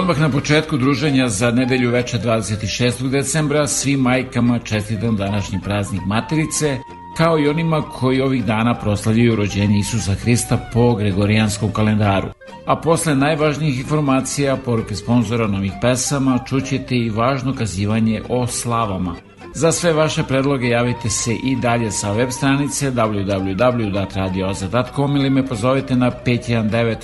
Odmah 0.00 0.20
na 0.20 0.30
početku 0.30 0.76
druženja 0.76 1.28
za 1.28 1.50
nedelju 1.50 1.90
veče 1.90 2.18
26. 2.18 3.10
decembra 3.10 3.66
svim 3.66 4.00
majkama 4.00 4.58
čestitam 4.58 5.16
današnji 5.16 5.58
praznik 5.64 6.00
materice 6.06 6.78
kao 7.16 7.38
i 7.38 7.48
onima 7.48 7.82
koji 7.82 8.20
ovih 8.20 8.44
dana 8.44 8.74
proslavljaju 8.74 9.36
rođenje 9.36 9.78
Isusa 9.78 10.14
Hrista 10.14 10.68
po 10.72 10.94
Gregorijanskom 10.94 11.72
kalendaru. 11.72 12.28
A 12.66 12.76
posle 12.76 13.14
najvažnijih 13.14 13.80
informacija, 13.80 14.56
poruke 14.56 14.94
sponzora 14.94 15.46
novih 15.46 15.72
pesama, 15.80 16.38
čućete 16.48 16.96
i 16.96 17.10
važno 17.10 17.54
kazivanje 17.54 18.22
o 18.28 18.46
slavama. 18.46 19.14
Za 19.54 19.72
sve 19.72 19.92
vaše 19.92 20.22
predloge 20.22 20.68
javite 20.68 21.08
se 21.08 21.34
i 21.44 21.56
dalje 21.56 21.90
sa 21.90 22.12
web 22.12 22.30
stranice 22.30 22.90
www.radioza.com 22.90 25.16
ili 25.16 25.30
me 25.30 25.46
pozovite 25.46 25.96
na 25.96 26.10
519 26.26 26.96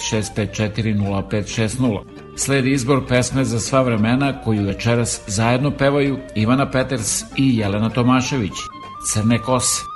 654 0.46 0.96
0560. 0.96 2.15
Sledi 2.38 2.72
izbor 2.72 3.06
pesme 3.08 3.44
za 3.44 3.60
sva 3.60 3.82
vremena 3.82 4.42
koju 4.42 4.66
večeras 4.66 5.20
zajedno 5.26 5.70
pevaju 5.70 6.18
Ivana 6.34 6.70
Peters 6.70 7.22
i 7.36 7.56
Jelena 7.58 7.90
Tomašević. 7.90 8.52
Crne 9.12 9.38
kose. 9.38 9.95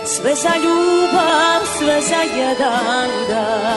Sve 0.04 0.34
za 0.34 0.54
ljubav, 0.56 1.60
sve 1.78 2.00
za 2.00 2.22
jedan 2.36 3.10
dan 3.28 3.69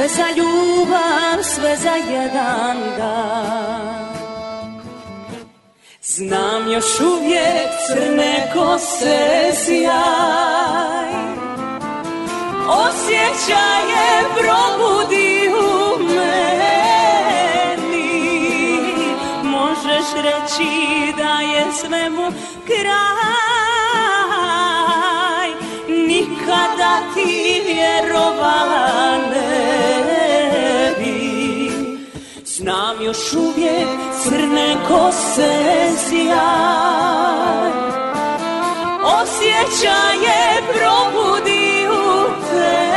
Sve 0.00 0.08
za 0.08 0.26
ljubav, 0.36 1.42
sve 1.42 1.76
za 1.76 1.94
jedan 2.12 2.76
dan. 2.98 4.06
Znam 6.02 6.72
još 6.72 7.00
uvijek 7.00 7.68
crne 7.86 8.50
kose 8.54 9.52
sjaj. 9.64 11.10
Osjećaje 12.68 14.24
probudi 14.38 15.48
u 15.48 15.98
meni. 16.14 16.40
Možeš 19.42 20.12
reći 20.16 20.72
da 21.16 21.40
je 21.40 21.72
svemu 21.80 22.32
kraj. 22.66 23.10
Nikada 25.88 27.00
ti 27.14 27.62
vjerovala 27.66 29.18
ne 29.30 29.49
još 33.10 33.32
uvijek 33.32 33.88
crne 34.22 34.76
kose 34.88 35.52
sjaj. 36.08 37.70
Osjećaje 39.22 40.62
probudi 40.72 41.88
u 41.88 41.94
tebi. 42.50 42.90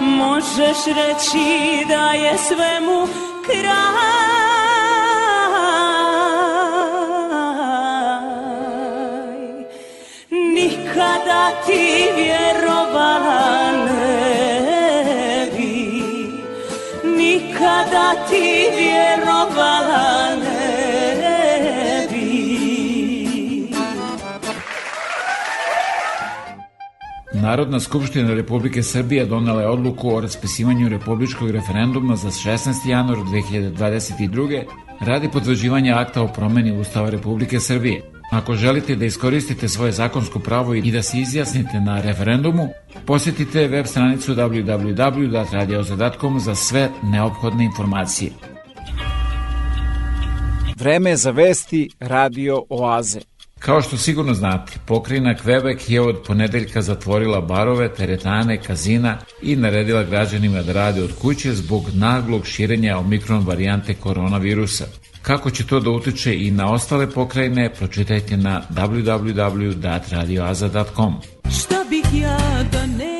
Možeš 0.00 0.84
reći 0.86 1.84
da 1.88 2.10
je 2.10 2.38
svemu 2.38 3.08
kraj. 3.46 3.88
Nikada 10.30 11.50
ti 11.66 12.08
vjerovala 12.16 13.70
ne 13.72 13.97
Nikada 17.68 18.26
ti 18.28 18.66
vjerovala 18.78 20.36
ne 20.42 22.06
bi 22.10 22.48
Narodna 27.40 27.80
skupština 27.80 28.34
Republike 28.34 28.82
Srbije 28.82 29.26
donela 29.26 29.60
je 29.60 29.68
odluku 29.68 30.14
o 30.14 30.20
raspisivanju 30.20 30.88
republičkog 30.88 31.50
referenduma 31.50 32.16
za 32.16 32.28
16. 32.28 32.88
januar 32.88 33.18
2022. 33.18 34.62
radi 35.00 35.28
potvrđivanja 35.32 35.98
akta 35.98 36.22
o 36.22 36.28
promeni 36.28 36.80
Ustava 36.80 37.10
Republike 37.10 37.60
Srbije. 37.60 38.17
Ako 38.30 38.54
želite 38.54 38.96
da 38.96 39.04
iskoristite 39.04 39.68
svoje 39.68 39.92
zakonsko 39.92 40.38
pravo 40.38 40.74
i 40.74 40.92
da 40.92 41.02
se 41.02 41.18
izjasnite 41.18 41.80
na 41.80 42.00
referendumu, 42.00 42.68
posjetite 43.06 43.68
web 43.68 43.86
stranicu 43.86 44.34
www.radioza.com 44.34 46.40
za 46.40 46.54
sve 46.54 46.90
neophodne 47.02 47.64
informacije. 47.64 48.32
Vreme 50.76 51.16
za 51.16 51.30
vesti 51.30 51.90
Radio 52.00 52.62
Oaze. 52.68 53.20
Kao 53.58 53.82
što 53.82 53.96
sigurno 53.96 54.34
znate, 54.34 54.72
pokrajina 54.86 55.34
Quebec 55.34 55.92
je 55.92 56.00
od 56.00 56.22
ponedeljka 56.26 56.82
zatvorila 56.82 57.40
barove, 57.40 57.94
teretane, 57.94 58.62
kazina 58.62 59.18
i 59.42 59.56
naredila 59.56 60.02
građanima 60.02 60.62
da 60.62 60.72
rade 60.72 61.02
od 61.02 61.10
kuće 61.22 61.54
zbog 61.54 61.84
naglog 61.94 62.46
širenja 62.46 62.98
omikron 62.98 63.46
varijante 63.46 63.94
koronavirusa. 63.94 64.84
Kako 65.22 65.50
će 65.50 65.66
to 65.66 65.80
da 65.80 65.90
utiče 65.90 66.46
i 66.46 66.50
na 66.50 66.72
ostale 66.72 67.10
pokrajine, 67.10 67.74
pročitajte 67.74 68.36
na 68.36 68.62
www.radioaza.com. 68.70 71.14
Šta 71.50 71.84
bih 71.90 72.04
ja 72.22 72.38
da 72.72 72.86
nema 72.86 73.17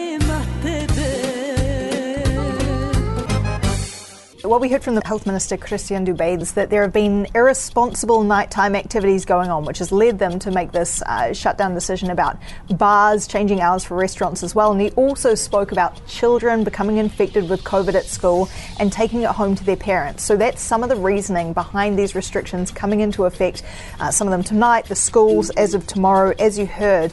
What 4.49 4.63
we 4.63 4.71
heard 4.71 4.83
from 4.83 4.95
the 4.95 5.03
Health 5.05 5.27
Minister, 5.27 5.59
Christian 5.59 6.07
Dubé, 6.07 6.41
is 6.41 6.53
that 6.53 6.71
there 6.71 6.81
have 6.81 6.93
been 6.95 7.27
irresponsible 7.35 8.23
nighttime 8.23 8.75
activities 8.75 9.27
going 9.27 9.51
on, 9.51 9.67
which 9.67 9.77
has 9.77 9.93
led 9.93 10.19
them 10.19 10.39
to 10.39 10.51
make 10.51 10.73
this 10.73 11.03
uh, 11.03 11.35
shutdown 11.35 11.75
decision 11.75 12.09
about 12.09 12.39
bars, 12.71 13.27
changing 13.27 13.61
hours 13.61 13.85
for 13.85 13.95
restaurants 13.95 14.43
as 14.43 14.55
well. 14.55 14.73
And 14.73 14.81
he 14.81 14.89
also 14.93 15.35
spoke 15.35 15.71
about 15.71 16.01
children 16.07 16.65
becoming 16.65 16.97
infected 16.97 17.51
with 17.51 17.63
COVID 17.63 17.95
at 17.95 18.07
school 18.07 18.49
and 18.81 18.91
taking 18.91 19.21
it 19.21 19.29
home 19.29 19.55
to 19.55 19.63
their 19.65 19.77
parents. 19.77 20.23
So 20.25 20.35
that's 20.35 20.63
some 20.63 20.83
of 20.83 20.89
the 20.89 20.97
reasoning 20.97 21.53
behind 21.53 21.99
these 21.99 22.15
restrictions 22.15 22.71
coming 22.71 23.01
into 23.01 23.27
effect, 23.27 23.63
uh, 24.01 24.11
some 24.11 24.29
of 24.29 24.33
them 24.33 24.43
tonight, 24.43 24.87
the 24.87 24.97
schools 24.97 25.51
as 25.51 25.75
of 25.75 25.87
tomorrow, 25.87 26.35
as 26.39 26.59
you 26.59 26.65
heard. 26.65 27.13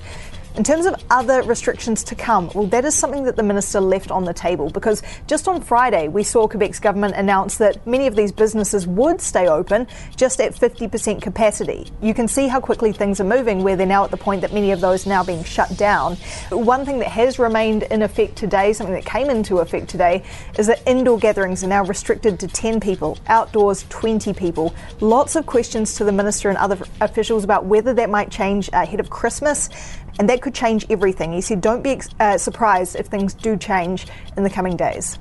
In 0.57 0.63
terms 0.63 0.85
of 0.85 0.95
other 1.09 1.41
restrictions 1.43 2.01
to 2.05 2.15
come, 2.15 2.49
well, 2.55 2.65
that 2.67 2.85
is 2.85 2.95
something 2.95 3.25
that 3.25 3.35
the 3.35 3.43
Minister 3.43 3.81
left 3.81 4.09
on 4.09 4.23
the 4.23 4.33
table 4.33 4.69
because 4.69 5.03
just 5.27 5.49
on 5.49 5.59
Friday 5.59 6.07
we 6.07 6.23
saw 6.23 6.47
Quebec's 6.47 6.79
government 6.79 7.13
announce 7.15 7.57
that 7.57 7.85
many 7.85 8.07
of 8.07 8.15
these 8.15 8.31
businesses 8.31 8.87
would 8.87 9.19
stay 9.19 9.49
open 9.49 9.85
just 10.15 10.39
at 10.39 10.55
50% 10.55 11.21
capacity. 11.21 11.87
You 12.01 12.13
can 12.13 12.29
see 12.29 12.47
how 12.47 12.61
quickly 12.61 12.93
things 12.93 13.19
are 13.19 13.25
moving, 13.25 13.63
where 13.63 13.75
they're 13.75 13.85
now 13.85 14.05
at 14.05 14.11
the 14.11 14.17
point 14.17 14.39
that 14.41 14.53
many 14.53 14.71
of 14.71 14.79
those 14.79 15.05
are 15.05 15.09
now 15.09 15.25
being 15.25 15.43
shut 15.43 15.75
down. 15.75 16.15
One 16.51 16.85
thing 16.85 16.99
that 16.99 17.09
has 17.09 17.37
remained 17.37 17.83
in 17.83 18.01
effect 18.01 18.37
today, 18.37 18.71
something 18.71 18.95
that 18.95 19.05
came 19.05 19.29
into 19.29 19.57
effect 19.59 19.89
today, 19.89 20.23
is 20.57 20.67
that 20.67 20.81
indoor 20.87 21.19
gatherings 21.19 21.65
are 21.65 21.67
now 21.67 21.83
restricted 21.83 22.39
to 22.39 22.47
10 22.47 22.79
people, 22.79 23.17
outdoors 23.27 23.85
20 23.89 24.31
people. 24.33 24.73
Lots 25.01 25.35
of 25.35 25.45
questions 25.45 25.95
to 25.95 26.05
the 26.05 26.13
Minister 26.13 26.47
and 26.47 26.57
other 26.57 26.77
officials 27.01 27.43
about 27.43 27.65
whether 27.65 27.93
that 27.93 28.09
might 28.09 28.31
change 28.31 28.69
ahead 28.71 29.01
of 29.01 29.09
Christmas 29.09 29.69
and 30.19 30.29
that 30.29 30.41
could 30.41 30.53
change 30.53 30.85
everything. 30.89 31.33
He 31.33 31.41
said, 31.41 31.61
Don't 31.61 31.81
be 31.81 31.99
uh, 32.19 32.37
surprised 32.37 32.95
if 32.95 33.07
things 33.07 33.33
do 33.33 33.57
change 33.57 34.07
in 34.37 34.43
the 34.43 34.49
coming 34.49 34.75
days. 34.77 35.19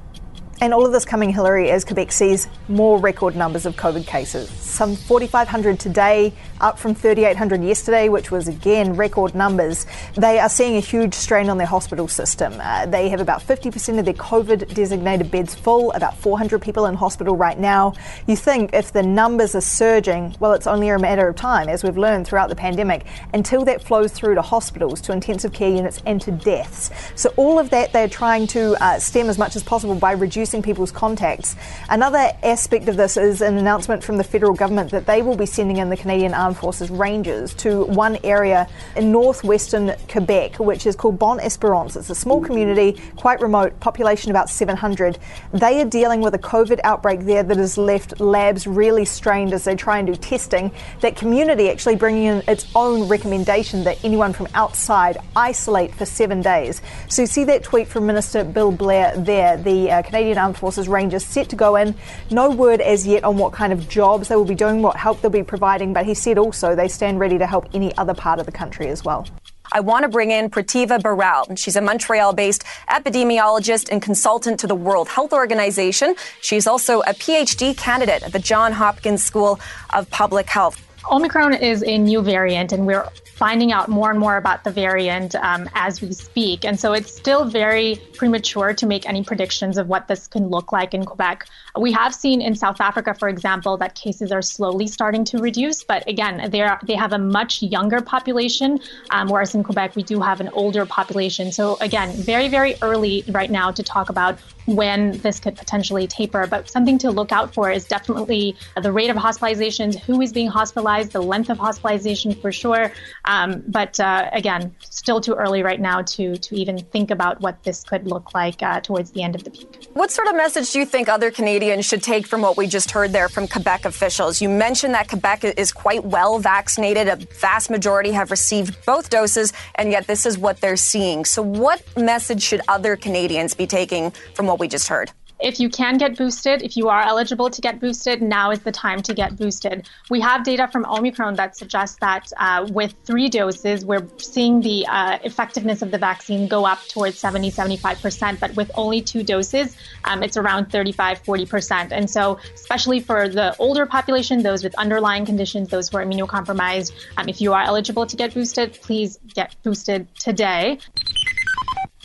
And 0.65 0.73
all 0.73 0.87
of 0.87 0.93
this 0.93 1.05
coming, 1.05 1.29
Hillary, 1.29 1.71
as 1.71 1.85
Quebec 1.85 2.11
sees 2.11 2.49
more 2.69 2.99
record 2.99 3.37
numbers 3.37 3.67
of 3.67 3.77
COVID 3.77 4.07
cases. 4.07 4.49
Some 4.49 4.97
4,500 4.97 5.79
today, 5.79 6.33
up 6.59 6.79
from 6.79 6.95
3,800 6.95 7.63
yesterday, 7.63 8.09
which 8.09 8.31
was 8.31 8.49
again 8.49 8.97
record 8.97 9.35
numbers. 9.35 9.85
They 10.15 10.39
are 10.39 10.49
seeing 10.49 10.77
a 10.77 10.81
huge 10.81 11.13
strain 11.13 11.51
on 11.51 11.59
their 11.59 11.67
hospital 11.67 12.09
system. 12.09 12.55
Uh, 12.59 12.87
they 12.87 13.11
have 13.11 13.21
about 13.21 13.43
50% 13.43 13.99
of 13.99 14.07
their 14.07 14.15
COVID 14.15 14.73
designated 14.73 15.31
beds 15.31 15.55
full, 15.55 15.93
about 15.93 16.17
400 16.17 16.63
people 16.63 16.87
in 16.87 16.95
hospital 16.95 17.37
right 17.37 17.59
now. 17.59 17.93
You 18.27 18.35
think 18.35 18.73
if 18.73 18.91
the 18.91 19.03
numbers 19.03 19.55
are 19.55 19.61
surging, 19.61 20.35
well, 20.41 20.55
it's 20.55 20.67
only 20.67 20.89
a 20.89 20.99
matter 20.99 21.29
of 21.29 21.37
time, 21.37 21.69
as 21.69 21.85
we've 21.85 21.99
learned 21.99 22.27
throughout 22.27 22.49
the 22.49 22.57
pandemic, 22.57 23.05
until 23.35 23.67
that 23.67 23.83
flows 23.83 24.13
through 24.13 24.37
to 24.37 24.43
hospitals, 24.43 25.03
to 25.03 25.13
intensive 25.13 25.53
care 25.53 25.71
units, 25.71 26.01
and 26.07 26.23
to 26.23 26.31
deaths. 26.31 26.91
So, 27.17 27.35
all 27.37 27.59
of 27.59 27.69
that 27.69 27.93
they're 27.93 28.09
trying 28.09 28.47
to 28.49 28.83
uh, 28.83 28.99
stem 28.99 29.29
as 29.29 29.37
much 29.37 29.57
as 29.57 29.63
possible 29.63 29.95
by 29.95 30.13
reducing 30.13 30.54
people's 30.63 30.93
contacts. 30.93 31.57
Another 31.89 32.31
aspect 32.43 32.89
of 32.89 32.97
this 32.97 33.17
is 33.17 33.41
an 33.41 33.57
announcement 33.57 34.03
from 34.03 34.17
the 34.17 34.25
federal 34.25 34.55
government 34.55 34.91
that 34.91 35.07
they 35.07 35.23
will 35.23 35.37
be 35.37 35.47
sending 35.47 35.79
in 35.79 35.91
the 35.91 35.97
Canadian 35.97 36.35
Armed 36.35 36.57
Forces 36.57 36.91
Rangers 36.91 37.55
to 37.55 37.85
one 37.85 38.19
area 38.25 38.69
in 38.97 39.13
northwestern 39.13 39.95
Quebec, 40.09 40.59
which 40.59 40.87
is 40.87 40.97
called 40.97 41.19
Bon 41.19 41.41
Esperance. 41.41 41.97
It's 41.97 42.11
a 42.11 42.15
small 42.15 42.41
community, 42.41 43.01
quite 43.17 43.41
remote, 43.41 43.79
population 43.81 44.31
about 44.31 44.49
700. 44.49 45.19
They 45.53 45.81
are 45.81 45.85
dealing 45.85 46.21
with 46.21 46.35
a 46.35 46.39
COVID 46.39 46.81
outbreak 46.85 47.21
there 47.21 47.43
that 47.43 47.57
has 47.57 47.79
left 47.79 48.21
labs 48.21 48.67
really 48.67 49.05
strained 49.05 49.53
as 49.53 49.65
they 49.65 49.77
try 49.77 49.99
and 49.99 50.07
do 50.07 50.15
testing. 50.15 50.71
That 51.01 51.17
community 51.17 51.71
actually 51.71 51.97
bringing 51.97 52.25
in 52.25 52.43
its 52.49 52.67
own 52.75 53.09
recommendation 53.09 53.85
that 53.85 54.05
anyone 54.05 54.33
from 54.33 54.49
outside 54.55 55.19
isolate 55.37 55.95
for 55.95 56.07
seven 56.07 56.43
days. 56.43 56.81
So 57.09 57.23
you 57.23 57.27
see 57.27 57.45
that 57.45 57.63
tweet 57.63 57.89
from 57.89 58.07
Minister 58.07 58.45
Bill 58.45 58.73
Blair 58.73 59.17
there, 59.17 59.57
the 59.57 59.91
uh, 59.91 60.03
Canadian 60.03 60.34
Armed 60.39 60.57
Forces 60.57 60.89
Rangers 60.89 61.25
set 61.25 61.49
to 61.49 61.57
go 61.57 61.77
in. 61.77 61.95
No 62.31 62.51
word 62.51 62.81
as 62.81 63.07
yet 63.07 63.25
on 63.25 63.39
what 63.39 63.53
kind 63.53 63.73
of 63.73 63.89
jobs 63.89 64.29
they 64.29 64.37
will 64.37 64.45
be 64.45 64.55
doing, 64.55 64.83
what 64.83 64.97
help 64.97 65.21
they'll 65.21 65.31
be 65.31 65.43
providing, 65.43 65.93
but 65.93 66.07
he 66.07 66.15
said 66.15 66.39
also 66.39 66.75
they 66.75 66.89
stand 66.89 67.21
ready 67.21 67.39
to 67.39 67.47
help 67.47 67.69
any 67.75 67.97
other 67.97 68.15
part 68.15 68.39
of 68.39 68.47
the 68.47 68.53
country 68.53 68.89
as 68.89 69.05
well. 69.05 69.27
I 69.73 69.81
want 69.81 70.05
to 70.05 70.09
bring 70.09 70.31
in 70.31 70.51
Prativa 70.51 71.03
Baral. 71.03 71.57
She's 71.57 71.75
a 71.75 71.81
Montreal 71.81 72.33
based 72.33 72.65
epidemiologist 72.89 73.89
and 73.91 74.01
consultant 74.01 74.61
to 74.61 74.67
the 74.67 74.75
World 74.75 75.09
Health 75.09 75.33
Organization. 75.33 76.15
She's 76.43 76.67
also 76.67 77.01
a 77.01 77.15
PhD 77.15 77.77
candidate 77.77 78.23
at 78.23 78.33
the 78.33 78.39
Johns 78.39 78.77
Hopkins 78.77 79.23
School 79.25 79.59
of 79.93 80.09
Public 80.11 80.49
Health. 80.49 80.81
Omicron 81.11 81.55
is 81.55 81.83
a 81.83 81.99
new 81.99 82.23
variant, 82.23 82.73
and 82.73 82.87
we're 82.87 83.07
finding 83.35 83.73
out 83.73 83.89
more 83.89 84.11
and 84.11 84.19
more 84.19 84.37
about 84.37 84.65
the 84.65 84.71
variant 84.71 85.35
um, 85.37 85.69
as 85.75 86.01
we 86.01 86.13
speak. 86.13 86.65
And 86.65 86.79
so 86.79 86.93
it's 86.93 87.13
still 87.13 87.45
very 87.45 88.01
premature 88.15 88.73
to 88.75 88.87
make 88.87 89.09
any 89.09 89.25
predictions 89.25 89.77
of 89.77 89.89
what 89.89 90.09
this 90.09 90.27
can 90.27 90.49
look 90.49 90.73
like 90.73 90.95
in 90.95 91.05
Quebec. 91.05 91.47
We 91.77 91.91
have 91.91 92.15
seen 92.15 92.41
in 92.41 92.55
South 92.55 92.81
Africa, 92.81 93.15
for 93.15 93.29
example, 93.29 93.77
that 93.79 93.97
cases 93.97 94.31
are 94.31 94.43
slowly 94.43 94.87
starting 94.87 95.25
to 95.25 95.39
reduce. 95.39 95.83
But 95.83 96.09
again, 96.09 96.49
they 96.51 96.65
they 96.85 96.95
have 96.95 97.13
a 97.13 97.19
much 97.19 97.63
younger 97.63 98.01
population, 98.01 98.79
um, 99.11 99.29
whereas 99.29 99.57
in 99.57 99.65
Quebec 99.65 99.97
we 99.97 100.05
do 100.05 100.21
have 100.21 100.41
an 100.41 100.51
older 100.51 100.87
population. 100.87 101.51
So 101.51 101.77
again, 101.81 102.13
very 102.13 102.47
very 102.47 102.77
early 102.81 103.25
right 103.29 103.51
now 103.51 103.73
to 103.73 103.83
talk 103.83 104.09
about 104.09 104.39
when 104.67 105.19
this 105.19 105.41
could 105.41 105.57
potentially 105.57 106.07
taper. 106.07 106.47
But 106.47 106.71
something 106.71 106.97
to 106.99 107.11
look 107.11 107.33
out 107.33 107.53
for 107.53 107.73
is 107.73 107.87
definitely 107.87 108.57
the 108.81 108.93
rate 108.93 109.11
of 109.11 109.17
hospitalizations, 109.17 109.99
who 109.99 110.21
is 110.21 110.33
being 110.33 110.49
hospitalized, 110.49 111.11
the 111.11 111.23
length 111.23 111.51
of 111.51 111.59
hospitalization 111.59 112.35
for 112.37 112.53
sure. 112.53 112.93
Um, 113.25 113.65
but 113.67 113.99
uh, 113.99 114.31
again, 114.33 114.73
still 114.79 115.21
too 115.21 115.35
early 115.35 115.65
right 115.65 115.81
now 115.81 116.03
to 116.03 116.37
to 116.37 116.55
even 116.55 116.79
think 116.79 117.11
about 117.11 117.41
what 117.41 117.65
this 117.65 117.83
could 117.83 118.07
look 118.07 118.33
like 118.33 118.63
uh, 118.63 118.81
towards 118.81 119.11
the 119.11 119.25
end 119.25 119.35
of 119.35 119.43
the 119.43 119.51
peak. 119.51 119.89
What 119.95 120.13
sort 120.13 120.29
of 120.29 120.37
message 120.37 120.71
do 120.71 120.79
you 120.79 120.87
think 120.87 121.09
other 121.09 121.33
Canadians 121.33 121.64
should 121.83 122.03
take 122.03 122.27
from 122.27 122.43
what 122.43 122.57
we 122.57 122.67
just 122.67 122.91
heard 122.91 123.13
there 123.13 123.29
from 123.29 123.49
Quebec 123.49 123.85
officials? 123.85 124.41
You 124.41 124.49
mentioned 124.49 124.95
that 124.95 125.09
Quebec 125.09 125.45
is 125.45 125.73
quite 125.73 126.05
well 126.05 126.39
vaccinated. 126.39 127.09
A 127.09 127.17
vast 127.17 127.71
majority 127.71 128.13
have 128.13 128.31
received 128.31 128.85
both 128.87 129.11
doses, 129.11 129.53
and 129.75 129.91
yet 129.91 130.07
this 130.07 130.27
is 130.27 130.39
what 130.39 130.61
they're 130.61 130.77
seeing. 130.77 131.25
So, 131.25 131.43
what 131.43 131.83
message 131.97 132.43
should 132.43 132.61
other 132.69 132.97
Canadians 132.97 133.55
be 133.55 133.67
taking 133.67 134.13
from 134.35 134.47
what 134.47 134.59
we 134.59 134.69
just 134.69 134.89
heard? 134.89 135.11
If 135.41 135.61
you 135.61 135.69
can 135.69 135.99
get 135.99 136.17
boosted, 136.17 136.63
if 136.63 136.77
you 136.77 136.89
are 136.89 137.01
eligible 137.01 137.51
to 137.51 137.61
get 137.61 137.81
boosted, 137.81 138.23
now 138.23 138.51
is 138.51 138.61
the 138.61 138.73
time 138.73 139.03
to 139.03 139.15
get 139.15 139.37
boosted. 139.37 139.89
We 140.11 140.21
have 140.21 140.45
data 140.45 140.69
from 140.69 140.87
Omicron 140.87 141.35
that 141.37 141.57
suggests 141.57 141.99
that 142.01 142.33
uh, 142.37 142.67
with 142.71 142.95
three 143.05 143.29
doses, 143.29 143.85
we're 143.85 144.07
seeing 144.19 144.61
the 144.61 144.87
uh, 144.87 145.19
effectiveness 145.25 145.83
of 145.83 145.91
the 145.91 145.99
vaccine 145.99 146.49
go 146.49 146.65
up 146.65 146.81
towards 146.89 147.19
70, 147.19 147.51
75%. 147.51 148.41
But 148.41 148.55
with 148.57 148.71
only 148.75 149.03
two 149.03 149.23
doses, 149.23 149.77
um, 150.05 150.23
it's 150.23 150.37
around 150.37 150.71
35, 150.71 151.23
40%. 151.23 151.89
And 151.91 152.09
so, 152.09 152.39
especially 152.55 153.01
for 153.01 153.29
the 153.29 153.57
older 153.59 153.87
population, 153.87 154.43
those 154.43 154.63
with 154.63 154.75
underlying 154.77 155.27
conditions, 155.27 155.69
those 155.69 155.89
who 155.89 155.99
are 155.99 156.05
immunocompromised, 156.05 156.93
um, 157.17 157.29
if 157.29 157.41
you 157.41 157.53
are 157.53 157.63
eligible 157.63 158.07
to 158.07 158.17
get 158.17 158.35
boosted, 158.35 158.79
please 158.83 159.19
get 159.35 159.55
boosted 159.63 160.15
today. 160.15 160.79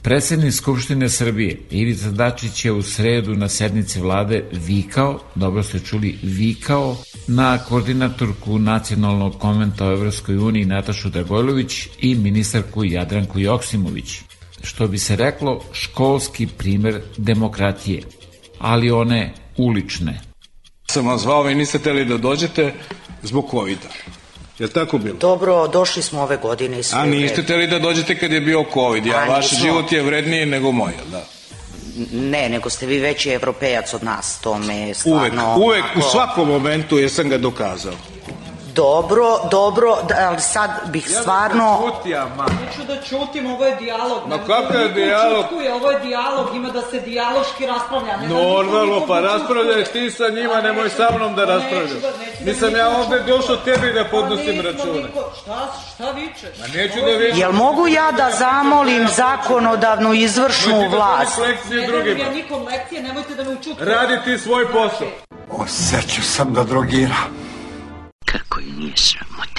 Predsednik 0.01 0.53
Skupštine 0.53 1.10
Srbije 1.10 1.60
Ivica 1.72 2.10
Dačić 2.10 2.65
je 2.65 2.72
u 2.72 2.82
sredu 2.82 3.36
na 3.36 3.50
sednici 3.50 4.00
vlade 4.00 4.44
vikao, 4.51 5.20
dobro 5.36 5.63
ste 5.63 5.79
čuli, 5.79 6.20
vikao 6.24 6.98
na 7.27 7.58
koordinatorku 7.58 8.60
nacionalnog 8.60 9.39
konventa 9.39 9.88
o 9.88 9.91
Evropskoj 9.91 10.38
uniji 10.38 10.65
Natašu 10.65 11.10
Dragojlović 11.10 11.88
i 12.00 12.15
ministarku 12.15 12.84
Jadranku 12.84 13.39
Joksimović. 13.39 14.20
Što 14.63 14.88
bi 14.88 14.98
se 14.98 15.15
reklo, 15.15 15.63
školski 15.74 16.48
primer 16.48 17.01
demokratije, 17.18 18.03
ali 18.60 18.91
one 18.91 19.34
ulične. 19.58 20.22
Sam 20.88 21.08
vas 21.08 21.22
zvao 21.22 21.50
i 21.50 21.56
niste 21.56 21.79
teli 21.79 22.06
da 22.06 22.18
dođete 22.18 22.74
zbog 23.24 23.46
COVID-a. 23.51 24.09
Je 24.60 24.66
li 24.66 24.72
tako 24.72 24.98
bilo? 24.98 25.18
Dobro, 25.18 25.68
došli 25.68 26.01
smo 26.04 26.22
ove 26.22 26.38
godine 26.38 26.80
i 26.80 26.84
sve. 26.84 27.00
A 27.00 27.06
niste 27.06 27.44
teli 27.46 27.68
da 27.68 27.80
dođete 27.80 28.20
kad 28.20 28.32
je 28.32 28.42
bio 28.42 28.66
COVID, 28.74 29.06
ja, 29.06 29.18
A, 29.18 29.25
vaš 29.25 29.51
nismo. 29.51 29.66
život 29.66 29.92
je 29.92 30.01
vredniji 30.01 30.46
nego 30.46 30.72
moj, 30.72 30.92
jel 30.98 31.06
da? 31.12 31.24
Ne, 32.12 32.50
nego 32.50 32.70
ste 32.70 32.86
vi 32.86 33.00
veći 33.00 33.30
evropejac 33.30 33.94
od 33.94 34.04
nas, 34.04 34.39
to 34.42 34.58
me 34.58 34.75
je 34.75 34.84
Uvek, 34.84 34.98
stvarno... 34.98 35.56
uvek, 35.58 35.84
u 35.86 36.00
onako- 36.00 36.12
svakom 36.12 36.48
momentu 36.48 36.98
jesam 36.98 37.30
ga 37.30 37.38
dokazao. 37.38 37.94
Dobro, 38.74 39.26
dobro, 39.52 39.98
da, 40.04 40.16
ali 40.22 40.40
sad 40.42 40.70
bih 40.86 41.08
stvarno... 41.12 41.78
Kutija, 41.80 42.28
ma. 42.28 42.46
Neću 42.46 42.84
da 42.86 43.02
ćutim, 43.02 43.48
ovo 43.48 43.66
je 43.66 43.76
dijalog. 43.76 44.22
Ma 44.28 44.38
kakav 44.38 44.82
je 44.82 44.90
dijalog? 44.90 45.42
ćutkuje, 45.42 45.74
Ovo 45.74 45.92
je 45.92 46.00
dijalog, 46.00 46.56
ima 46.56 46.70
da 46.70 46.82
se 46.82 47.00
dijaloški 47.02 47.66
raspravlja. 47.66 48.18
Ne 48.18 48.28
da 48.28 48.34
Normalno, 48.34 49.08
pa 49.08 49.20
raspravljaj 49.22 49.84
ti 49.86 50.12
sa 50.12 50.30
njima, 50.30 50.54
A 50.54 50.62
nemoj 50.62 50.84
neću 50.84 50.96
sa 50.96 51.04
da- 51.04 51.18
mnom 51.18 51.36
da 51.36 51.42
neću 51.42 51.52
raspravljaš. 51.54 51.92
da- 51.92 52.08
neću 52.20 52.40
da 52.40 52.46
Nisam 52.46 52.76
ja 52.76 52.90
ovde 52.92 53.20
došao 53.22 53.56
tebi 53.58 53.94
da 53.94 54.04
Pa 54.04 54.10
podnosim 54.12 54.62
račune. 54.62 55.04
niko- 55.04 55.32
Šta, 55.42 55.60
šta 55.90 56.12
vičeš? 56.12 56.60
Ma 56.60 56.68
neću 56.70 57.00
da 57.02 57.08
je 57.08 57.18
vičem. 57.18 57.40
Jel 57.40 57.52
mogu 57.54 57.88
ja 57.90 58.12
da 58.12 58.32
zamolim 58.34 59.08
zakonodavnu 59.10 60.14
izvršnu 60.16 60.80
da 60.82 60.88
vlast? 60.88 61.38
lekcije 61.38 61.82
Ne 61.82 61.88
drugima. 61.88 62.20
ja 62.20 62.30
nikom 62.32 62.64
lekcije, 62.66 63.04
nemojte 63.04 63.36
da 63.36 63.44
me 63.44 63.50
učutkujete. 63.50 63.86
Radi 63.86 64.18
ti 64.26 64.38
svoj 64.38 64.66
posao. 64.68 65.08
Osjećao 65.52 66.24
sam 66.26 66.54
da 66.54 66.64
drogira. 66.64 67.16
Kako 68.60 68.70
i 68.70 68.72
nije 68.72 68.98
sramota. 68.98 69.50
Sve 69.50 69.59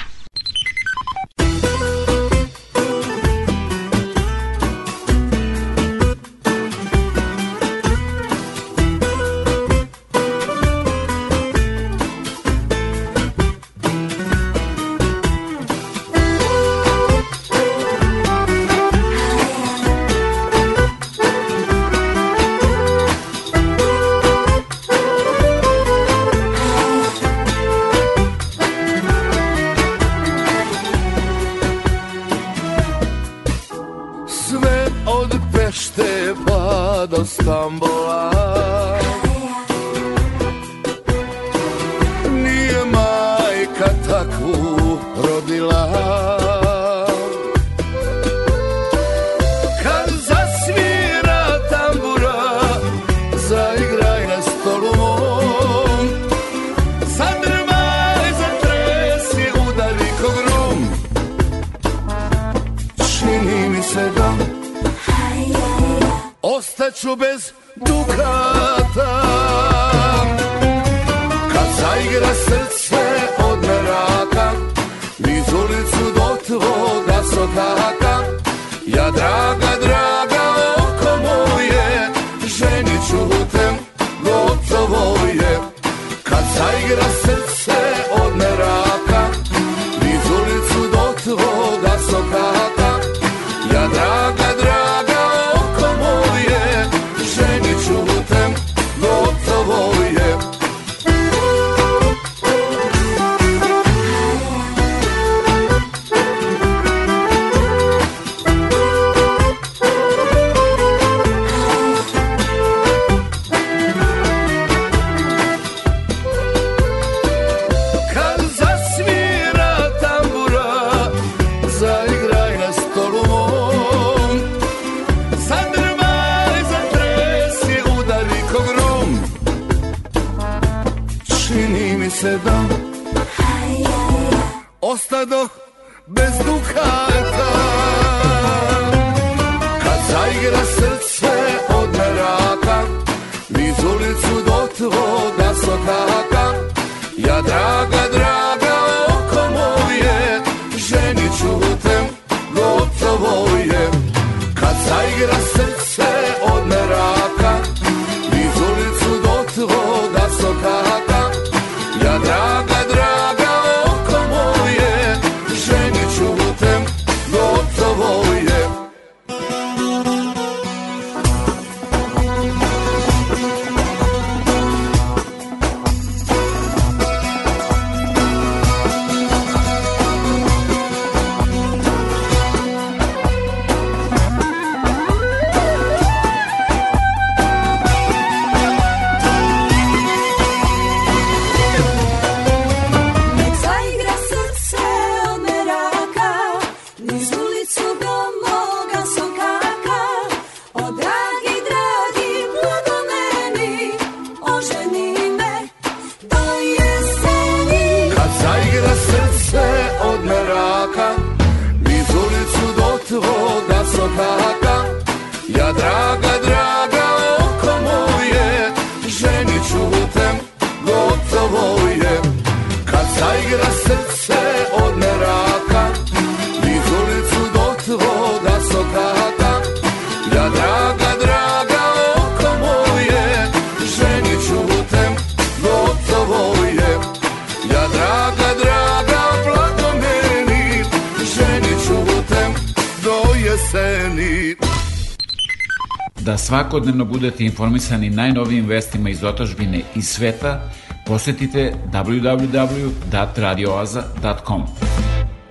Da 246.31 246.39
svakodnevno 246.39 247.05
budete 247.05 247.45
informisani 247.45 248.11
najnovijim 248.11 248.67
vestima 248.67 249.11
iz 249.11 249.25
otažbine 249.25 249.81
i 249.97 250.03
sveta, 250.03 250.71
posetite 251.07 251.73
www.radioaza.com. 251.93 254.63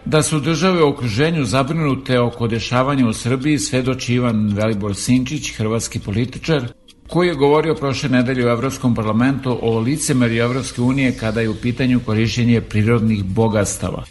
Da 0.06 0.22
su 0.22 0.40
države 0.40 0.84
u 0.84 0.88
okruženju 0.88 1.46
zabrinute 1.46 2.20
oko 2.20 2.48
dešavanja 2.48 3.08
u 3.08 3.14
Srbiji 3.14 3.60
svedoči 3.60 4.14
Ivan 4.14 4.54
Velibor 4.56 4.96
Sinčić, 4.96 5.58
hrvatski 5.58 6.00
političar, 6.00 6.68
koji 7.08 7.28
je 7.28 7.36
govorio 7.36 7.76
prošle 7.76 8.10
nedelje 8.10 8.46
u 8.46 8.50
Evropskom 8.50 8.96
parlamentu 8.96 9.60
o 9.62 9.80
licemerju 9.80 10.44
Evropske 10.44 10.82
unije 10.82 11.18
kada 11.18 11.42
je 11.42 11.50
u 11.50 11.56
pitanju 11.56 12.00
korišćenje 12.06 12.62
prirodnih 12.62 13.24
bogastava. 13.24 14.04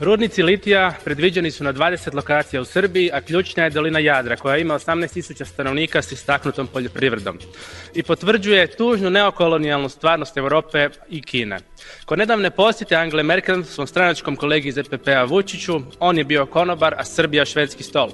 Rudnici 0.00 0.42
litija 0.42 0.94
predviđeni 1.04 1.50
su 1.50 1.64
na 1.64 1.72
20 1.72 2.14
lokacija 2.14 2.60
u 2.60 2.64
Srbiji, 2.64 3.10
a 3.12 3.20
ključna 3.20 3.64
je 3.64 3.70
dolina 3.70 3.98
Jadra, 3.98 4.36
koja 4.36 4.56
ima 4.56 4.74
18.000 4.74 5.44
stanovnika 5.44 6.02
s 6.02 6.12
istaknutom 6.12 6.66
poljoprivredom 6.66 7.38
i 7.94 8.02
potvrđuje 8.02 8.66
tužnu 8.66 9.10
neokolonijalnu 9.10 9.88
stvarnost 9.88 10.36
Evrope 10.36 10.88
i 11.08 11.22
Kine. 11.22 11.58
Kod 12.04 12.18
nedavne 12.18 12.50
posjete 12.50 12.96
Angle 12.96 13.22
Merkel 13.22 13.64
svom 13.64 13.86
stranačkom 13.86 14.36
kolegi 14.36 14.68
iz 14.68 14.78
EPP-a 14.78 15.24
Vučiću, 15.24 15.80
on 15.98 16.18
je 16.18 16.24
bio 16.24 16.46
konobar, 16.46 16.94
a 16.98 17.04
Srbija 17.04 17.44
švedski 17.44 17.82
stol. 17.82 18.10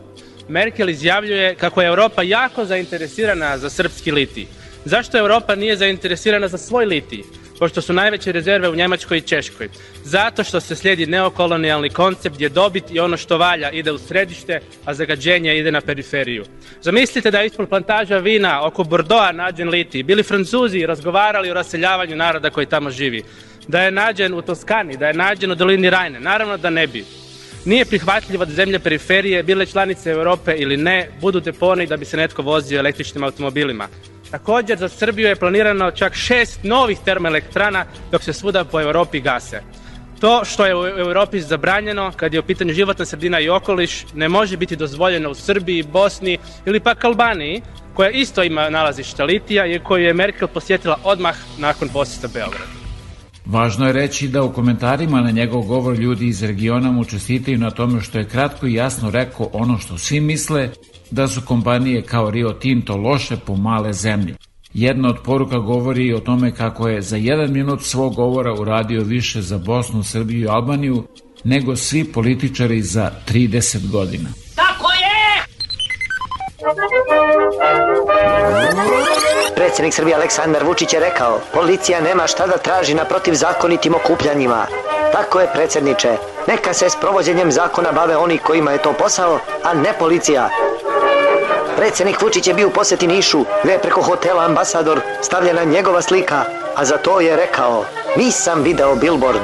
Merkel 0.48 0.88
izjavljuje 0.88 1.54
kako 1.54 1.82
je 1.82 1.86
Europa 1.86 2.22
jako 2.22 2.64
zainteresirana 2.64 3.58
za 3.58 3.70
srpski 3.70 4.12
litij. 4.12 4.46
Zašto 4.84 5.18
Europa 5.18 5.54
nije 5.54 5.76
zainteresirana 5.76 6.48
za 6.48 6.58
svoj 6.58 6.86
litij? 6.86 7.22
Pošto 7.58 7.80
su 7.82 7.92
najveće 7.92 8.32
rezerve 8.32 8.68
u 8.68 8.74
Njemačkoj 8.74 9.18
i 9.18 9.20
Češkoj. 9.20 9.68
Zato 10.04 10.44
što 10.44 10.60
se 10.60 10.76
slijedi 10.76 11.06
neokolonijalni 11.06 11.90
koncept 11.90 12.34
gdje 12.34 12.48
dobit 12.48 12.84
i 12.90 13.00
ono 13.00 13.16
što 13.16 13.38
valja 13.38 13.70
ide 13.70 13.92
u 13.92 13.98
središte, 13.98 14.60
a 14.84 14.94
zagađenje 14.94 15.58
ide 15.58 15.72
na 15.72 15.80
periferiju. 15.80 16.44
Zamislite 16.82 17.30
da 17.30 17.40
je 17.40 17.46
ispod 17.46 17.68
plantaža 17.68 18.18
vina 18.18 18.66
oko 18.66 18.84
Bordoa 18.84 19.32
nađen 19.32 19.68
litij. 19.68 20.02
Bili 20.02 20.22
Francuzi 20.22 20.78
i 20.78 20.86
razgovarali 20.86 21.50
o 21.50 21.54
raseljavanju 21.54 22.16
naroda 22.16 22.50
koji 22.50 22.66
tamo 22.66 22.90
živi. 22.90 23.22
Da 23.68 23.82
je 23.82 23.90
nađen 23.90 24.34
u 24.34 24.42
Toskani, 24.42 24.96
da 24.96 25.06
je 25.06 25.14
nađen 25.14 25.52
u 25.52 25.54
dolini 25.54 25.90
Rajne. 25.90 26.20
Naravno 26.20 26.56
da 26.56 26.70
ne 26.70 26.86
bi. 26.86 27.04
Nije 27.64 27.84
prihvatljivo 27.84 28.44
da 28.44 28.52
zemlje 28.52 28.78
periferije, 28.78 29.42
bile 29.42 29.66
članice 29.66 30.10
Europe 30.10 30.54
ili 30.58 30.76
ne, 30.76 31.08
budu 31.20 31.40
deponi 31.40 31.86
da 31.86 31.96
bi 31.96 32.04
se 32.04 32.16
netko 32.16 32.42
vozio 32.42 32.78
električnim 32.78 33.24
automobilima. 33.24 33.88
Također 34.30 34.78
za 34.78 34.88
Srbiju 34.88 35.28
je 35.28 35.36
planirano 35.36 35.90
čak 35.90 36.14
šest 36.14 36.60
novih 36.62 36.98
termoelektrana 37.04 37.84
dok 38.10 38.22
se 38.22 38.32
svuda 38.32 38.64
po 38.64 38.80
Europi 38.80 39.20
gase. 39.20 39.62
To 40.20 40.44
što 40.44 40.66
je 40.66 40.76
u 40.76 40.86
Europi 40.86 41.40
zabranjeno 41.40 42.12
kad 42.16 42.34
je 42.34 42.40
u 42.40 42.42
pitanju 42.42 42.72
životna 42.72 43.04
sredina 43.04 43.40
i 43.40 43.48
okoliš 43.48 44.04
ne 44.14 44.28
može 44.28 44.56
biti 44.56 44.76
dozvoljeno 44.76 45.30
u 45.30 45.34
Srbiji, 45.34 45.82
Bosni 45.82 46.38
ili 46.66 46.80
pak 46.80 47.04
Albaniji 47.04 47.62
koja 47.94 48.10
isto 48.10 48.42
ima 48.42 48.70
nalazište 48.70 49.24
litija 49.24 49.66
i 49.66 49.78
koju 49.78 50.04
je 50.04 50.14
Merkel 50.14 50.48
posjetila 50.48 50.98
odmah 51.04 51.36
nakon 51.58 51.88
posjeta 51.88 52.28
Beograda. 52.34 52.86
Važno 53.46 53.86
je 53.86 53.92
reći 53.92 54.28
da 54.28 54.42
u 54.42 54.52
komentarima 54.52 55.20
na 55.20 55.30
njegov 55.30 55.62
govor 55.62 55.98
ljudi 55.98 56.26
iz 56.26 56.42
regiona 56.42 56.90
mu 56.90 57.04
čestitaju 57.04 57.58
na 57.58 57.70
tome 57.70 58.00
što 58.00 58.18
je 58.18 58.28
kratko 58.28 58.66
i 58.66 58.74
jasno 58.74 59.10
rekao 59.10 59.50
ono 59.52 59.78
što 59.78 59.98
svi 59.98 60.20
misle, 60.20 60.70
da 61.10 61.28
su 61.28 61.40
kompanije 61.46 62.02
kao 62.02 62.30
Rio 62.30 62.52
Tinto 62.52 62.96
loše 62.96 63.36
po 63.36 63.56
male 63.56 63.92
zemlje. 63.92 64.36
Jedna 64.74 65.08
od 65.08 65.16
poruka 65.24 65.58
govori 65.58 66.14
o 66.14 66.20
tome 66.20 66.54
kako 66.54 66.88
je 66.88 67.02
za 67.02 67.16
jedan 67.16 67.52
minut 67.52 67.82
svog 67.82 68.14
govora 68.14 68.54
uradio 68.54 69.02
više 69.02 69.42
za 69.42 69.58
Bosnu, 69.58 70.02
Srbiju 70.02 70.40
i 70.40 70.48
Albaniju 70.48 71.04
nego 71.44 71.76
svi 71.76 72.12
političari 72.12 72.82
za 72.82 73.10
30 73.28 73.90
godina. 73.90 74.28
Tako 74.54 74.92
je! 74.92 75.44
Predsednik 79.56 79.94
Srbije 79.94 80.16
Aleksandar 80.16 80.64
Vučić 80.64 80.92
je 80.92 81.00
rekao, 81.00 81.40
policija 81.54 82.00
nema 82.00 82.26
šta 82.26 82.46
da 82.46 82.58
traži 82.58 82.94
na 82.94 83.04
protivzakonitim 83.04 83.94
okupljanjima. 83.94 84.66
Tako 85.12 85.40
je, 85.40 85.48
predsedniče. 85.54 86.16
Neka 86.48 86.72
se 86.74 86.90
s 86.90 86.96
provođenjem 87.00 87.52
zakona 87.52 87.92
bave 87.92 88.16
oni 88.16 88.38
kojima 88.38 88.72
je 88.72 88.82
to 88.82 88.92
posao, 88.92 89.38
a 89.64 89.74
ne 89.74 89.92
policija. 89.98 90.48
Predsednik 91.76 92.22
Vučić 92.22 92.46
je 92.46 92.54
bio 92.54 92.68
u 92.68 92.70
poseti 92.70 93.06
Nišu, 93.06 93.44
gde 93.64 93.72
je 93.72 93.78
preko 93.78 94.02
hotela 94.02 94.44
Ambasador 94.44 95.00
stavljena 95.22 95.64
njegova 95.64 96.02
slika, 96.02 96.44
a 96.76 96.84
za 96.84 96.96
to 96.96 97.20
je 97.20 97.36
rekao, 97.36 97.84
nisam 98.16 98.62
video 98.62 98.94
billboard. 98.94 99.40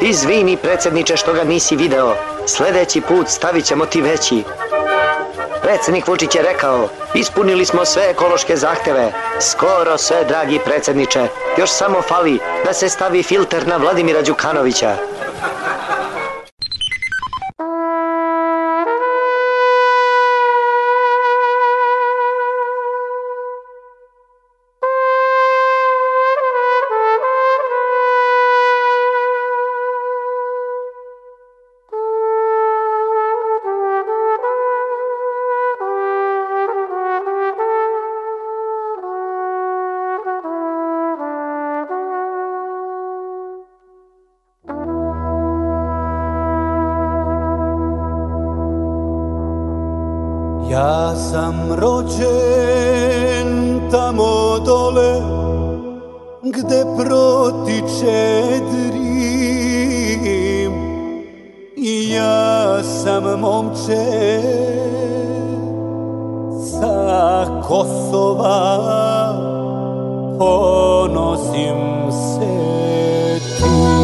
Izvini, 0.00 0.56
predsedniče, 0.56 1.16
što 1.16 1.32
ga 1.32 1.44
nisi 1.44 1.76
video. 1.76 2.14
Sledeći 2.46 3.00
put 3.00 3.28
stavit 3.28 3.64
ćemo 3.64 3.86
ti 3.86 4.02
veći. 4.02 4.42
Predsednik 5.62 6.08
Vučić 6.08 6.34
je 6.34 6.42
rekao, 6.42 6.88
ispunili 7.14 7.64
smo 7.64 7.84
sve 7.84 8.10
ekološke 8.10 8.56
zahteve. 8.56 9.12
Skoro 9.40 9.98
sve, 9.98 10.24
dragi 10.24 10.60
predsedniče. 10.64 11.26
Još 11.58 11.70
samo 11.70 12.02
fali 12.02 12.38
da 12.64 12.72
se 12.72 12.88
stavi 12.88 13.22
filter 13.22 13.66
na 13.66 13.76
Vladimira 13.76 14.22
Đukanovića. 14.22 14.96
Rođen 52.06 53.80
tamo 53.90 54.58
dole 54.64 55.20
gde 56.42 56.84
protiče 56.96 58.46
Drim 58.70 59.12
i 61.76 62.10
ja 62.10 62.82
sam 62.82 63.40
momče 63.40 64.42
sa 66.80 67.46
Kosova 67.68 68.76
ponosim 70.38 71.78
se 72.10 72.56
tim. 73.58 73.95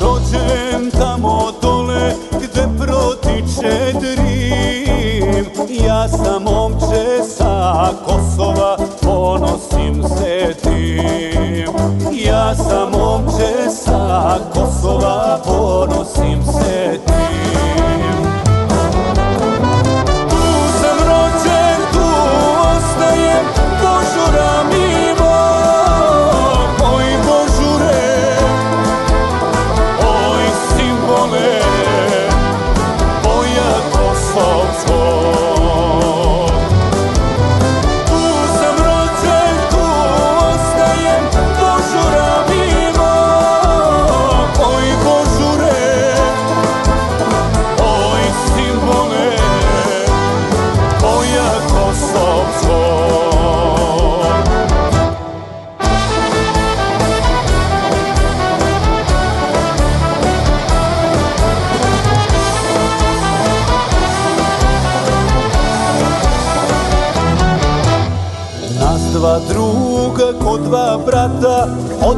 Rođen 0.00 0.90
tamo 0.90 1.52
dole 1.62 2.12
gde 2.30 2.68
protiče 2.78 3.92
Drim. 4.00 5.46
Ja 5.86 6.08
sam 6.08 6.42
momče 6.42 7.22
sa 7.36 7.88
Kosova, 8.06 8.76
ponosim 9.02 10.02
se 10.08 10.54
tim 10.62 11.70
Ja 12.12 12.54
sam 12.54 12.90
momče 12.92 13.70
sa 13.84 14.38
Kosova, 14.54 15.38
ponosim 15.44 16.42
se 16.44 16.98
tim 17.06 17.85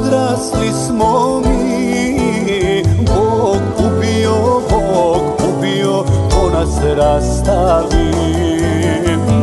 odrasli 0.09 0.73
smo 0.87 1.41
mi. 1.41 2.83
Bog 3.07 3.63
ubio, 3.79 4.61
Bog 4.71 5.23
ubio, 5.49 6.05
ko 6.31 6.51
nas 6.51 6.81
rastavi. 6.97 8.13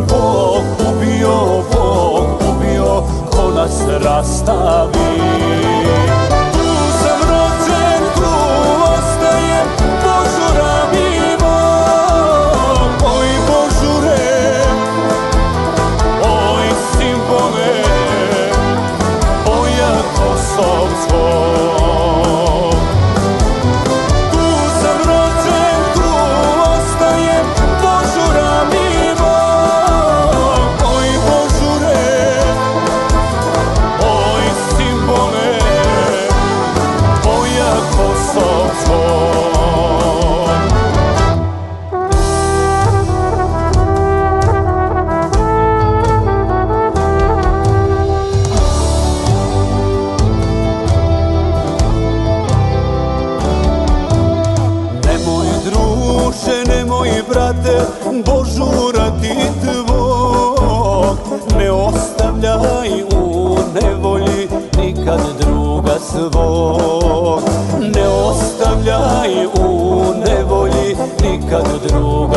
Bog 0.10 0.64
ubio, 0.90 1.64
Bog 1.74 2.42
ubio, 2.50 3.04
ko 3.32 3.52
nas 3.56 3.82
rastavi 4.04 5.55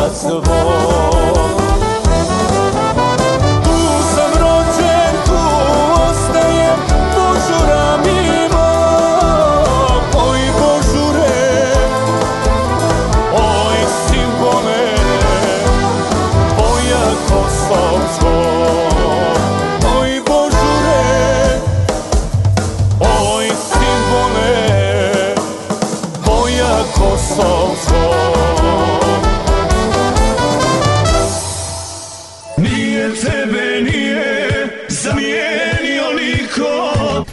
druga 0.09 0.15
svog 0.15 0.43
Tu 0.43 1.58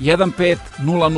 1500. 0.00 0.58
Nova 0.82 1.08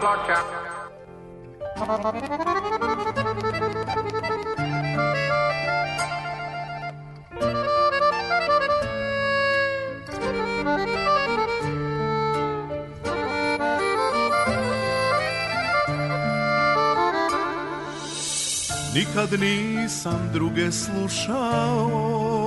ploča. 0.00 0.38
Nikad 18.94 19.40
nisam 19.40 20.30
druge 20.32 20.72
slušao 20.72 22.45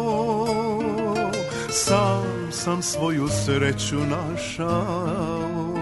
Sam 1.72 2.52
sam 2.52 2.82
svoju 2.82 3.28
sreću 3.46 3.96
našao. 3.96 5.76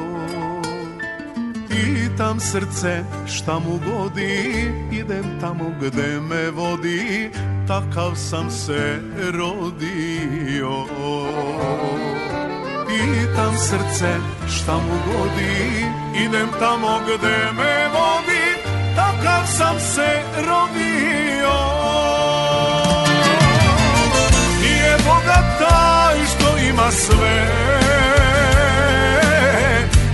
Pitam 1.69 2.39
srce 2.39 3.03
šta 3.27 3.59
mu 3.59 3.79
godi? 3.91 4.71
Idem 4.91 5.23
tamo 5.41 5.71
gde 5.81 6.19
me 6.21 6.51
vodi. 6.51 7.31
Takav 7.67 8.15
sam 8.15 8.51
se 8.51 9.01
rodio. 9.33 10.85
Pitam 12.87 13.55
srce 13.57 14.15
šta 14.49 14.73
mu 14.73 15.13
godi? 15.13 15.85
Idem 16.25 16.47
tamo 16.59 16.99
gde 17.05 17.51
me 17.57 17.87
vodi. 17.87 18.43
Takav 18.95 19.47
sam 19.57 19.79
se 19.79 20.23
rodio 20.35 21.66
Nije 25.37 25.57
taj 25.59 26.25
što 26.25 26.57
ima 26.57 26.91
sve. 26.91 27.47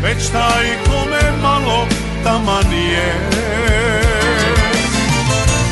Već 0.03 0.29
taj 0.31 0.65
kome 0.85 1.41
malo 1.41 1.87
taman 2.23 2.73
je 2.73 3.13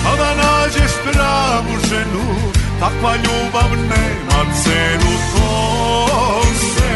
Kada 0.03 0.35
nađeš 0.35 0.91
pravu 1.03 1.79
ženu 1.89 2.51
Takva 2.79 3.15
ljubav 3.15 3.69
nema 3.77 4.53
cenu 4.63 5.11
To 5.35 6.41
se 6.75 6.91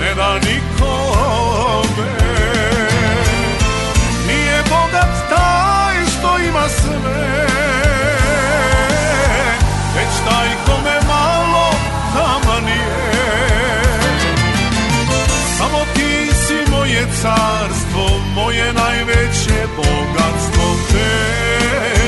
ne 0.00 0.14
da 0.14 0.34
nikome. 0.34 2.12
Nije 4.26 4.62
bogat 4.70 5.28
taj 5.30 5.96
što 6.06 6.38
ima 6.38 6.68
sve 6.68 7.23
Već 10.64 10.70
taj 10.70 10.76
kome 10.76 11.00
malo 11.08 11.70
taman 12.14 12.68
je 12.68 13.82
Samo 15.58 15.78
ti 15.94 16.34
si 16.34 16.70
moje 16.70 17.06
carstvo 17.22 18.20
Moje 18.34 18.72
najveće 18.72 19.66
bogatstvo 19.76 20.76
Tebe 20.88 22.03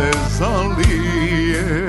se 0.00 0.10
zalije. 0.38 1.86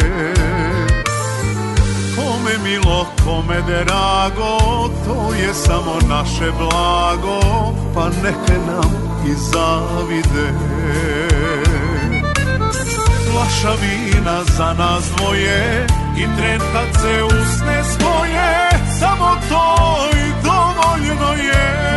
Kome 2.16 2.58
milo, 2.64 3.06
kome 3.26 3.62
drago 3.62 4.58
To 5.06 5.34
je 5.34 5.54
samo 5.54 6.00
naše 6.10 6.52
blago 6.60 7.40
Pa 7.94 8.10
neke 8.10 8.58
nam 8.68 8.92
i 9.26 9.34
zavide. 9.34 10.48
Čaša 13.62 13.74
vina 13.82 14.44
za 14.58 14.74
nas 14.74 15.04
dvoje 15.18 15.88
I 16.18 16.22
tren 16.38 16.60
kad 16.74 17.02
se 17.02 17.24
usne 17.24 17.84
svoje 17.84 18.70
Samo 19.00 19.36
to 19.50 19.76
i 20.14 20.44
dovoljno 20.44 21.34
je 21.34 21.91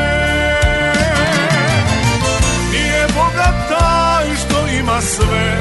ima 4.85 5.01
sve. 5.01 5.57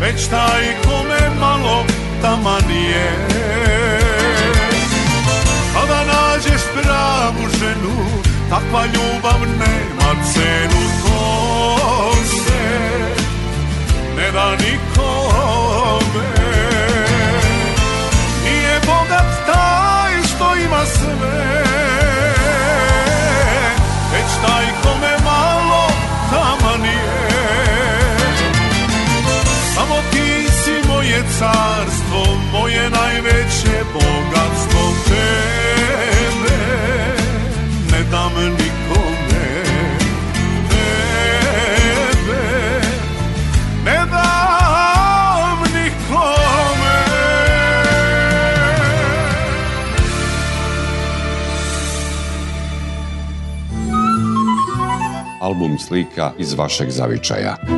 Već 0.00 0.26
taj 0.26 0.64
kome 0.84 1.20
malo 1.40 1.84
taman 2.22 2.70
je 2.70 3.10
Kada 5.74 6.04
nađeš 6.04 6.62
pravu 6.74 7.48
ženu 7.58 8.22
Takva 8.50 8.84
ljubav 8.86 9.40
nema 9.58 10.07
carstvo 31.38 32.24
Moje 32.52 32.90
najveće 32.90 33.84
bogatstvo 33.92 34.80
Tebe 35.08 36.58
ne 37.92 38.02
dam 38.10 38.32
nikome 38.34 39.62
Tebe 40.70 41.18
ne 43.84 44.06
dam 44.10 45.58
nikome. 45.62 46.98
Album 55.40 55.78
slika 55.78 56.32
iz 56.38 56.54
vašeg 56.54 56.90
zavičaja. 56.90 57.77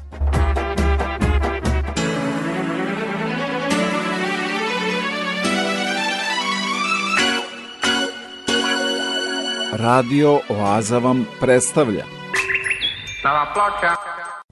Radio 9.81 10.39
Oaza 10.49 10.97
vam 10.97 11.25
predstavlja. 11.39 12.05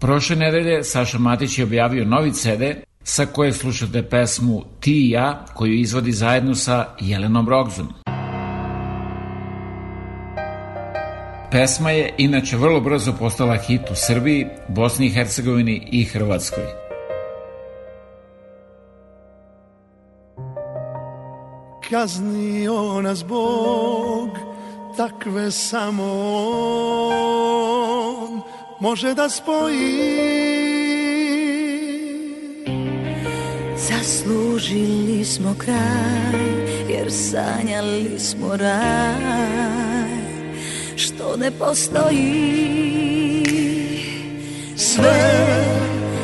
Prošle 0.02 0.36
nedelje 0.36 0.84
Saša 0.84 1.18
Matić 1.20 1.58
je 1.58 1.64
objavio 1.64 2.06
novi 2.06 2.32
CD 2.32 2.64
sa 3.04 3.26
koje 3.26 3.54
slušate 3.54 4.10
pesmu 4.10 4.64
Ti 4.80 4.92
i 4.92 5.10
ja 5.10 5.46
koju 5.54 5.74
izvodi 5.74 6.12
zajedno 6.12 6.56
sa 6.56 6.86
Jelenom 7.00 7.50
Rogzom. 7.50 7.88
Pesma 11.52 11.92
je 11.92 12.14
inače 12.18 12.58
vrlo 12.58 12.80
brzo 12.80 13.14
postala 13.20 13.56
hit 13.56 13.82
u 13.92 13.96
Srbiji, 13.96 14.48
Bosni 14.68 15.06
i 15.06 15.10
Hercegovini 15.10 15.88
i 15.92 16.04
Hrvatskoj. 16.04 16.64
Kaznio 21.90 23.02
nas 23.02 23.26
Bog 23.26 24.59
Takve 24.98 25.52
samo 25.52 26.04
On 28.24 28.42
Može 28.80 29.14
da 29.14 29.30
spoji. 29.30 30.20
Zaslužili 33.78 35.26
smo 35.26 35.56
kraj 35.58 36.40
Jer 36.90 37.12
sanjali 37.12 38.20
smo 38.20 38.58
raj. 38.58 39.30
Što 40.96 41.38
ne 41.38 41.52
postoji 41.52 42.70
Sve 44.76 45.50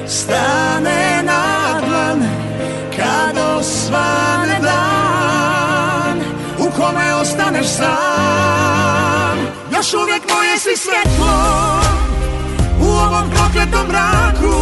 stane 0.08 1.24
na 1.24 1.82
dlan. 1.88 2.24
Kad 2.98 3.38
osvane 3.38 4.60
ostaneš 7.26 7.68
sam. 7.68 9.38
Još 9.76 9.94
uvijek 9.94 10.24
moje 10.34 10.60
si 10.60 10.74
svjetlo 10.78 11.36
U 12.82 12.88
ovom 12.88 13.30
prokletom 13.30 13.88
mraku. 13.88 14.56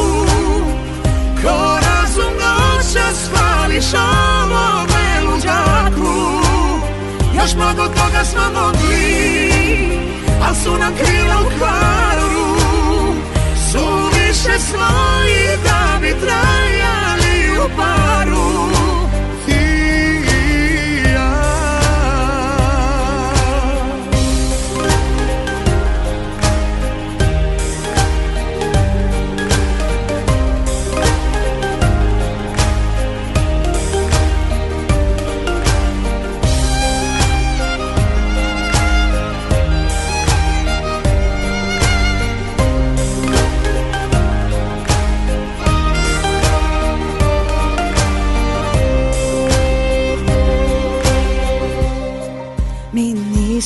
Ko 1.41 1.79
razum 1.85 2.33
noća 2.33 3.07
spališ 3.25 3.85
ovome 3.93 5.21
luđaku. 5.25 6.13
Još 7.41 7.55
mnogo 7.55 7.83
toga 7.83 8.23
smo 8.25 8.41
mogli 8.61 9.93
Al 10.47 10.55
su 10.63 10.77
nam 10.77 10.93
krila 10.95 11.35
u 11.41 11.57
kvaru. 11.57 12.55
Suviše 13.71 14.59
svoji 14.59 15.57
da 15.63 15.99
bi 16.01 16.15
trajali 16.21 17.59
u 17.59 17.77
paru 17.77 18.63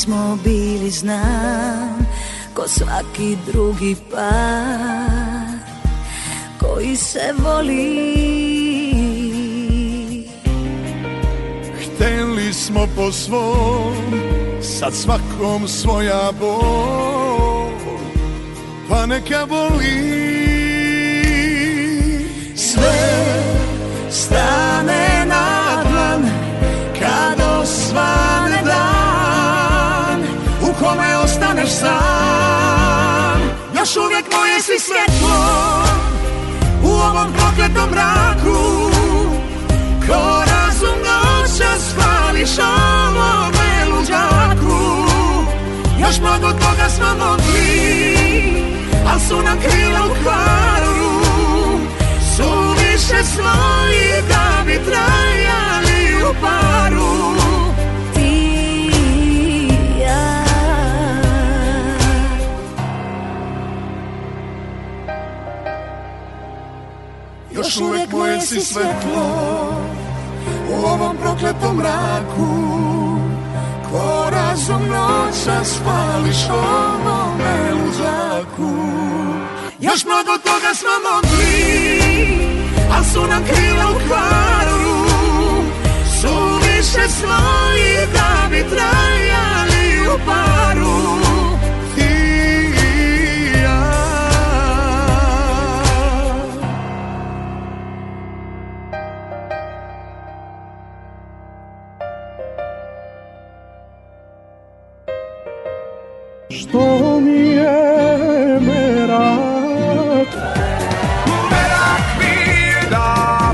nismo 0.08 0.38
bili 0.44 0.90
znam 0.90 2.08
Ko 2.54 2.68
svaki 2.68 3.38
drugi 3.52 3.96
par 4.12 5.58
Koji 6.60 6.96
se 6.96 7.34
voli. 7.38 8.18
Hteli 11.84 12.54
smo 12.54 12.88
po 12.96 13.12
svom 13.12 13.96
Sad 14.62 14.94
svakom 14.94 15.68
svoja 15.68 16.32
bol 16.40 17.72
Pa 18.90 19.06
neka 19.06 19.46
boli 19.46 20.47
Još 33.88 33.98
uvijek 33.98 34.26
moje 34.32 34.62
si 34.62 34.80
svjetlo 34.80 35.38
U 36.84 36.88
ovom 36.88 37.34
prokletom 37.34 37.90
mraku. 37.90 38.60
Ko 40.08 40.44
razum 40.52 40.98
noća 41.08 41.72
spališ 41.80 42.50
ovome 42.60 43.86
luđaku. 43.92 45.08
Još 46.00 46.20
mnogo 46.20 46.48
toga 46.48 46.90
smo 46.90 47.08
mogli 47.26 47.98
Al 49.12 49.20
su 49.20 49.42
nam 49.42 49.60
krila 49.60 50.00
u 50.06 50.24
kvaru. 50.24 51.22
Suviše 52.36 53.24
svoji 53.24 54.22
da 54.30 54.64
bi 54.66 54.80
trajali 54.86 56.24
u 56.24 56.34
paru 56.42 57.28
Uvijek 67.82 68.12
moje 68.12 68.42
si 68.42 68.62
svetlo 68.62 69.68
po 71.62 71.74
mraku. 71.74 72.78
Ko 73.92 74.30
razum 74.30 74.82
noća 74.82 75.64
spališ 75.64 76.50
ovome 76.50 77.74
u 77.74 77.92
zraku 77.94 78.74
Još 79.80 80.06
mnogo 80.06 80.38
toga 80.44 80.74
smo 80.76 80.90
mogli 81.12 82.02
Al 82.98 83.04
su 83.04 83.28
nam 83.28 83.44
krila 83.44 83.92
u 83.92 84.08
kvaru. 84.08 84.98
Suviše 86.22 87.10
svoji 87.10 88.08
da 88.14 88.48
bi 88.50 88.66
trajali 88.70 90.08
u 90.08 90.20
paru 90.26 91.27
Što 106.78 107.20
mi 107.20 107.40
je 107.40 108.60
merak 108.60 110.28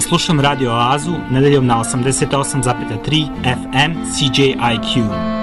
Slušam 0.02 0.40
Radio 0.40 0.72
Oazu 0.72 1.12
nedeljom 1.32 1.66
na 1.66 1.78
88,3 1.78 3.28
FM 3.44 3.92
CJIQ. 4.12 5.43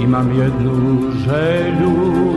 Imam 0.00 0.30
jednu 0.38 1.12
želju 1.12 2.35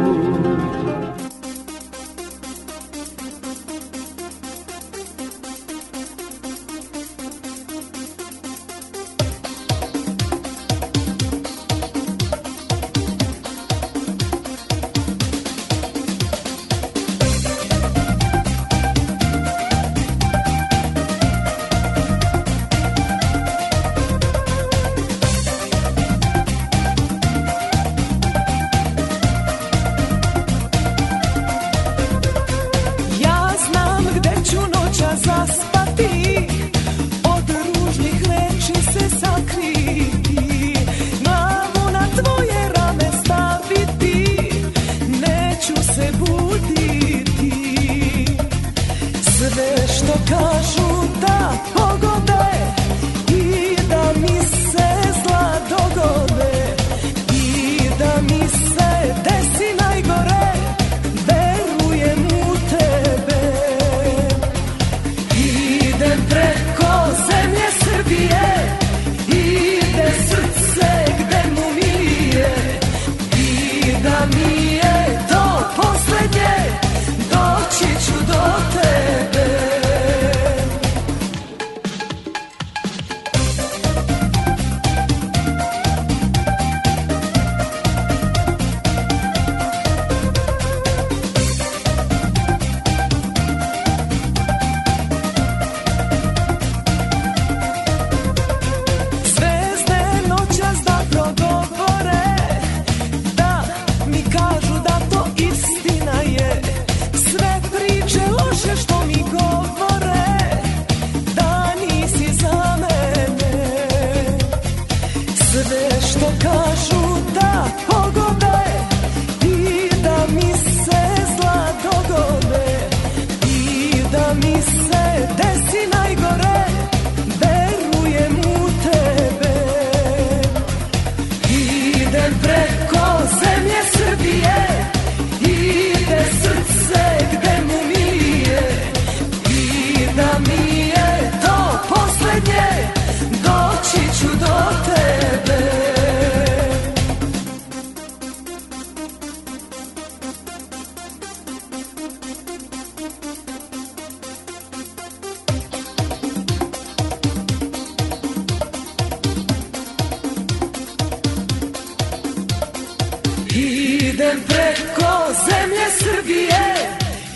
Preko 164.79 165.33
zemlje 165.49 165.85
Srbije 165.99 166.63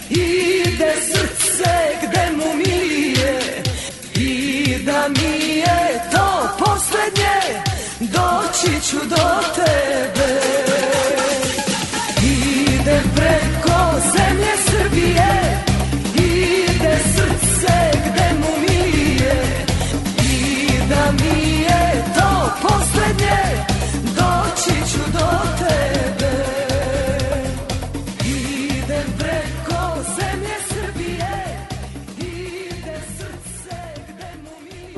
Ide 0.10 0.94
srce 1.02 1.74
gde 2.04 2.32
mu 2.38 2.56
milije 2.56 3.64
I 4.16 4.78
da 4.86 5.08
mi 5.08 5.58
je 5.58 6.02
to 6.12 6.50
poslednje 6.60 7.62
Doći 8.00 8.90
ću 8.90 8.98
do 9.10 9.40
tebe 9.56 10.44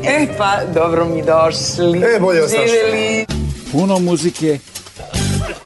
E 0.08 0.28
pa, 0.38 0.60
dobro 0.74 1.06
mi 1.06 1.24
došli. 1.24 2.00
E, 2.00 2.20
bolje 2.20 2.42
vas 2.42 2.52
našli. 2.52 3.26
Puno 3.72 4.00
muzike 4.00 4.60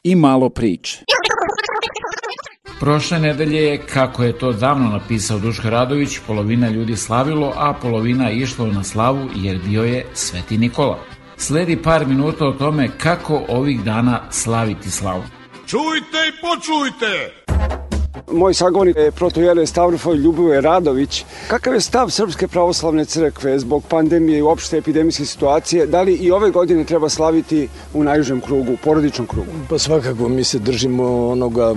i 0.02 0.14
malo 0.14 0.48
priče. 0.48 0.98
Prošle 2.80 3.18
nedelje 3.18 3.62
je, 3.62 3.86
kako 3.86 4.24
je 4.24 4.38
to 4.38 4.52
davno 4.52 4.90
napisao 4.90 5.38
Duško 5.38 5.70
Radović, 5.70 6.18
polovina 6.26 6.68
ljudi 6.68 6.96
slavilo, 6.96 7.52
a 7.56 7.74
polovina 7.82 8.30
išlo 8.30 8.66
na 8.66 8.84
slavu 8.84 9.28
jer 9.36 9.58
bio 9.58 9.82
je 9.82 10.06
Sveti 10.14 10.58
Nikola. 10.58 10.98
Sledi 11.36 11.82
par 11.82 12.06
minuta 12.06 12.46
o 12.46 12.52
tome 12.52 12.88
kako 12.98 13.42
ovih 13.48 13.84
dana 13.84 14.20
slaviti 14.30 14.90
slavu. 14.90 15.22
Čujte 15.66 16.18
i 16.28 16.40
počujte! 16.40 17.89
Moj 18.32 18.54
sagovornik 18.54 18.96
je 18.96 19.10
protojere 19.10 19.66
Stavrofoj 19.66 20.16
Ljubivoje 20.16 20.60
Radović. 20.60 21.24
Kakav 21.48 21.74
je 21.74 21.80
stav 21.80 22.10
Srpske 22.10 22.48
pravoslavne 22.48 23.04
crkve 23.04 23.58
zbog 23.58 23.84
pandemije 23.88 24.38
i 24.38 24.42
uopšte 24.42 24.78
epidemijske 24.78 25.24
situacije? 25.24 25.86
Da 25.86 26.02
li 26.02 26.14
i 26.14 26.30
ove 26.30 26.50
godine 26.50 26.84
treba 26.84 27.08
slaviti 27.08 27.68
u 27.94 28.04
najužem 28.04 28.40
krugu, 28.40 28.76
porodičnom 28.84 29.26
krugu? 29.26 29.50
Pa 29.68 29.78
svakako 29.78 30.28
mi 30.28 30.44
se 30.44 30.58
držimo 30.58 31.28
onoga 31.28 31.74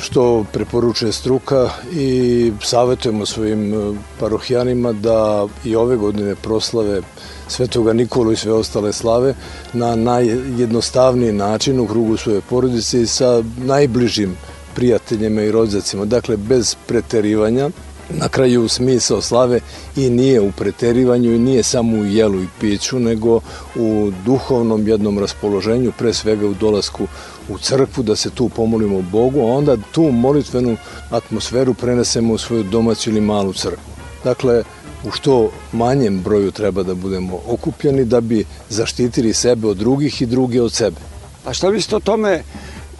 što 0.00 0.44
preporučuje 0.52 1.12
struka 1.12 1.68
i 1.92 2.52
savjetujemo 2.62 3.26
svojim 3.26 3.74
e, 3.74 3.96
parohijanima 4.20 4.92
da 4.92 5.46
i 5.64 5.76
ove 5.76 5.96
godine 5.96 6.34
proslave 6.34 7.02
Svetoga 7.48 7.92
Nikolu 7.92 8.32
i 8.32 8.36
sve 8.36 8.52
ostale 8.52 8.92
slave 8.92 9.34
na 9.72 9.96
najjednostavniji 9.96 11.32
način 11.32 11.80
u 11.80 11.86
krugu 11.86 12.16
svoje 12.16 12.40
porodice 12.40 13.02
i 13.02 13.06
sa 13.06 13.42
najbližim 13.58 14.36
prijateljima 14.74 15.42
i 15.42 15.50
rodzacima. 15.50 16.04
Dakle, 16.04 16.36
bez 16.36 16.76
preterivanja, 16.86 17.70
na 18.10 18.28
kraju 18.28 18.68
smisao 18.68 19.22
slave 19.22 19.60
i 19.96 20.10
nije 20.10 20.40
u 20.40 20.52
preterivanju 20.52 21.34
i 21.34 21.38
nije 21.38 21.62
samo 21.62 21.96
u 21.96 22.04
jelu 22.04 22.42
i 22.42 22.46
piću, 22.60 22.98
nego 22.98 23.40
u 23.76 24.12
duhovnom 24.24 24.88
jednom 24.88 25.18
raspoloženju, 25.18 25.92
pre 25.98 26.12
svega 26.14 26.46
u 26.46 26.54
dolasku 26.54 27.06
u 27.48 27.58
crkvu, 27.58 28.02
da 28.02 28.16
se 28.16 28.30
tu 28.30 28.48
pomolimo 28.48 29.02
Bogu, 29.02 29.40
a 29.40 29.52
onda 29.56 29.76
tu 29.92 30.02
molitvenu 30.02 30.76
atmosferu 31.10 31.74
prenesemo 31.74 32.34
u 32.34 32.38
svoju 32.38 32.62
domaću 32.62 33.10
ili 33.10 33.20
malu 33.20 33.52
crkvu. 33.52 33.90
Dakle, 34.24 34.62
u 35.04 35.10
što 35.10 35.50
manjem 35.72 36.20
broju 36.20 36.50
treba 36.50 36.82
da 36.82 36.94
budemo 36.94 37.40
okupljeni 37.46 38.04
da 38.04 38.20
bi 38.20 38.44
zaštitili 38.68 39.32
sebe 39.32 39.68
od 39.68 39.76
drugih 39.76 40.22
i 40.22 40.26
druge 40.26 40.62
od 40.62 40.72
sebe. 40.72 40.96
A 41.44 41.52
šta 41.52 41.70
mislite 41.70 41.96
o 41.96 42.00
tome 42.00 42.42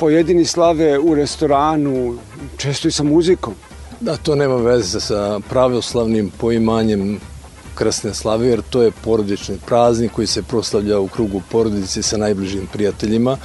pojedini 0.01 0.44
slave 0.44 0.98
u 0.98 1.14
restoranu, 1.14 2.18
često 2.57 2.88
i 2.88 2.92
sa 2.92 3.03
muzikom? 3.03 3.55
Da, 4.01 4.16
to 4.16 4.34
nema 4.34 4.57
veze 4.57 5.01
sa 5.01 5.40
pravoslavnim 5.48 6.30
poimanjem 6.38 7.20
krsne 7.74 8.14
slave, 8.14 8.46
jer 8.46 8.62
to 8.70 8.82
je 8.82 8.90
porodični 9.05 9.59
praznik 9.66 10.12
koji 10.12 10.26
se 10.26 10.42
proslavlja 10.42 10.98
u 10.98 11.09
krugu 11.09 11.42
porodice 11.51 12.03
sa 12.03 12.16
najbližim 12.16 12.68
prijateljima 12.72 13.36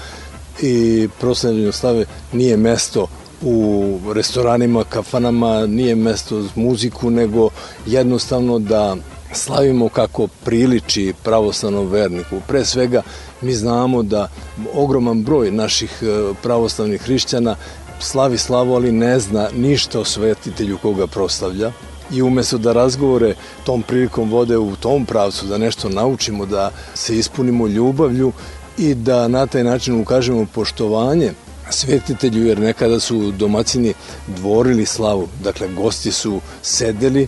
i 0.61 1.07
proslavljanje 1.19 1.71
slave 1.71 2.05
nije 2.31 2.57
mesto 2.57 3.07
u 3.41 3.99
restoranima, 4.13 4.83
kafanama, 4.83 5.65
nije 5.65 5.95
mesto 5.95 6.41
za 6.41 6.49
muziku, 6.55 7.09
nego 7.09 7.49
jednostavno 7.85 8.59
da 8.59 8.95
slavimo 9.35 9.89
kako 9.89 10.27
priliči 10.27 11.13
pravoslavnom 11.23 11.87
verniku. 11.87 12.41
Pre 12.47 12.65
svega 12.65 13.01
mi 13.41 13.53
znamo 13.53 14.03
da 14.03 14.29
ogroman 14.73 15.23
broj 15.23 15.51
naših 15.51 16.03
e, 16.03 16.33
pravoslavnih 16.43 17.01
hrišćana 17.01 17.55
slavi 17.99 18.37
slavu, 18.37 18.75
ali 18.75 18.91
ne 18.91 19.19
zna 19.19 19.49
ništa 19.55 19.99
o 19.99 20.05
svetitelju 20.05 20.77
koga 20.77 21.07
proslavlja 21.07 21.71
i 22.11 22.21
umesto 22.21 22.57
da 22.57 22.73
razgovore 22.73 23.35
tom 23.63 23.81
prilikom 23.81 24.31
vode 24.31 24.57
u 24.57 24.75
tom 24.75 25.05
pravcu, 25.05 25.45
da 25.45 25.57
nešto 25.57 25.89
naučimo, 25.89 26.45
da 26.45 26.71
se 26.93 27.17
ispunimo 27.17 27.67
ljubavlju 27.67 28.31
i 28.77 28.93
da 28.93 29.27
na 29.27 29.47
taj 29.47 29.63
način 29.63 30.01
ukažemo 30.01 30.45
poštovanje 30.53 31.33
svetitelju, 31.69 32.45
jer 32.45 32.59
nekada 32.59 32.99
su 32.99 33.31
domaćini 33.31 33.93
dvorili 34.27 34.85
slavu, 34.85 35.27
dakle 35.43 35.67
gosti 35.67 36.11
su 36.11 36.41
sedeli 36.61 37.27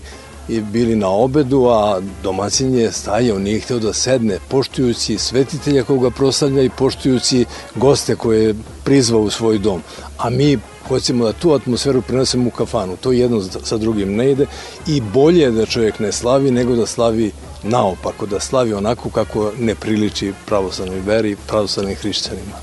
i 0.49 0.61
bili 0.61 0.95
na 0.95 1.09
obedu, 1.09 1.65
a 1.65 2.01
domaćin 2.23 2.75
je 2.75 2.91
stajao, 2.91 3.39
nije 3.39 3.59
hteo 3.59 3.79
da 3.79 3.93
sedne, 3.93 4.39
poštujući 4.49 5.17
svetitelja 5.17 5.83
koga 5.83 6.09
proslavlja 6.09 6.63
i 6.63 6.69
poštujući 6.69 7.45
goste 7.75 8.15
koje 8.15 8.43
je 8.43 8.55
prizvao 8.83 9.21
u 9.21 9.29
svoj 9.29 9.57
dom. 9.57 9.81
A 10.17 10.29
mi 10.29 10.59
hoćemo 10.87 11.25
da 11.25 11.33
tu 11.33 11.51
atmosferu 11.53 12.01
prenesemo 12.01 12.47
u 12.47 12.51
kafanu. 12.51 12.97
To 12.97 13.11
jedno 13.11 13.41
sa 13.63 13.77
drugim 13.77 14.15
ne 14.15 14.31
ide 14.31 14.45
i 14.87 15.01
bolje 15.01 15.41
je 15.41 15.51
da 15.51 15.65
čovjek 15.65 15.99
ne 15.99 16.11
slavi 16.11 16.51
nego 16.51 16.75
da 16.75 16.85
slavi 16.85 17.31
naopako, 17.63 18.25
da 18.25 18.39
slavi 18.39 18.73
onako 18.73 19.09
kako 19.09 19.51
ne 19.59 19.75
priliči 19.75 20.33
pravoslavnoj 20.45 20.99
veri 20.99 21.35
pravoslavnim 21.47 21.95
hrišćanima. 21.95 22.57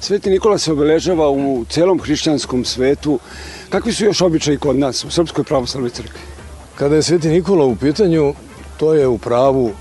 Sveti 0.00 0.30
Nikola 0.30 0.58
se 0.58 0.72
obeležava 0.72 1.30
u 1.30 1.64
celom 1.70 2.00
hrišćanskom 2.00 2.64
svetu. 2.64 3.18
Kakvi 3.68 3.92
su 3.92 4.04
još 4.04 4.20
običaji 4.20 4.58
kod 4.58 4.76
nas 4.76 5.04
u 5.04 5.10
Srpskoj 5.10 5.44
pravoslavnoj 5.44 5.90
crkvi? 5.90 6.33
Kada 6.78 6.96
je 6.96 7.02
Sveti 7.02 7.28
Nikola 7.28 7.64
u 7.64 7.76
pitanju, 7.76 8.34
to 8.76 8.94
je 8.94 9.06
u 9.08 9.18
pravu 9.18 9.72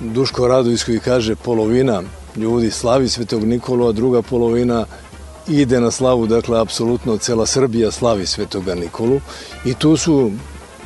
Duško 0.00 0.48
Radović 0.48 0.82
koji 0.82 1.00
kaže 1.00 1.34
polovina 1.34 2.02
ljudi 2.36 2.70
slavi 2.70 3.08
Svetog 3.08 3.44
Nikolu, 3.44 3.86
a 3.86 3.92
druga 3.92 4.22
polovina 4.22 4.86
ide 5.48 5.80
na 5.80 5.90
slavu, 5.90 6.26
dakle, 6.26 6.60
apsolutno 6.60 7.16
cela 7.16 7.46
Srbija 7.46 7.90
slavi 7.90 8.26
Svetoga 8.26 8.74
Nikolu. 8.74 9.20
I 9.64 9.74
tu 9.74 9.96
su 9.96 10.30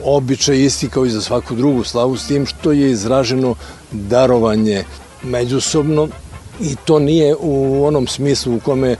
običaj 0.04 0.64
isti 0.64 0.88
kao 0.88 1.06
i 1.06 1.10
za 1.10 1.20
svaku 1.20 1.54
drugu 1.54 1.84
slavu, 1.84 2.16
s 2.16 2.26
tim 2.26 2.46
što 2.46 2.72
je 2.72 2.90
izraženo 2.90 3.54
darovanje 3.90 4.84
međusobno. 5.22 6.08
I 6.60 6.76
to 6.84 6.98
nije 6.98 7.36
u 7.40 7.84
onom 7.84 8.06
smislu 8.06 8.56
u 8.56 8.60
kome 8.60 8.90
e, 8.90 8.96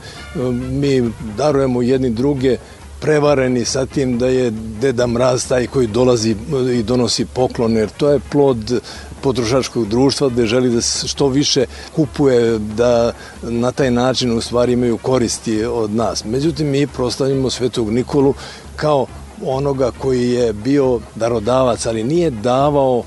mi 0.51 1.11
darujemo 1.37 1.81
jedni 1.81 2.09
druge 2.09 2.57
prevareni 3.03 3.65
sa 3.65 3.85
tim 3.85 4.17
da 4.17 4.27
je 4.27 4.51
Deda 4.81 5.07
Mraz 5.07 5.47
taj 5.47 5.67
koji 5.67 5.87
dolazi 5.87 6.35
i 6.73 6.83
donosi 6.83 7.25
poklon, 7.25 7.75
jer 7.75 7.89
to 7.89 8.09
je 8.09 8.19
plod 8.31 8.81
potrošačkog 9.21 9.87
društva 9.87 10.29
gde 10.29 10.45
želi 10.45 10.69
da 10.69 10.81
što 10.81 11.27
više 11.27 11.65
kupuje, 11.95 12.59
da 12.59 13.11
na 13.41 13.71
taj 13.71 13.91
način 13.91 14.31
u 14.37 14.41
stvari 14.41 14.73
imaju 14.73 14.97
koristi 14.97 15.63
od 15.65 15.91
nas. 15.91 16.23
Međutim, 16.25 16.67
mi 16.67 16.87
proslavljamo 16.87 17.49
Svetog 17.49 17.91
Nikolu 17.91 18.33
kao 18.75 19.05
onoga 19.45 19.91
koji 19.99 20.31
je 20.31 20.53
bio 20.53 20.99
darodavac, 21.15 21.85
ali 21.85 22.03
nije 22.03 22.29
davao 22.31 23.03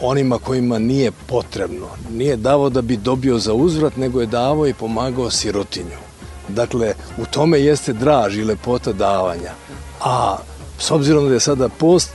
onima 0.00 0.38
kojima 0.38 0.78
nije 0.78 1.12
potrebno. 1.26 1.86
Nije 2.10 2.36
davao 2.36 2.70
da 2.70 2.82
bi 2.82 2.96
dobio 2.96 3.38
za 3.38 3.54
uzvrat, 3.54 3.96
nego 3.96 4.20
je 4.20 4.26
davao 4.26 4.66
i 4.66 4.74
pomagao 4.74 5.30
sirotinju. 5.30 6.06
Dakle, 6.48 6.94
u 7.18 7.24
tome 7.24 7.60
jeste 7.60 7.92
draž 7.92 8.36
i 8.36 8.44
lepota 8.44 8.92
davanja. 8.92 9.52
A 10.00 10.36
s 10.78 10.90
obzirom 10.90 11.28
da 11.28 11.34
je 11.34 11.40
sada 11.40 11.68
post, 11.68 12.10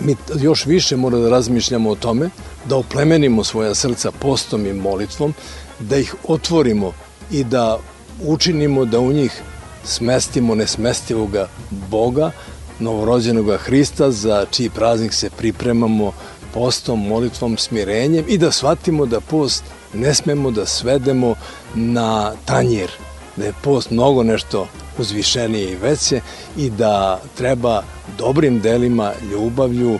mi 0.00 0.16
još 0.40 0.66
više 0.66 0.96
moramo 0.96 1.22
da 1.22 1.30
razmišljamo 1.30 1.90
o 1.90 1.94
tome, 1.94 2.30
da 2.64 2.76
oplemenimo 2.76 3.44
svoja 3.44 3.74
srca 3.74 4.10
postom 4.10 4.66
i 4.66 4.72
molitvom, 4.72 5.34
da 5.78 5.96
ih 5.96 6.14
otvorimo 6.28 6.92
i 7.30 7.44
da 7.44 7.78
učinimo 8.24 8.84
da 8.84 9.00
u 9.00 9.12
njih 9.12 9.42
smestimo 9.84 10.54
nesmestivoga 10.54 11.48
Boga, 11.70 12.30
novorođenoga 12.78 13.56
Hrista, 13.56 14.10
za 14.10 14.46
čiji 14.50 14.70
praznik 14.70 15.12
se 15.12 15.30
pripremamo 15.30 16.12
postom, 16.54 17.06
molitvom, 17.06 17.58
smirenjem 17.58 18.24
i 18.28 18.38
da 18.38 18.52
shvatimo 18.52 19.06
da 19.06 19.20
post 19.20 19.64
ne 19.94 20.14
smemo 20.14 20.50
da 20.50 20.66
svedemo 20.66 21.34
na 21.74 22.32
tanjir, 22.44 22.90
da 23.36 23.44
je 23.44 23.52
post 23.62 23.90
mnogo 23.90 24.22
nešto 24.22 24.68
uzvišenije 24.98 25.72
i 25.72 25.76
veće 25.76 26.20
i 26.56 26.70
da 26.70 27.20
treba 27.36 27.82
dobrim 28.18 28.60
delima, 28.60 29.12
ljubavlju, 29.30 29.98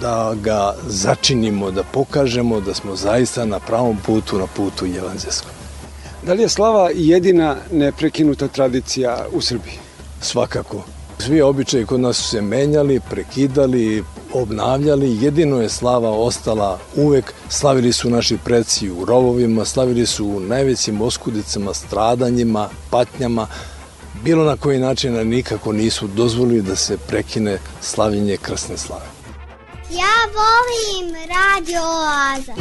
da 0.00 0.34
ga 0.42 0.74
začinimo, 0.86 1.70
da 1.70 1.82
pokažemo 1.82 2.60
da 2.60 2.74
smo 2.74 2.96
zaista 2.96 3.44
na 3.44 3.60
pravom 3.60 3.96
putu, 4.06 4.38
na 4.38 4.46
putu 4.46 4.86
evanđelskom. 4.86 5.50
Da 6.26 6.32
li 6.32 6.42
je 6.42 6.48
slava 6.48 6.90
jedina 6.94 7.56
neprekinuta 7.72 8.48
tradicija 8.48 9.26
u 9.32 9.40
Srbiji? 9.40 9.78
Svakako. 10.20 10.84
Svi 11.26 11.40
običaji 11.40 11.86
kod 11.86 12.00
nas 12.00 12.16
su 12.16 12.28
se 12.28 12.40
menjali, 12.40 13.00
prekidali, 13.10 14.04
obnavljali, 14.32 15.18
jedino 15.20 15.60
je 15.60 15.68
slava 15.68 16.10
ostala 16.10 16.78
uvek. 16.96 17.32
Slavili 17.48 17.92
su 17.92 18.10
naši 18.10 18.38
preci 18.44 18.90
u 18.90 19.04
rovovima, 19.04 19.64
slavili 19.64 20.06
su 20.06 20.26
u 20.26 20.40
najvećim 20.40 21.02
oskudicama, 21.02 21.74
stradanjima, 21.74 22.68
patnjama, 22.90 23.46
bilo 24.24 24.44
na 24.44 24.56
koji 24.56 24.78
način 24.78 25.28
nikako 25.28 25.72
nisu 25.72 26.06
dozvolili 26.06 26.62
da 26.62 26.76
se 26.76 26.98
prekine 26.98 27.58
slavljenje 27.80 28.36
krsne 28.36 28.78
slave. 28.78 29.06
Ja 29.90 30.16
volim 30.34 31.14
Radio 31.14 31.80
Oaza. 31.82 32.54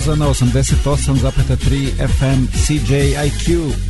Oaza 0.00 0.16
na 0.16 0.26
88,3 0.28 2.08
FM 2.08 2.46
CJIQ. 2.46 3.89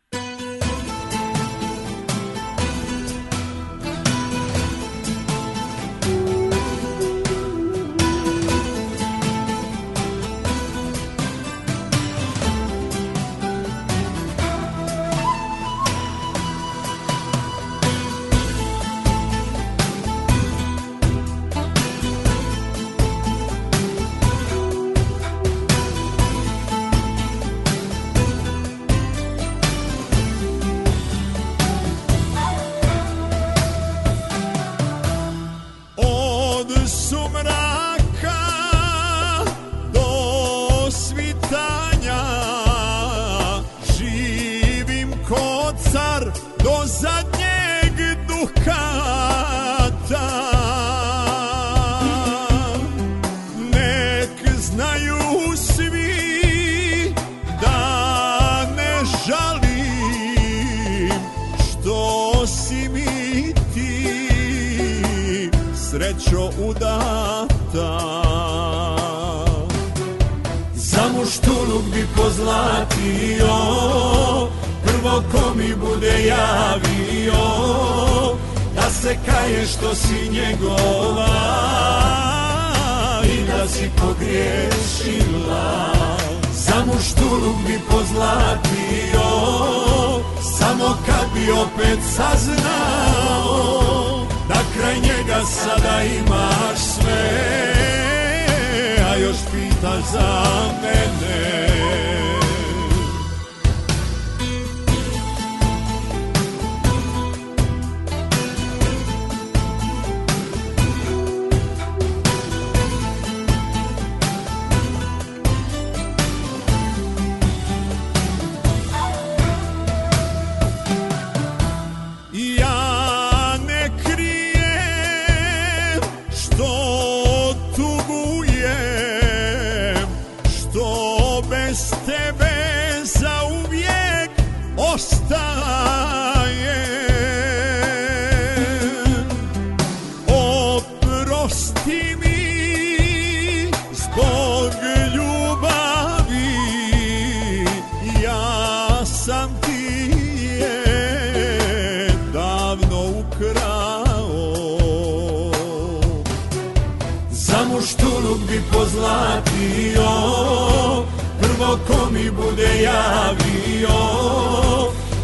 Mi 162.13 162.31
bude 162.31 162.81
javio 162.83 163.99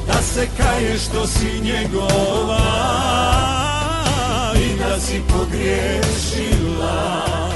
Da 0.08 0.22
se 0.22 0.48
kaje 0.58 0.98
što 0.98 1.28
si 1.28 1.62
njegova 1.62 2.60
I 4.56 4.80
da 4.80 5.00
si 5.00 5.22
pogriješila 5.28 7.47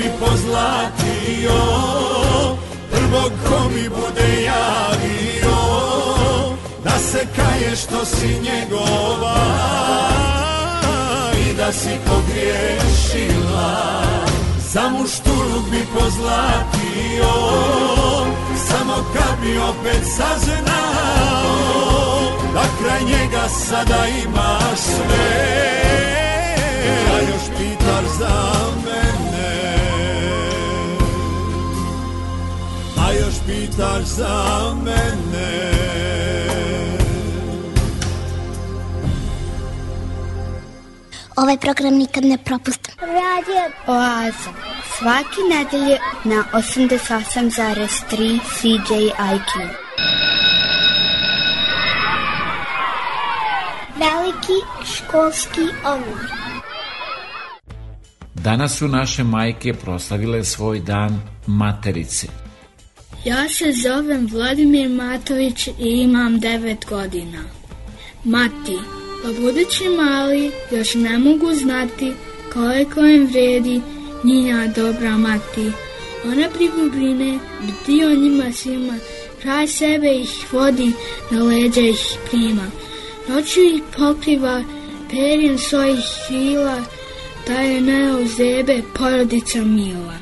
bi 0.00 0.10
pozlatio 0.20 1.60
Prvo 2.90 3.22
ko 3.46 3.68
mi 3.74 3.88
bude 3.88 4.42
javio 4.42 5.60
Da 6.84 6.98
se 6.98 7.26
kaje 7.36 7.76
što 7.76 8.04
si 8.04 8.26
njegova 8.26 9.40
I 11.46 11.54
da 11.54 11.72
si 11.72 11.90
pogriješila. 12.06 14.02
Za 14.72 14.88
muštuluk 14.88 15.70
bi 15.70 15.86
pozlatio 15.98 17.32
Samo 18.68 18.94
kad 19.14 19.40
bi 19.42 19.58
opet 19.58 20.02
saznao 20.16 21.50
Da 22.54 22.64
kraj 22.78 23.00
njega 23.04 23.48
sada 23.48 24.06
imaš 24.24 24.78
sve. 24.78 25.60
A 27.14 27.20
još 27.20 27.58
pitaš 27.58 28.04
za 28.18 28.52
mene 28.84 29.39
Pitaš 33.50 34.04
za 34.04 34.74
mene 34.84 35.70
Ovaj 41.36 41.58
program 41.58 41.94
nikad 41.94 42.24
ne 42.24 42.38
propustim. 42.44 42.94
Radio 43.00 43.62
Oaza. 43.86 44.50
Svaki 44.98 45.40
nedelje 45.50 45.98
na 46.24 46.44
88,3 46.52 48.40
CJIQ. 48.56 49.68
Veliki 53.96 54.58
školski 54.84 55.60
omor. 55.84 56.30
Danas 58.34 58.78
su 58.78 58.88
naše 58.88 59.24
majke 59.24 59.74
proslavile 59.74 60.44
svoj 60.44 60.80
dan 60.80 61.20
materice. 61.46 62.39
Ja 63.24 63.48
se 63.48 63.72
zovem 63.72 64.26
Vladimir 64.26 64.88
Matović 64.88 65.68
i 65.68 65.72
imam 65.78 66.40
9 66.40 66.88
godina. 66.88 67.44
Mati, 68.24 68.78
pa 69.22 69.28
budući 69.28 69.88
mali 69.88 70.50
još 70.70 70.94
ne 70.94 71.18
mogu 71.18 71.54
znati 71.54 72.12
koliko 72.52 73.00
im 73.00 73.26
vredi 73.26 73.80
njina 74.24 74.66
dobra 74.66 75.18
mati. 75.18 75.72
Ona 76.24 76.48
brigu 76.54 76.90
brine, 76.90 77.38
bdi 77.60 78.04
o 78.04 78.14
njima 78.14 78.52
svima, 78.52 78.94
kraj 79.42 79.66
sebe 79.66 80.14
ih 80.14 80.52
vodi, 80.52 80.92
na 81.30 81.42
leđa 81.42 81.80
ih 81.80 82.16
prima. 82.30 82.70
Noću 83.28 83.60
ih 83.60 83.82
pokriva 83.96 84.64
perjem 85.10 85.58
svojih 85.58 86.04
krila, 86.26 86.84
da 87.46 87.52
je 87.52 87.80
ne 87.80 88.16
uzebe 88.16 88.82
porodica 88.94 89.64
mila. 89.64 90.16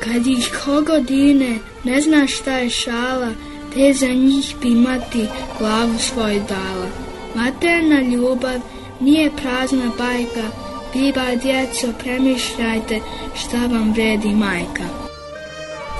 Kad 0.00 0.26
ih 0.26 0.50
kogodine, 0.64 1.58
ne 1.84 2.00
zna 2.00 2.26
šta 2.26 2.52
je 2.52 2.70
šala, 2.70 3.30
te 3.74 3.92
za 3.92 4.08
njih 4.08 4.54
bi 4.62 4.70
mati 4.70 5.26
glavu 5.58 5.98
svoju 5.98 6.42
dala. 6.48 6.88
Materna 7.34 8.00
ljubav 8.00 8.60
nije 9.00 9.30
prazna 9.36 9.90
bajka, 9.98 10.48
vi 10.94 11.12
ba 11.12 11.34
djeco 11.42 11.86
premišljajte 11.98 13.00
šta 13.34 13.56
vam 13.56 13.92
vredi 13.92 14.28
majka. 14.28 14.84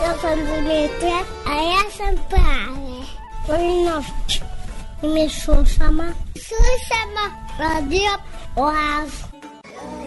Ja 0.03 0.15
sam 0.21 0.39
Dimitra, 0.39 1.19
a 1.47 1.55
ja 1.55 1.91
sam 1.97 2.15
Prave. 2.29 2.85
I 5.03 5.07
mi 5.07 5.29
slušamo. 5.29 6.05
Slušamo 6.35 7.25
radio 7.59 8.11
Oazu. 8.57 9.34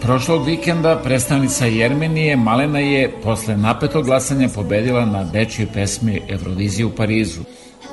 Prošlog 0.02 0.46
vikenda 0.46 1.00
predstavnica 1.04 1.66
Jermenije 1.66 2.36
Malena 2.36 2.78
je 2.78 3.10
posle 3.22 3.56
napetog 3.56 4.04
glasanja 4.04 4.48
pobedila 4.48 5.04
na 5.06 5.24
dečjoj 5.24 5.66
pesmi 5.74 6.22
Eurovizije 6.28 6.86
u 6.86 6.90
Parizu. 6.90 7.40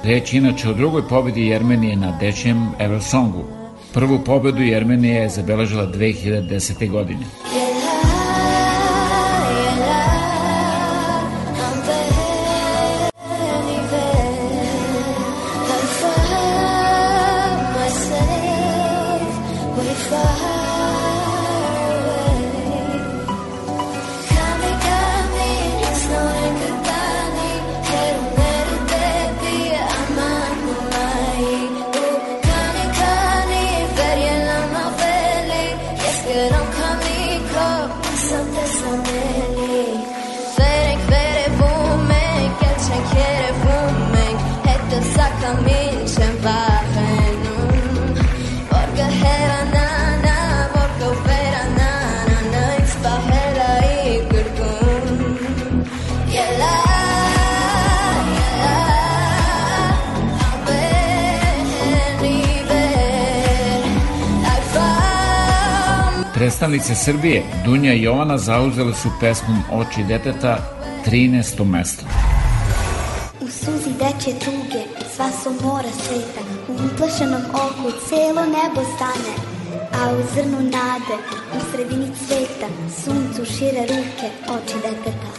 Reč 0.04 0.34
inače 0.34 0.70
o 0.70 0.74
drugoj 0.74 1.08
pobedi 1.10 1.48
Jermenije 1.48 1.96
na 1.96 2.18
dečjem 2.20 2.72
Eurosongu. 2.80 3.44
Prvu 3.94 4.20
pobedu 4.26 4.62
Jermenije 4.62 5.22
je 5.22 5.30
zabeležila 5.30 5.88
2010. 5.88 6.92
godine. 6.92 7.26
Predstavnice 66.46 66.96
Srbije, 66.96 67.44
Dunja 67.66 67.94
i 67.94 68.02
Jovana 68.04 68.38
zauzele 68.38 68.94
su 68.94 69.10
pesmom 69.20 69.64
Oči 69.72 70.04
deteta 70.04 70.58
13. 71.06 71.66
mesto. 71.66 72.06
U 73.42 73.48
suzi 73.48 73.92
deče 74.02 74.40
tuge, 74.46 74.82
sva 75.16 75.30
su 75.44 75.50
mora 75.66 75.90
sveta, 76.04 76.42
u 76.68 76.74
uplašenom 76.86 77.42
oku 77.54 77.92
celo 78.10 78.44
nebo 78.58 78.82
stane, 78.96 79.34
a 80.00 80.14
u 80.14 80.20
zrnu 80.34 80.62
nade, 80.62 81.16
u 81.56 81.60
sredini 81.72 82.10
cveta, 82.28 82.68
suncu 83.04 83.54
šire 83.54 83.82
ruke, 83.82 84.28
oči 84.56 84.78
deteta. 84.86 85.30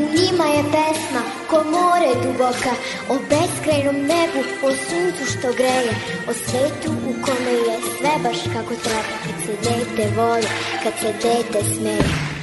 U 0.00 0.02
njima 0.16 0.46
je 0.56 0.62
pesma 0.62 1.22
ko 1.50 1.56
more 1.76 2.10
duboka, 2.22 2.72
o 3.08 3.14
beskrajnom 3.30 3.96
nebu, 4.10 4.40
o 4.66 4.70
suncu 4.86 5.22
što 5.32 5.48
greje, 5.58 5.92
o 6.30 6.32
svetu 6.32 6.90
u 7.10 7.12
kome 7.24 7.52
je 7.66 7.76
sve 7.98 8.12
baš 8.24 8.38
kako 8.54 8.74
treba, 8.84 9.14
se 9.46 9.52
dete 9.52 10.10
voli, 10.16 10.46
kad 10.82 10.92
se 11.00 11.12
dete 11.12 11.64
smeje. 11.64 12.35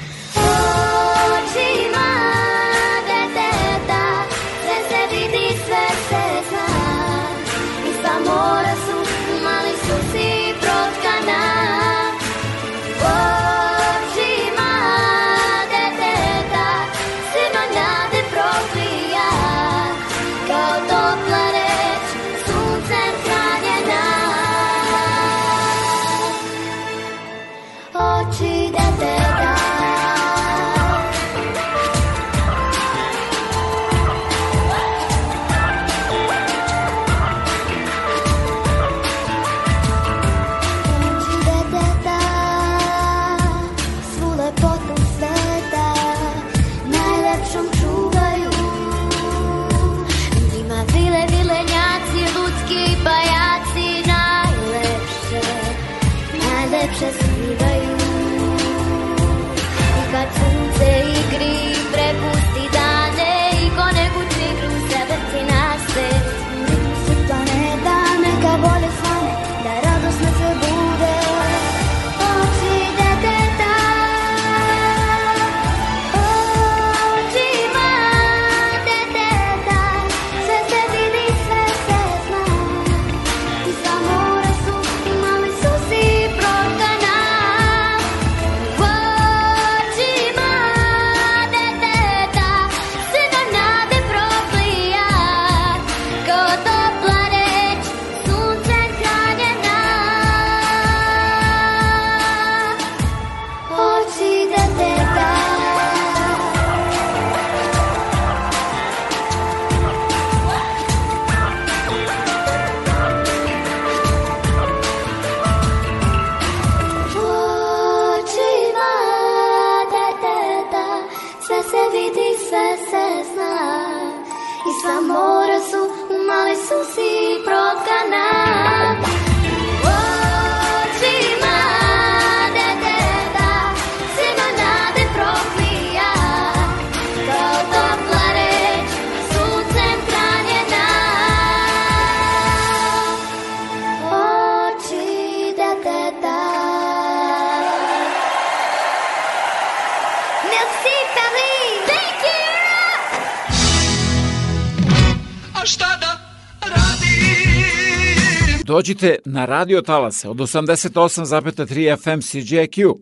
Dođite 158.83 159.15
na 159.25 159.45
radio 159.45 159.81
talase 159.81 160.29
od 160.29 160.37
88,3 160.37 161.97
FM 161.97 162.19
CJQ. 162.19 162.93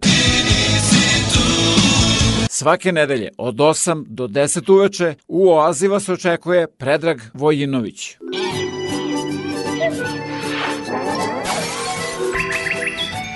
Svake 2.49 2.91
nedelje 2.91 3.29
od 3.37 3.55
8 3.55 4.03
do 4.07 4.27
10 4.27 4.71
uveče 4.73 5.15
u 5.27 5.49
Oazi 5.49 5.87
vas 5.87 6.09
očekuje 6.09 6.67
Predrag 6.67 7.21
Vojinović. 7.33 8.17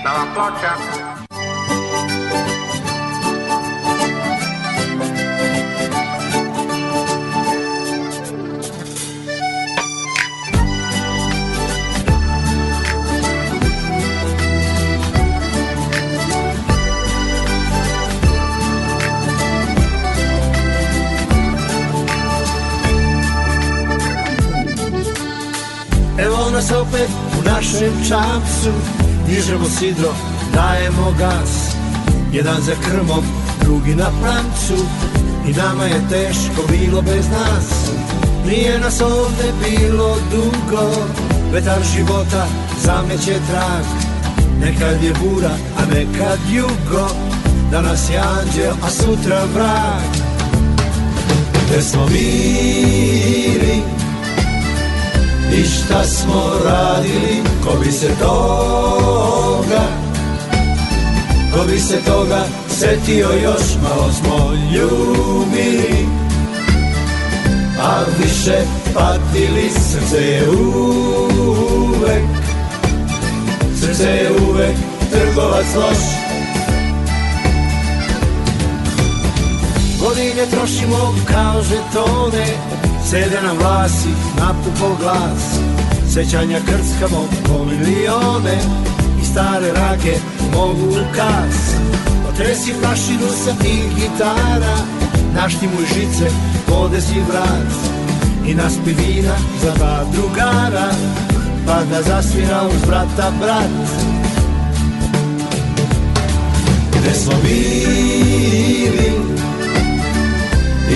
Nova 0.05 0.33
ploča. 0.33 0.73
Evo 0.99 1.14
nas 26.56 26.72
opet 26.72 27.10
u 27.39 27.49
našem 27.49 27.93
čamcu 28.08 28.72
Dižemo 29.28 29.66
sidro, 29.80 30.14
dajemo 30.53 31.14
gas. 31.20 31.76
Jedan 32.32 32.62
za 32.62 32.72
krmom, 32.86 33.24
drugi 33.62 33.95
na 33.95 34.10
pramcu 34.22 34.86
I 35.47 35.53
nama 35.53 35.84
je 35.84 36.01
teško 36.10 36.62
bilo 36.72 37.01
bez 37.01 37.26
nas. 37.30 37.89
Nije 38.47 38.80
nas 38.80 39.01
ovde 39.01 39.53
bilo 39.64 40.18
dugo. 40.32 40.91
Vetar 41.51 41.84
života 41.95 42.47
zameće 42.84 43.39
trag. 43.49 43.86
Nekad 44.60 45.03
je 45.03 45.14
bura, 45.24 45.56
a 45.78 45.86
nekad 45.86 46.39
jugo. 46.53 47.08
Danas 47.72 48.10
je 48.10 48.18
anđel, 48.18 48.74
a 48.84 48.89
sutra 48.89 49.43
vrag. 49.56 50.26
Gde 51.68 51.82
smo 51.82 52.06
bili 52.06 53.82
i 55.58 55.64
šta 55.64 56.03
smo 56.03 56.51
radili, 56.66 57.43
ko 57.64 57.80
bi 57.80 57.91
se 57.91 58.08
toga, 58.20 59.82
ko 61.53 61.66
bi 61.72 61.80
se 61.80 61.97
toga 62.06 62.45
setio 62.70 63.30
još, 63.43 63.64
malo 63.84 64.12
smo 64.14 64.51
ljubili, 64.74 66.08
a 67.82 68.03
više 68.18 68.58
patili, 68.93 69.70
srce 69.70 70.22
je 70.22 70.49
uvek, 70.49 72.26
srce 73.80 74.10
je 74.10 74.32
uvek 74.49 74.76
trgovac 75.11 75.65
loš. 75.76 75.98
Godine 79.99 80.45
trošimo 80.52 81.15
kao 81.27 81.64
žetone, 81.64 82.74
Sede 83.10 83.41
nam 83.44 83.57
vlasi, 83.57 84.10
napupo 84.38 84.95
glas. 84.99 85.60
Sećanja 86.14 86.60
krckamo 86.60 87.27
po 87.48 87.65
milione 87.65 88.57
I 89.22 89.26
stare 89.26 89.72
rake 89.72 90.15
mogu 90.53 90.90
u 90.90 91.03
kas. 91.15 91.76
Otresi 92.30 92.73
prašinu 92.82 93.27
sa 93.45 93.52
tih 93.61 93.95
gitara 93.95 94.77
Naštimuj 95.36 95.86
žice, 95.94 96.32
podesi 96.68 97.22
vrat. 97.30 97.72
I 98.48 98.53
naspi 98.53 98.94
vina 98.94 99.36
za 99.61 99.72
dva 99.76 100.03
drugara 100.14 100.90
Pa 101.65 101.84
da 101.84 102.02
zasvira 102.02 102.61
uz 102.68 102.88
brata 102.88 103.32
brat. 103.40 104.15
Gde 106.91 107.14
smo 107.14 107.34
bili 107.44 109.11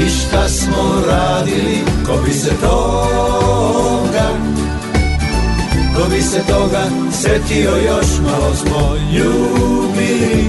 I 0.05 0.09
šta 0.09 0.49
smo 0.49 1.01
radili, 1.07 1.98
ko 2.09 2.17
bi 2.25 2.33
se 2.33 2.49
toga 2.61 4.27
Ko 5.95 6.09
bi 6.09 6.21
se 6.21 6.39
toga 6.47 6.83
setio 7.11 7.71
još, 7.85 8.07
malo 8.23 8.55
smo 8.55 8.95
ljubili 9.13 10.45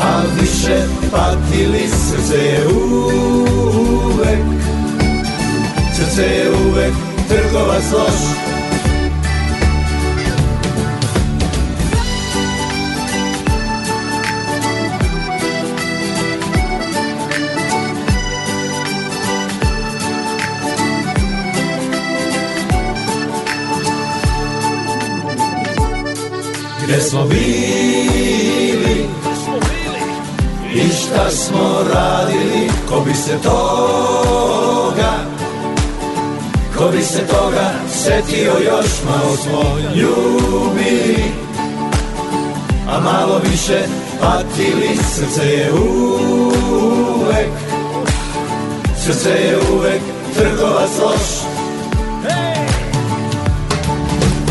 A 0.00 0.22
više 0.40 0.86
patili, 1.12 1.88
srce 1.88 2.36
je 2.36 2.68
uvek 2.68 4.44
Srce 5.96 6.22
je 6.22 6.50
uvek 6.50 6.94
trgovac 7.28 7.92
loš 7.92 8.53
Gde 26.84 27.00
smo 27.00 27.24
bili? 27.24 29.08
I 30.74 30.88
šta 30.88 31.30
smo 31.30 31.78
radili? 31.94 32.70
Ko 32.88 33.00
bi 33.00 33.14
se 33.14 33.38
toga 33.42 35.12
Ko 36.78 36.88
bi 36.88 37.02
se 37.02 37.26
toga 37.26 37.70
Setio 37.92 38.52
još 38.64 38.86
Malo 39.06 39.36
smo 39.36 39.78
ljubili 39.94 41.24
A 42.88 43.00
malo 43.00 43.40
više 43.50 43.78
Patili 44.20 44.98
Srce 45.14 45.46
je 45.46 45.72
uvek 45.72 47.52
Srce 49.04 49.30
je 49.30 49.58
uvek 49.72 50.00
Trgovac 50.36 50.90
loš 51.02 51.43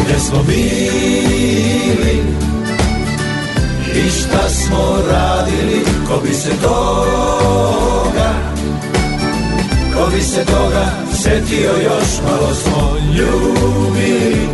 Gde 0.05 0.19
smo 0.19 0.43
bili. 0.43 0.83
I 3.95 4.09
šta 4.09 4.49
smo 4.49 4.97
radili 5.11 5.85
Ko 6.07 6.19
bi 6.23 6.33
se 6.33 6.49
toga 6.61 8.33
Ko 9.95 10.09
bi 10.15 10.21
se 10.21 10.45
toga 10.45 10.85
Setio 11.23 11.71
još 11.83 12.09
Malo 12.29 12.53
smo 12.55 12.97
ljubili 13.17 14.47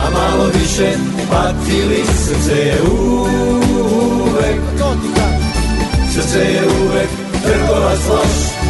A 0.00 0.10
malo 0.10 0.50
više 0.60 0.92
Patili 1.30 2.04
Srce 2.26 2.56
je 2.56 2.78
uvek 2.82 4.60
Srce 6.14 6.38
je 6.38 6.62
uvek 6.82 7.08
Trgovac 7.42 7.98
loš 8.08 8.63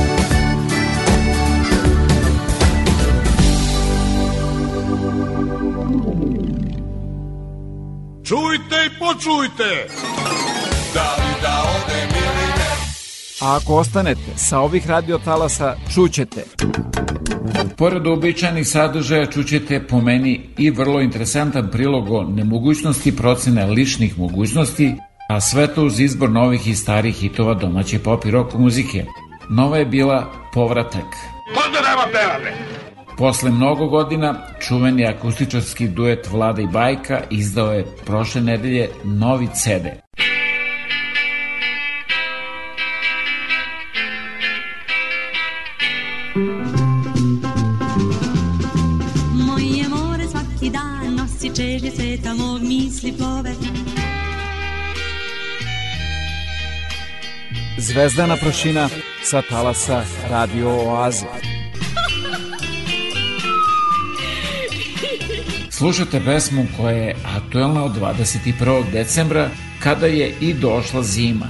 Čujte! 9.24 9.86
Da 10.94 11.16
li 11.18 11.32
da 11.42 11.64
odem 11.76 12.08
ili 12.16 12.46
ne? 12.58 12.70
A 13.40 13.56
ako 13.56 13.74
ostanete 13.74 14.36
sa 14.36 14.60
ovih 14.60 14.86
radiotalasa, 14.86 15.76
čućete. 15.94 16.44
Pored 17.76 18.06
običajnih 18.06 18.68
sadržaja 18.68 19.26
čućete 19.26 19.86
po 19.86 20.00
meni 20.00 20.40
i 20.58 20.70
vrlo 20.70 21.00
interesantan 21.00 21.68
prilog 21.72 22.10
o 22.10 22.22
nemogućnosti 22.22 23.16
procene 23.16 23.66
ličnih 23.66 24.18
mogućnosti, 24.18 24.94
a 25.28 25.40
sve 25.40 25.74
to 25.74 25.84
uz 25.84 26.00
izbor 26.00 26.30
novih 26.30 26.68
i 26.68 26.74
starih 26.74 27.14
hitova 27.14 27.54
domaće 27.54 27.98
pop 27.98 28.24
i 28.24 28.30
rock 28.30 28.54
muzike. 28.54 29.04
Nova 29.50 29.78
je 29.78 29.86
bila 29.86 30.32
Povratak. 30.54 31.04
Pozdrav 31.54 31.82
nema 31.82 32.06
pevame! 32.12 32.73
Posle 33.18 33.50
mnogo 33.50 33.86
godina, 33.86 34.34
čuveni 34.60 35.06
akustičarski 35.06 35.88
duet 35.88 36.30
Vlada 36.30 36.62
i 36.62 36.66
Bajka 36.66 37.20
izdao 37.30 37.72
je 37.72 37.86
prošle 38.06 38.40
nedelje 38.40 38.88
novi 39.04 39.46
CD. 39.46 39.86
Moje 49.34 49.88
more 49.88 50.28
svaki 50.28 50.70
dan 50.70 51.14
nosi 51.14 51.56
čežnje 51.56 51.90
sveta 51.90 52.34
mog 52.34 52.62
misli 52.62 53.12
plove 53.18 53.50
Zvezdana 57.78 58.36
prašina 58.36 58.88
sa 59.22 59.42
talasa 59.42 60.02
Radio 60.30 60.70
Oaze. 60.70 61.53
Slušate 65.84 66.20
pesmu 66.24 66.66
koja 66.76 66.96
je 66.96 67.16
aktuelna 67.36 67.84
od 67.84 67.92
21. 67.92 68.92
decembra 68.92 69.50
kada 69.82 70.06
je 70.06 70.34
i 70.40 70.54
došla 70.54 71.02
zima. 71.02 71.46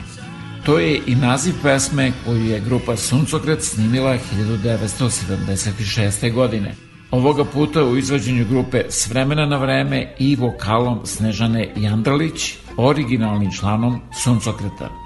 To 0.67 0.79
je 0.79 1.01
i 1.07 1.15
naziv 1.15 1.55
pesme 1.63 2.13
koju 2.25 2.45
je 2.45 2.61
grupa 2.61 2.97
Suncokret 2.97 3.63
snimila 3.63 4.19
1976. 4.37 6.33
godine. 6.33 6.75
Ovoga 7.11 7.45
puta 7.45 7.85
u 7.85 7.97
izvođenju 7.97 8.47
grupe 8.51 8.83
S 8.89 9.09
vremena 9.09 9.47
na 9.47 9.57
vreme 9.57 10.15
i 10.19 10.37
vokalom 10.37 11.01
Snežane 11.07 11.73
Jandralić, 11.77 12.55
originalnim 12.77 13.53
članom 13.53 14.01
Suncokreta. 14.23 15.04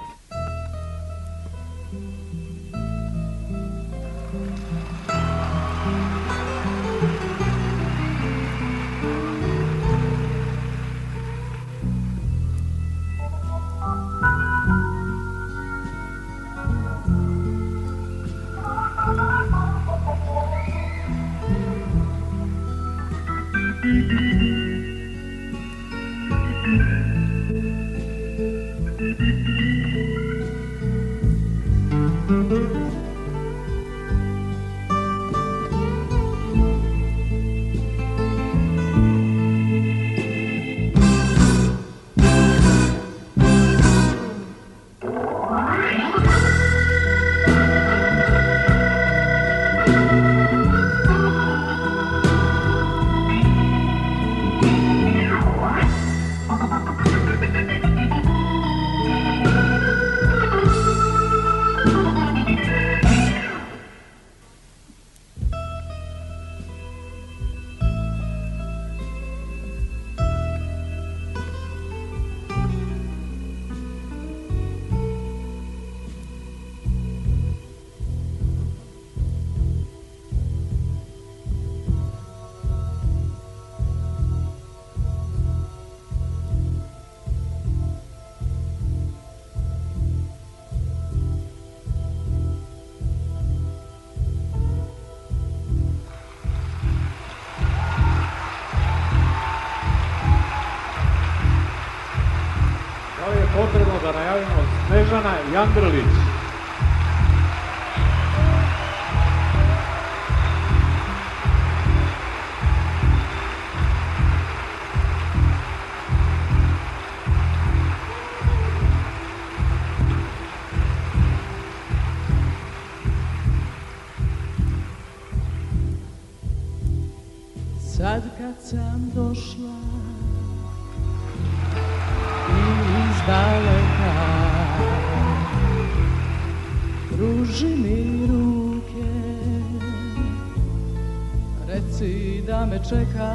czeka 142.89 143.28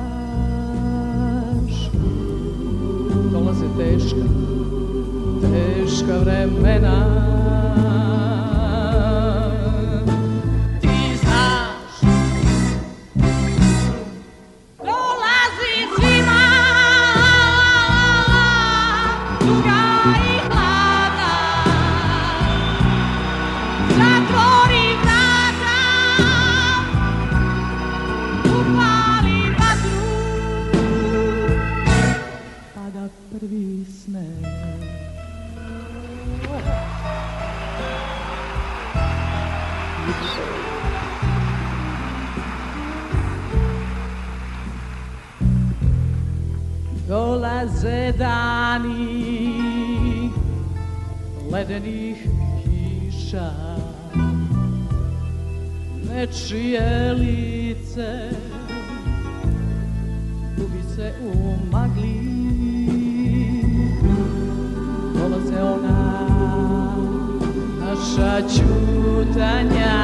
mraze 47.85 48.13
dani 48.19 49.11
ledenih 51.53 52.17
kiša 52.63 53.51
nečije 56.09 57.13
lice 57.13 58.31
gubi 60.57 60.83
se 60.97 61.13
u 61.25 61.57
magli. 61.73 62.35
Dolaze 65.15 65.63
ona 65.63 66.27
naša 67.81 68.41
čutanja 68.49 69.95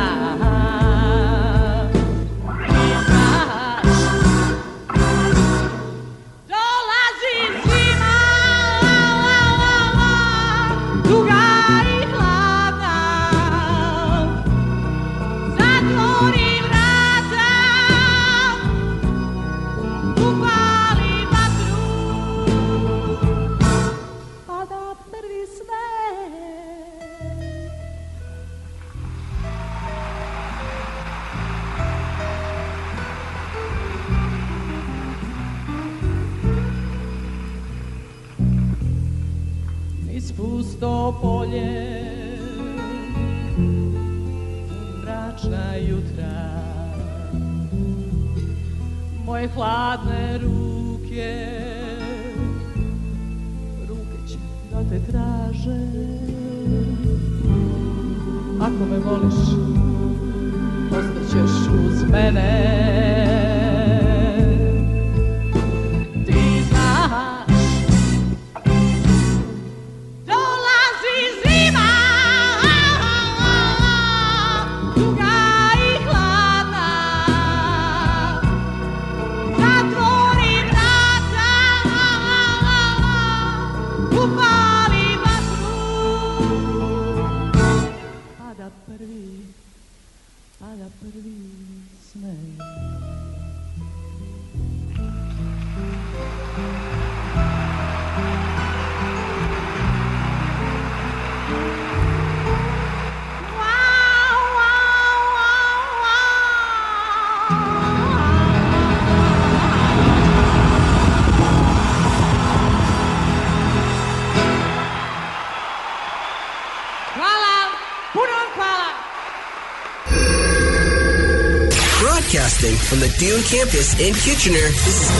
from 122.91 122.99
the 122.99 123.09
Dune 123.21 123.41
campus 123.45 123.95
in 124.01 124.13
Kitchener, 124.15 124.67
this 124.83 124.99
is 124.99 125.11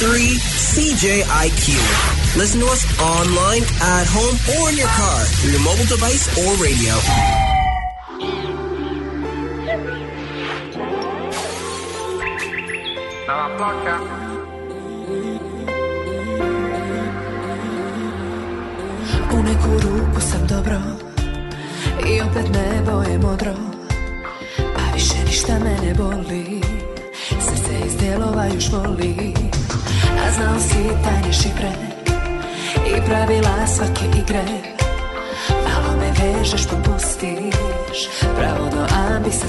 88.3 0.00 0.40
CJIQ. 0.72 2.38
Listen 2.38 2.60
to 2.60 2.66
us 2.66 2.86
online, 2.98 3.62
at 3.82 4.06
home, 4.08 4.34
or 4.56 4.70
in 4.70 4.78
your 4.78 4.88
car 4.88 5.24
through 5.24 5.50
your 5.50 5.60
mobile 5.60 5.84
device 5.84 6.26
or 6.38 6.56
radio. 6.56 7.43
tajne 31.04 31.32
šifre 31.32 31.70
I 32.86 33.00
pravila 33.06 33.66
svake 33.66 34.04
igre. 34.18 34.44
Malo 35.64 35.96
me 35.98 36.12
vežeš, 36.18 36.66
popustiš 36.68 38.08
Pravo 38.36 38.64
do 38.70 38.86
ambisa 39.14 39.48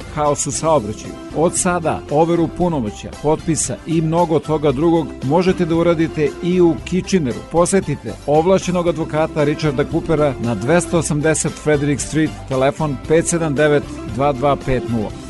haos 0.15 0.47
u 0.47 0.51
saobraćaju. 0.51 1.13
Od 1.35 1.57
sada 1.57 2.01
overu 2.11 2.47
punomoća, 2.57 3.11
potpisa 3.21 3.77
i 3.87 4.01
mnogo 4.01 4.39
toga 4.39 4.71
drugog 4.71 5.07
možete 5.23 5.65
da 5.65 5.75
uradite 5.75 6.29
i 6.43 6.61
u 6.61 6.75
Kitcheneru. 6.85 7.39
Posetite 7.51 8.13
ovlašćenog 8.25 8.87
advokata 8.87 9.43
Richarda 9.43 9.85
Coopera 9.91 10.33
na 10.39 10.55
280 10.55 11.49
Frederick 11.49 12.01
Street, 12.01 12.31
telefon 12.47 12.97
579 13.09 13.81
2250. 14.17 14.81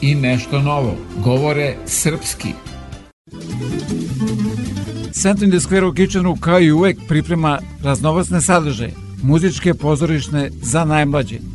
I 0.01 0.15
nešto 0.15 0.61
novo, 0.61 0.95
govore 1.23 1.75
srpski. 1.85 2.53
Center 5.21 5.43
in 5.43 5.51
the 5.51 5.59
Square 5.59 5.85
u 5.85 5.93
Kitcheneru 5.93 6.35
kao 6.35 6.59
i 6.59 6.71
uvek 6.71 6.97
priprema 7.07 7.59
raznovacne 7.83 8.41
sadržaje, 8.41 8.93
muzičke 9.23 9.73
pozorišne 9.73 10.49
za 10.61 10.85
najmlađe. 10.85 11.37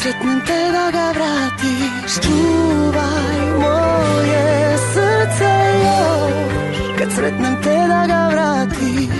Kad 0.00 0.12
sretnem 0.12 0.40
te 0.46 0.60
da 0.72 0.90
ga 0.90 1.12
vratiš. 1.12 2.14
Čuvaj 2.22 3.40
moje 3.60 4.78
srce 4.92 5.52
još. 5.84 6.98
Kad 6.98 7.12
sretnem 7.12 7.56
te 7.62 7.76
da 7.88 8.06
ga 8.06 8.28
vratiš 8.32 9.19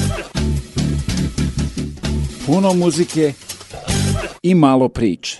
puno 2.53 2.73
muzike 2.73 3.33
i 4.43 4.55
malo 4.55 4.89
priče. 4.89 5.37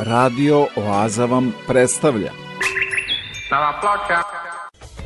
Radio 0.00 0.66
Oaza 0.76 1.24
vam 1.24 1.52
predstavlja. 1.68 2.32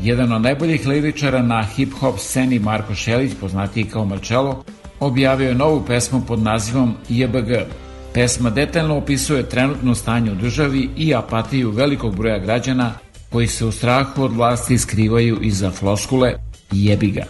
Jedan 0.01 0.33
od 0.33 0.43
najboljih 0.43 0.87
liričara 0.87 1.43
na 1.43 1.67
hip-hop 1.77 2.19
sceni 2.19 2.59
Marko 2.59 2.95
Šelić, 2.95 3.33
poznatiji 3.41 3.85
kao 3.85 4.05
Marcello, 4.05 4.65
objavio 5.01 5.49
je 5.49 5.55
novu 5.55 5.85
pesmu 5.87 6.23
pod 6.29 6.43
nazivom 6.43 6.95
JBG. 7.09 7.51
Pesma 8.15 8.51
detaljno 8.51 8.97
opisuje 8.97 9.49
trenutno 9.49 9.95
stanje 9.95 10.33
u 10.33 10.35
državi 10.35 10.91
i 10.97 11.15
apatiju 11.15 11.71
velikog 11.71 12.17
broja 12.17 12.39
građana 12.39 12.93
koji 13.33 13.47
se 13.47 13.65
u 13.65 13.73
strahu 13.73 14.23
od 14.23 14.33
vlasti 14.33 14.79
skrivaju 14.79 15.39
iza 15.43 15.71
floskule 15.71 16.35
jebi 16.71 17.11
ga. 17.11 17.23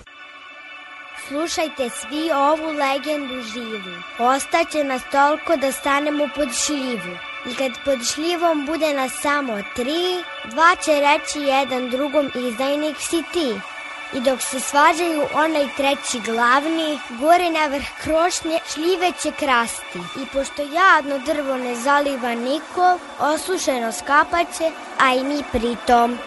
Slušajte 1.28 1.88
svi 1.88 2.30
ovu 2.30 2.68
legendu 2.82 3.42
živu. 3.52 3.94
Ostaće 4.18 4.84
nas 4.84 5.02
toliko 5.12 5.56
da 5.56 5.72
stanemo 5.72 6.28
pod 6.36 6.48
šljivu. 6.66 7.14
I 7.50 7.54
kad 7.54 7.72
pod 7.84 7.98
šljivom 8.14 8.66
bude 8.66 8.94
nas 8.94 9.12
samo 9.22 9.52
tri, 9.76 10.02
dva 10.50 10.76
će 10.84 10.92
reći 11.09 11.38
jedan 11.38 11.90
drugom 11.90 12.30
izdajnik 12.48 12.96
si 12.98 13.22
ti. 13.32 13.71
I 14.14 14.20
dok 14.20 14.43
se 14.43 14.60
svađaju 14.60 15.22
onaj 15.34 15.66
treći 15.76 16.20
glavni, 16.20 16.98
gore 17.20 17.51
na 17.51 17.66
vrh 17.66 17.86
krošnje 18.02 18.59
šljive 18.72 19.12
će 19.22 19.32
krasti. 19.39 19.98
I 20.22 20.26
pošto 20.32 20.62
jadno 20.62 21.18
drvo 21.26 21.56
ne 21.56 21.74
zaliva 21.74 22.34
niko, 22.34 22.98
osušeno 23.20 23.93
skapaće, 23.93 24.70
a 25.01 25.14
i 25.14 25.24
mi 25.24 25.43
pritom. 25.52 26.18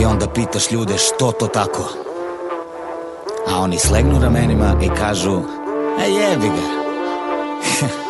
I 0.00 0.04
onda 0.04 0.28
pitaš 0.28 0.70
ljude 0.70 0.98
što 0.98 1.32
to 1.32 1.46
tako 1.46 1.88
A 3.48 3.58
oni 3.58 3.78
slegnu 3.78 4.20
ramenima 4.22 4.74
i 4.82 4.88
kažu 4.98 5.40
A 5.98 6.04
jebi 6.04 6.46
ga. 6.46 6.84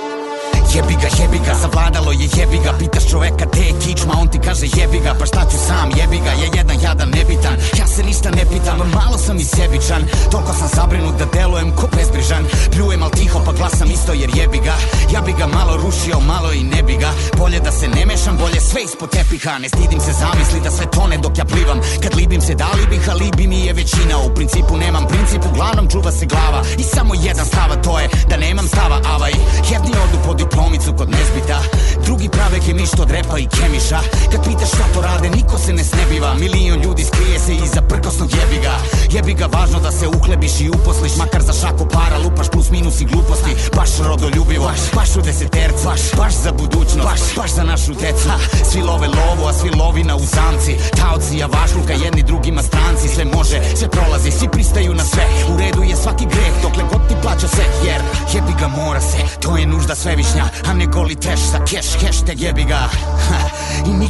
Jebi 0.75 0.95
ga, 0.95 1.09
jebi 1.23 1.39
ga, 1.47 1.55
savladalo 1.55 2.13
je 2.13 2.29
jebi 2.37 2.59
ga. 2.65 2.73
Pitaš 2.79 3.07
čoveka 3.11 3.47
te 3.47 3.61
je 3.61 3.75
kičma, 3.83 4.15
on 4.21 4.29
ti 4.29 4.39
kaže 4.39 4.67
jebi 4.77 4.99
ga. 4.99 5.15
Pa 5.19 5.27
šta 5.27 5.41
ću 5.51 5.57
sam, 5.67 5.91
jebi 5.97 6.19
ga, 6.25 6.31
ja 6.31 6.49
jedan 6.57 6.79
jadan 6.83 7.11
nebitan. 7.11 7.57
Ja 7.79 7.87
se 7.87 8.03
ništa 8.03 8.31
ne 8.31 8.45
pitam, 8.51 8.79
malo 8.95 9.19
sam 9.19 9.37
i 9.37 9.45
sebičan. 9.45 10.03
Toliko 10.31 10.53
sam 10.59 10.69
zabrinut 10.77 11.15
da 11.19 11.25
delujem 11.25 11.71
ko 11.77 11.87
bezbrižan. 11.97 12.45
Pljujem 12.73 13.03
al 13.03 13.11
tiho 13.11 13.39
pa 13.47 13.53
glasam 13.53 13.91
isto 13.91 14.13
jer 14.13 14.31
jebi 14.37 14.59
ga. 14.59 14.75
Ja 15.15 15.21
bi 15.21 15.33
ga 15.33 15.47
malo 15.47 15.77
rušio, 15.77 16.21
malo 16.21 16.53
i 16.53 16.63
ne 16.63 16.83
bi 16.83 16.97
ga. 16.97 17.11
Bolje 17.39 17.61
da 17.61 17.73
se 17.73 17.89
ne 17.89 18.07
mešam, 18.07 18.37
bolje 18.37 18.61
sve 18.61 18.83
ispod 18.83 19.11
tepiha. 19.11 19.59
Ne 19.59 19.69
stidim 19.69 20.01
se 20.01 20.13
zamisli 20.13 20.61
da 20.65 20.71
sve 20.71 20.87
tone 20.91 21.17
dok 21.19 21.39
ja 21.39 21.45
plivam. 21.45 21.79
Kad 22.03 22.15
libim 22.15 22.41
se 22.41 22.55
da 22.55 22.69
li 22.77 22.87
bih, 22.91 23.09
a 23.11 23.15
libi 23.15 23.47
mi 23.47 23.61
je 23.67 23.73
većina. 23.73 24.19
U 24.27 24.35
principu 24.35 24.77
nemam 24.77 25.05
princip, 25.09 25.43
uglavnom 25.51 25.87
čuva 25.93 26.13
se 26.13 26.27
glava. 26.27 26.61
I 26.79 26.83
samo 26.83 27.15
jedan 27.15 27.47
stava 27.47 27.77
to 27.77 27.99
je 28.01 28.09
da 28.31 28.37
nemam 28.37 28.67
stava 28.69 29.01
avaj. 29.15 29.33
Jedni 29.73 29.93
odu 30.05 30.19
po 30.27 30.33
diplomicu 30.65 30.95
kod 30.99 31.11
nezbita. 31.11 31.59
Drugi 32.05 32.29
prave 32.29 32.61
kemišt 32.67 33.01
od 33.01 33.11
repa 33.11 33.39
i 33.39 33.47
kemiša. 33.47 34.01
Kad 34.33 34.45
pitaš 34.45 34.69
šta 34.69 34.85
to 34.95 35.01
rade, 35.01 35.31
niko 35.31 35.59
se 35.59 35.73
ne 35.73 35.85
snebiva. 35.85 36.35
Milion 36.35 36.81
ljudi 36.83 37.05
skrije 37.05 37.39
se 37.39 37.55
iza 37.55 37.83
prkosnog 37.83 38.31
jebiga. 38.39 38.73
Jebiga, 39.11 39.47
važno 39.53 39.81
da 39.81 39.93
se 39.93 40.09
uhlebiš 40.09 40.61
i 40.61 40.69
uposliš 40.69 41.17
Makar 41.17 41.43
za 41.43 41.53
šaku 41.53 41.87
para. 41.93 42.19
Lupaš 42.19 42.49
plus 42.49 42.71
minus 42.71 43.01
i 43.01 43.05
gluposti 43.05 43.57
Baš 43.77 43.91
rodoljubivo, 43.99 44.65
baš, 44.65 44.81
baš 44.95 45.17
u 45.17 45.21
desetercu 45.21 45.85
Baš, 45.85 46.01
baš 46.17 46.35
za 46.35 46.53
budućnost, 46.53 47.09
baš, 47.09 47.21
baš 47.37 47.51
za 47.51 47.65
našu 47.65 47.93
decu. 47.95 48.29
Ha, 48.29 48.39
Svi 48.71 48.83
love 48.83 49.09
lovu, 49.09 49.49
a 49.49 49.53
svi 49.53 49.71
lovina 49.71 50.17
u 50.17 50.25
zamci 50.37 50.77
Taoci 51.01 51.39
javašluka, 51.39 51.93
jedni 51.93 52.23
drugima 52.23 52.63
stranci. 52.63 53.09
Sve 53.09 53.25
može, 53.25 53.57
sve 53.77 53.89
prolazi, 53.89 54.31
svi 54.31 54.49
pristaju 54.49 54.95
na 54.95 55.05
sve. 55.05 55.25
U 55.55 55.59
redu 55.59 55.83
je 55.83 55.97
svaki 55.97 56.25
greh, 56.25 56.55
dokle 56.63 56.83
god 56.93 57.09
ti 57.09 57.15
plaća 57.23 57.49
se 57.49 57.65
Jer 57.87 58.01
jebi 58.35 58.53
ga 58.61 58.69
mora 58.69 59.01
se, 59.01 59.19
to 59.41 59.57
je 59.57 59.67
nužda 59.67 59.95
svevišnja 59.95 60.45
A 60.63 60.73
ne 60.73 60.87
goli 60.87 61.17
trash 61.17 61.51
za 61.51 61.59
cash, 61.59 61.97
hashtag 62.03 62.39
jebi 62.39 62.65
ga. 62.65 62.89
Ha, 63.29 63.39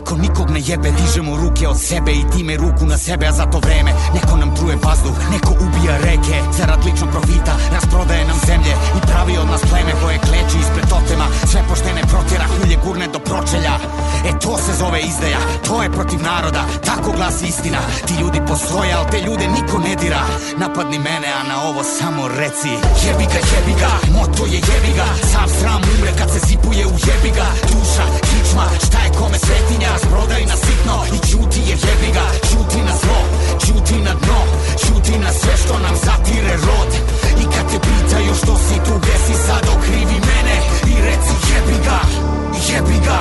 niko 0.05 0.17
nikog 0.17 0.51
ne 0.51 0.61
jebe, 0.65 0.93
dižemo 0.93 1.37
ruke 1.37 1.69
od 1.69 1.81
sebe 1.81 2.13
I 2.13 2.25
time 2.37 2.57
ruku 2.57 2.87
na 2.87 2.99
sebe, 2.99 3.27
a 3.27 3.33
za 3.33 3.47
to 3.47 3.59
vreme 3.59 3.93
Neko 4.15 4.37
nam 4.37 4.57
truje 4.57 4.77
vazduh, 4.85 5.17
neko 5.33 5.53
ubija 5.65 5.97
reke 5.99 6.37
Zarad 6.59 6.85
ličnog 6.85 7.11
profita, 7.11 7.55
rasprodaje 7.73 8.25
nam 8.25 8.39
zemlje 8.47 8.75
I 8.97 9.01
pravi 9.07 9.39
od 9.39 9.47
nas 9.47 9.63
pleme 9.71 9.93
koje 10.03 10.19
kleči 10.19 10.57
ispred 10.61 10.87
totema 10.89 11.27
Sve 11.51 11.61
poštene 11.69 12.03
protjera, 12.11 12.47
hulje 12.55 12.77
gurne 12.85 13.07
do 13.09 13.19
pročelja. 13.19 13.75
E 14.29 14.31
to 14.43 14.59
se 14.65 14.73
zove 14.81 15.01
izdaja, 15.01 15.41
to 15.67 15.83
je 15.83 15.93
protiv 15.97 16.21
naroda 16.23 16.63
Tako 16.89 17.11
glasi 17.17 17.47
istina, 17.47 17.81
ti 18.07 18.15
ljudi 18.21 18.41
postoje, 18.49 18.93
al 18.93 19.05
te 19.11 19.19
ljude 19.27 19.47
niko 19.57 19.77
ne 19.79 19.95
dira. 20.03 20.23
Napadni 20.63 20.99
mene, 20.99 21.29
a 21.39 21.43
na 21.49 21.57
ovo 21.69 21.83
samo 21.99 22.29
reci 22.29 22.73
Jebi 23.05 23.27
ga, 23.33 23.41
jebi 23.51 23.75
ga, 23.81 23.93
moto 24.17 24.43
je 24.53 24.59
jebi 24.69 24.93
ga 24.99 25.09
Sav 25.33 25.49
sram 25.59 25.83
umre 25.93 26.13
kad 26.19 26.29
se 26.33 26.41
zipuje 26.49 26.85
u 26.87 26.97
jebi 27.07 27.31
ga. 27.39 27.49
Duša, 27.71 28.07
kičma, 28.27 28.67
šta 28.87 28.99
je 29.05 29.11
kome 29.19 29.39
svetinja 29.39 29.94
Rasprodaj 29.95 30.43
na 30.47 30.57
sitno 30.57 30.97
i 31.16 31.19
ćuti 31.29 31.61
jer 31.69 31.79
jebi 31.87 32.11
ga 32.15 32.27
Ćuti 32.51 32.81
na 32.89 32.95
zlo, 33.03 33.21
ćuti 33.66 33.97
na 34.07 34.15
dno 34.23 34.41
Ćuti 34.83 35.19
na 35.19 35.33
sve 35.33 35.57
što 35.57 35.79
nam 35.79 35.97
zatire 36.05 36.57
rod. 36.66 36.91
I 37.43 37.45
kad 37.45 37.65
te 37.71 37.79
pitaju 37.89 38.35
što 38.35 38.57
si 38.57 38.77
tu, 38.85 38.99
gde 38.99 39.16
si 39.27 39.35
sad 39.47 39.65
okrivi 39.77 40.19
mene 40.29 40.57
I 40.93 40.95
reci 41.07 41.35
jebi 41.51 41.77
ga, 41.87 42.01
jebi 42.69 42.99
ga, 43.07 43.21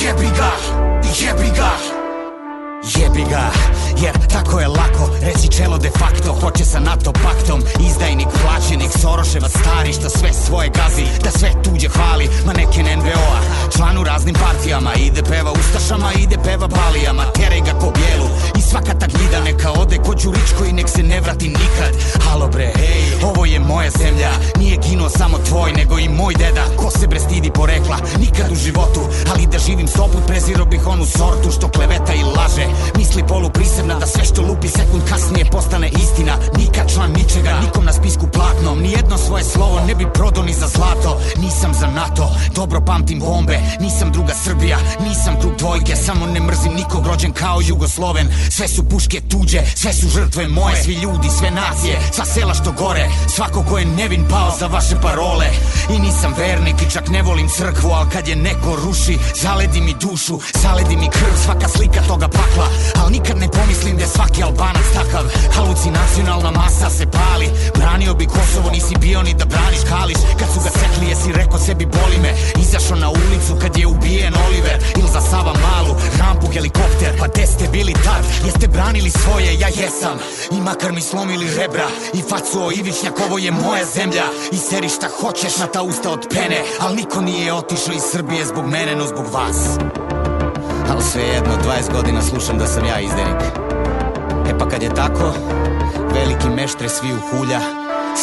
jebi 0.00 0.28
ga, 0.38 0.50
jebi 1.20 1.50
ga 1.56 1.70
Jebi 2.94 3.24
ga, 3.30 3.50
jer 4.02 4.26
tako 4.32 4.60
je 4.60 4.68
lako 4.68 5.10
reći 5.22 5.48
čelo 5.48 5.78
de 5.78 5.90
facto 5.90 6.32
Hoće 6.40 6.64
sa 6.64 6.80
NATO 6.80 7.12
paktom, 7.12 7.62
izdajnik, 7.88 8.28
plaćenik 8.42 8.90
Soroševac 9.00 9.50
stari 9.50 9.92
što 9.92 10.08
sve 10.10 10.32
svoje 10.32 10.68
gazi 10.68 11.06
Da 11.24 11.30
sve 11.30 11.50
tuđe 11.64 11.88
hvali, 11.88 12.28
maneken 12.46 12.86
NVO-a 12.98 13.40
Član 13.76 13.98
u 13.98 14.04
raznim 14.04 14.34
partijama, 14.34 14.94
ide 14.94 15.22
peva 15.22 15.52
ustašama 15.52 16.12
Ide 16.18 16.36
peva 16.44 16.68
balijama, 16.68 17.24
teraj 17.32 17.60
ga 17.60 17.78
ko 17.80 17.92
bijelu 17.98 18.28
I 18.58 18.60
svaka 18.60 18.98
ta 18.98 19.06
gnjida 19.06 19.40
neka 19.44 19.70
ode 19.72 19.96
ko 19.98 20.14
Đuričko 20.14 20.64
I 20.64 20.72
nek 20.72 20.88
se 20.88 21.02
ne 21.02 21.20
vrati 21.20 21.48
nikad. 21.48 21.92
Halo 22.24 22.48
bre, 22.48 22.72
hej, 22.76 23.02
ovo 23.22 23.44
je 23.44 23.60
moja 23.60 23.90
zemlja 23.90 24.30
Nije 24.58 24.76
kino 24.80 25.08
samo 25.08 25.38
tvoj, 25.48 25.72
nego 25.72 25.98
i 25.98 26.08
moj 26.08 26.34
deda. 26.34 26.64
Ko 26.76 26.90
se 26.90 27.06
bre 27.06 27.20
stidi 27.20 27.50
porekla, 27.50 27.96
nikad 28.20 28.52
u 28.52 28.54
životu 28.54 29.00
Ali 29.32 29.46
da 29.46 29.58
živim 29.58 29.88
stoput, 29.88 30.26
preziro 30.26 30.64
bih 30.64 30.86
onu 30.86 31.06
sortu 31.06 31.50
Što 31.50 31.68
kleveta 31.68 32.12
i 32.14 32.22
laže. 32.22 32.66
Misli 32.98 33.22
polu 33.28 33.50
prisebna 33.86 33.98
da 33.98 34.06
sve 34.06 34.24
što 34.24 34.42
lupi 34.42 34.68
sekund 34.68 35.02
kasnije 35.08 35.44
postane 35.50 35.88
istina. 35.88 36.36
Nikad 36.58 36.92
član 36.94 37.10
ničega, 37.12 37.60
nikom 37.60 37.84
na 37.84 37.92
spisku 37.92 38.26
platnom. 38.32 38.78
Nijedno 38.78 39.18
svoje 39.18 39.44
slovo 39.44 39.80
ne 39.86 39.94
bi 39.94 40.06
prodao 40.14 40.44
ni 40.44 40.54
za 40.54 40.66
zlato. 40.66 41.20
Nisam 41.36 41.74
za 41.74 41.86
NATO, 41.86 42.30
dobro 42.54 42.80
pamtim 42.80 43.20
bombe. 43.20 43.58
Nisam 43.80 44.12
druga 44.12 44.34
Srbija, 44.44 44.78
nisam 45.08 45.36
drug 45.40 45.56
dvojke. 45.58 45.96
Samo 45.96 46.26
ne 46.26 46.40
mrzim 46.40 46.72
nikog 46.74 47.06
rođen 47.06 47.32
kao 47.32 47.60
Jugosloven. 47.60 48.28
Sve 48.50 48.68
su 48.68 48.88
puške 48.88 49.20
tuđe, 49.30 49.60
sve 49.74 49.92
su 49.92 50.08
žrtve 50.08 50.48
moje. 50.48 50.82
Svi 50.82 50.94
ljudi, 50.94 51.28
sve 51.38 51.50
nacije, 51.50 52.00
sva 52.12 52.24
sela 52.24 52.54
što 52.54 52.72
gore. 52.72 53.08
Svako 53.34 53.64
ko 53.68 53.78
je 53.78 53.86
nevin 53.86 54.24
pao 54.30 54.50
za 54.58 54.66
vaše 54.66 54.96
parole. 55.02 55.46
I 55.90 55.98
nisam 55.98 56.34
vernik 56.38 56.82
i 56.82 56.90
čak 56.90 57.08
ne 57.08 57.22
volim 57.22 57.48
crkvu 57.48 57.90
Al 57.90 58.06
kad 58.12 58.28
je 58.28 58.36
neko 58.36 58.76
ruši, 58.84 59.18
zaledi 59.42 59.80
mi 59.80 59.94
dušu 60.00 60.40
Zaledi 60.62 60.96
mi 60.96 61.08
krv, 61.10 61.36
svaka 61.44 61.68
slika 61.68 62.00
toga 62.08 62.28
pakla 62.28 62.68
Al 63.02 63.10
nikad 63.10 63.38
ne 63.38 63.48
pomislim 63.48 63.75
da 63.84 64.02
je 64.02 64.08
svaki 64.08 64.42
albanac 64.42 64.86
takav. 64.94 65.24
Halucinacionalna 65.56 66.50
masa 66.50 66.90
se 66.90 67.06
pali. 67.06 67.48
Branio 67.74 68.14
bi 68.14 68.26
Kosovo, 68.26 68.70
nisi 68.72 68.94
bio 69.00 69.22
ni 69.22 69.34
da 69.34 69.44
braniš 69.44 69.82
Kališ 69.88 70.16
Kad 70.38 70.48
su 70.54 70.60
ga 70.64 70.70
sekli, 70.70 71.08
jesi 71.08 71.32
rekao 71.32 71.58
sebi 71.58 71.86
boli 71.86 72.18
me. 72.22 72.32
Izašao 72.62 72.96
na 72.96 73.08
ulicu 73.10 73.52
kad 73.60 73.78
je 73.78 73.86
ubijen 73.86 74.34
Oliver. 74.46 74.76
Ili 74.96 75.08
za 75.12 75.20
Sava 75.20 75.54
Malu, 75.64 75.94
rampu, 76.20 76.46
helikopter. 76.52 77.18
Pa 77.18 77.26
gde 77.28 77.46
ste 77.46 77.68
bili 77.72 77.92
tad, 77.92 78.22
jeste 78.46 78.68
branili 78.68 79.10
svoje, 79.10 79.58
ja 79.58 79.68
jesam. 79.68 80.18
I 80.50 80.60
makar 80.60 80.92
mi 80.92 81.00
slomili 81.00 81.54
rebra. 81.56 81.88
I 82.14 82.20
facuo 82.30 82.72
Ivišnjak, 82.72 83.14
ovo 83.26 83.38
je 83.38 83.50
moja 83.50 83.84
zemlja. 83.84 84.24
I 84.52 84.56
seri 84.56 84.88
šta 84.88 85.08
hoćeš 85.20 85.56
na 85.56 85.66
ta 85.66 85.82
usta 85.82 86.10
od 86.10 86.26
pene. 86.30 86.58
Al 86.80 86.94
niko 86.94 87.20
nije 87.20 87.52
otišao 87.52 87.94
iz 87.94 88.02
Srbije 88.12 88.46
zbog 88.46 88.66
mene, 88.66 88.96
no 88.96 89.06
zbog 89.06 89.26
vas. 89.32 89.58
Al 90.90 91.00
svejedno, 91.00 91.52
20 91.64 91.92
godina 91.92 92.22
slušam 92.22 92.58
da 92.58 92.66
sam 92.66 92.84
ja 92.84 93.00
izdenik 93.00 93.65
pa 94.66 94.70
kad 94.70 94.82
je 94.82 94.94
tako, 94.94 95.32
veliki 96.14 96.48
meštre 96.48 96.88
svi 96.88 97.10
u 97.14 97.20
hulja 97.28 97.60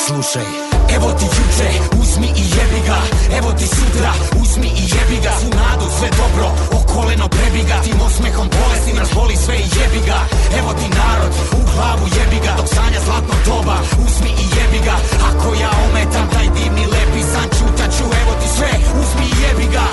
Slušaj, 0.06 0.48
evo 0.96 1.08
ti 1.20 1.26
juče, 1.36 1.70
uzmi 2.02 2.28
i 2.42 2.44
jebi 2.56 2.82
ga 2.88 3.00
Evo 3.38 3.50
ti 3.60 3.68
sutra, 3.76 4.12
uzmi 4.42 4.68
i 4.82 4.84
jebi 4.94 5.18
ga 5.24 5.32
Svu 5.40 5.50
nadu, 5.60 5.88
sve 5.98 6.10
dobro, 6.22 6.48
o 6.78 6.80
koleno 6.94 7.28
prebi 7.36 7.64
ga 7.70 7.78
Tim 7.86 8.00
osmehom 8.08 8.48
bolestim 8.58 8.98
razboli 9.02 9.36
sve 9.46 9.56
i 9.56 9.68
jebi 9.78 10.02
ga 10.10 10.20
Evo 10.60 10.72
ti 10.80 10.88
narod, 11.00 11.34
u 11.60 11.62
glavu 11.72 12.06
jebi 12.18 12.40
ga 12.46 12.54
Dok 12.60 12.68
sanja 12.76 13.00
zlatno 13.06 13.36
doba, 13.48 13.78
uzmi 14.06 14.32
i 14.44 14.46
jebi 14.56 14.80
ga 14.88 14.96
Ako 15.30 15.48
ja 15.64 15.72
ometam 15.86 16.28
taj 16.34 16.48
divni 16.58 16.86
lepi 16.94 17.22
san 17.32 17.48
Čutaću, 17.58 18.06
evo 18.22 18.34
ti 18.42 18.48
sve, 18.56 18.72
uzmi 19.02 19.26
i 19.32 19.36
jebi 19.44 19.68
ga 19.76 19.86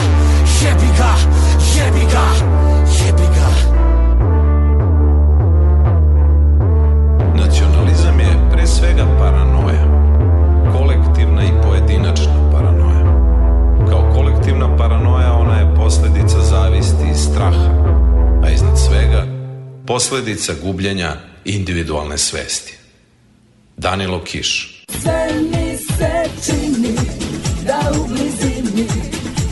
Jebi 0.63 0.89
ga, 0.99 1.13
jebi 1.77 2.05
ga, 2.13 2.27
jebi 3.01 3.27
ga 3.37 3.40
svega 8.81 9.07
paranoja. 9.19 9.85
Kolektivna 10.73 11.44
i 11.44 11.62
pojedinačna 11.62 12.51
paranoja. 12.52 13.05
Kao 13.90 14.12
kolektivna 14.15 14.77
paranoja 14.77 15.32
ona 15.32 15.59
je 15.59 15.74
posledica 15.77 16.40
zavisti 16.40 17.05
i 17.12 17.15
straha, 17.15 17.70
a 18.44 18.51
iznad 18.51 18.78
svega 18.78 19.27
posledica 19.86 20.52
gubljenja 20.62 21.12
individualne 21.44 22.19
svesti. 22.19 22.78
Danilo 23.77 24.24
Kiš 24.24 24.82
Sve 25.02 25.28
mi 25.43 25.77
se 25.77 26.24
čini 26.44 26.94
da 27.66 27.93
u 28.01 28.09
blizini 28.09 28.86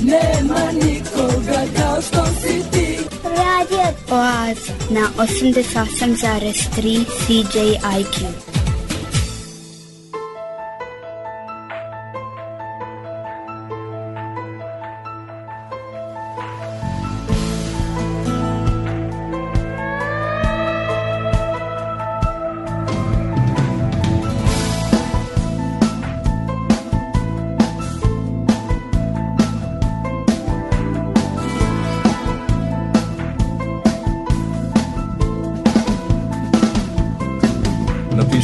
nema 0.02 0.72
nikoga 0.72 1.64
kao 1.76 2.02
što 2.02 2.26
si 2.26 2.62
ti. 2.72 2.98
Radio 3.24 3.92
Oaza 4.10 4.72
na 4.90 5.08
88,3 5.16 7.04
CJIQ. 7.26 8.57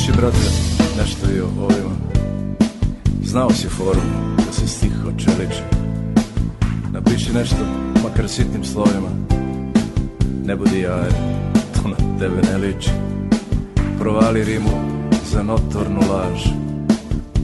Napiši, 0.07 0.21
brate, 0.21 0.37
nešto 0.99 1.31
i 1.37 1.41
o 1.41 1.47
ovima. 1.65 1.95
Znao 3.23 3.51
si 3.51 3.69
foru 3.69 4.01
da 4.37 4.53
se 4.53 4.69
stih 4.69 4.93
očeliči 5.07 5.63
Napiši 6.93 7.33
nešto, 7.33 7.57
makar 8.03 8.29
sitnim 8.29 8.65
slovima. 8.65 9.09
Ne 10.45 10.57
budi 10.57 10.81
jaje, 10.81 11.11
to 11.75 11.89
na 11.89 12.19
tebe 12.19 12.43
ne 12.53 12.59
liči. 12.59 12.91
Provali 13.99 14.45
rimu 14.45 14.71
za 15.33 15.43
notornu 15.43 16.01
laž 16.01 16.41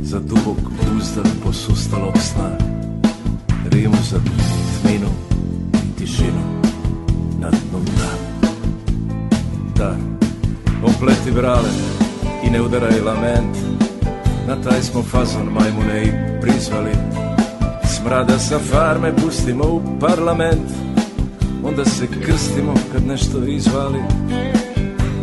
Za 0.03 0.19
dubok 0.19 0.59
uzdan 0.97 1.31
posustalog 1.45 2.15
sna. 2.19 2.51
Rimu 3.70 3.97
za 4.11 4.19
tminu 4.82 5.09
i 5.74 5.99
tišinu 5.99 6.61
Na 7.39 7.51
dnu 7.51 7.81
dna 7.85 8.11
Da, 9.77 9.97
opleti 10.85 11.31
brale 11.31 11.99
i 12.46 12.50
ne 12.50 12.62
udaraj 12.62 13.00
lament. 13.00 13.56
Na 14.48 14.62
taj 14.62 14.82
smo 14.82 15.02
fazon 15.02 15.46
majmune 15.46 16.04
i 16.04 16.40
prizvali. 16.40 16.92
Smrada 17.84 18.38
sa 18.38 18.58
farme 18.58 19.16
pustimo 19.16 19.64
u 19.64 19.82
parlament. 20.00 20.70
Onda 21.64 21.84
se 21.84 22.06
krstimo 22.06 22.74
kad 22.92 23.06
nešto 23.06 23.44
izvali. 23.44 24.00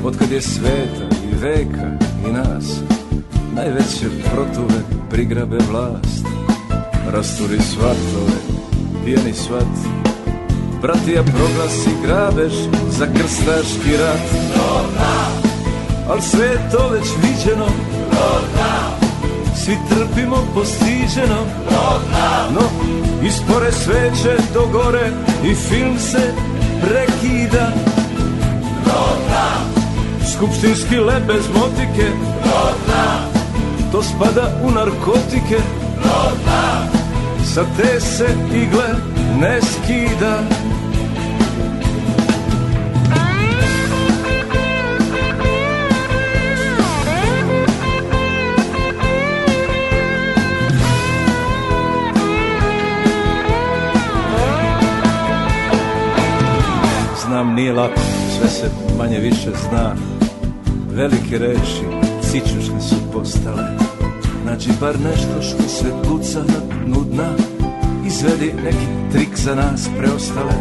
Otkad 0.05 0.31
je 0.31 0.41
sveta 0.41 1.15
i 1.31 1.35
veka 1.35 1.91
i 2.27 2.31
nas 2.31 2.81
Najveće 3.57 4.09
protuve 4.33 4.81
prigrabe 5.09 5.57
vlast. 5.71 6.25
Rasturi 7.11 7.59
svatove, 7.61 8.37
pijeni 9.05 9.33
svat. 9.33 10.03
Bratija 10.81 11.23
proglasi 11.23 11.89
grabež 12.05 12.53
za 12.89 13.05
krstaški 13.05 13.97
rat 13.97 15.46
Al 16.09 16.21
sve 16.21 16.45
je 16.45 16.69
to 16.71 16.89
već 16.89 17.07
viđeno. 17.23 17.67
Svi 19.55 19.77
trpimo 19.89 20.37
postiđeno 20.55 21.45
No, 22.53 22.61
ispore 23.27 23.71
sveće 23.71 24.35
do 24.53 24.67
gore 24.71 25.11
I 25.43 25.55
film 25.55 25.99
se 25.99 26.33
prekida. 26.81 27.71
Skupštinski 30.35 30.97
lep 30.97 31.23
bez 31.27 31.45
motike. 31.53 32.11
To 33.91 34.03
spada 34.03 34.61
u 34.63 34.71
narkotike. 34.71 35.57
Sa 37.53 37.63
te 37.77 37.99
se 38.01 38.27
igle 38.53 38.87
ne 39.39 39.59
skida 39.61 40.39
nije 57.57 57.73
lako, 57.73 58.01
sve 58.37 58.49
se 58.49 58.69
manje 58.97 59.19
više 59.19 59.51
zna. 59.69 59.95
Velike 60.91 61.37
reči, 61.37 61.83
cičušne 62.21 62.81
su 62.81 62.95
postale. 63.13 63.63
Nađi 64.45 64.69
bar 64.79 64.95
nešto 64.99 65.41
što 65.41 65.63
se 65.63 65.85
puca 66.03 66.39
na 66.39 66.85
dnu 66.85 67.03
dna 67.11 67.29
Izvedi 68.07 68.53
neki 68.63 68.85
trik 69.11 69.37
za 69.37 69.55
nas 69.55 69.89
preostale. 69.97 70.53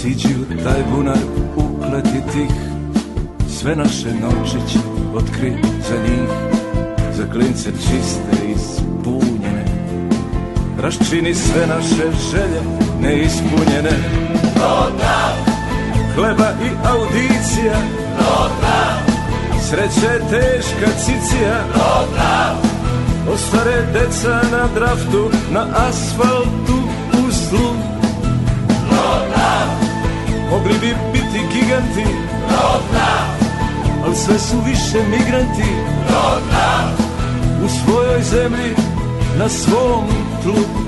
Siđi 0.00 0.28
u 0.28 0.62
taj 0.64 0.82
bunar, 0.94 1.18
ukleti 1.56 2.32
tih. 2.32 2.56
Sve 3.48 3.76
naše 3.76 4.08
novčiće 4.14 4.78
otkri 5.14 5.52
za 5.88 5.96
njih. 6.02 6.28
Za 7.16 7.32
klince 7.32 7.70
čiste 7.70 8.46
i 8.54 8.58
spunjene 8.58 9.64
Raščini 10.82 11.34
sve 11.34 11.66
naše 11.66 12.18
želje 12.30 12.60
neispunjene 13.00 13.90
Hleba 16.18 16.50
i 16.62 16.70
audicija. 16.88 17.74
Sreća 19.68 20.12
je 20.12 20.20
teška 20.30 20.90
cicija. 20.98 21.64
Ostare 23.34 23.86
deca 23.92 24.40
na 24.52 24.66
draftu 24.74 25.30
Na 25.50 25.66
asfaltu 25.88 26.78
u 27.12 27.30
zlu 27.30 27.70
Mogli 30.50 30.74
bi 30.80 30.96
biti 31.12 31.40
giganti 31.52 32.10
Al 34.06 34.14
sve 34.14 34.38
su 34.38 34.56
više 34.66 34.98
migranti. 35.10 35.72
U 37.64 37.68
svojoj 37.68 38.22
zemlji 38.22 38.74
Na 39.38 39.48
svom 39.48 40.04
tlu 40.42 40.87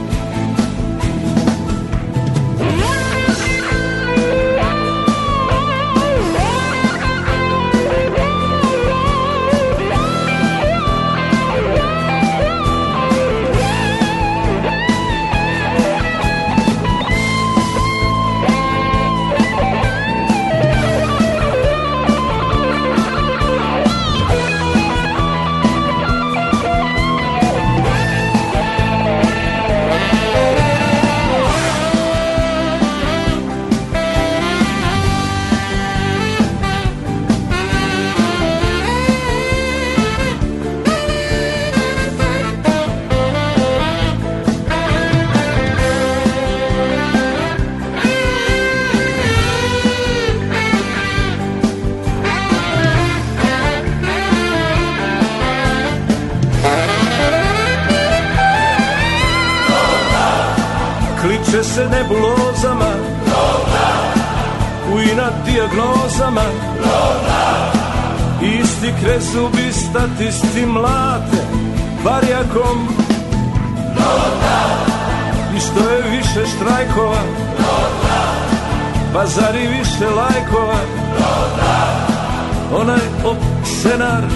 Diagnozama 65.44 66.44
Isti 68.42 68.92
krezubi 69.02 69.72
statisti 69.72 70.66
mlate 70.66 71.44
Varjakom 72.04 72.88
I 75.56 75.60
što 75.60 75.90
je 75.90 76.02
više 76.10 76.46
štrajkova 76.56 77.22
Pa 79.12 79.26
zar 79.26 79.56
i 79.56 79.66
više 79.66 80.04
lajkova? 80.16 80.80
Onaj 82.74 83.00
opsenar.com 83.24 84.30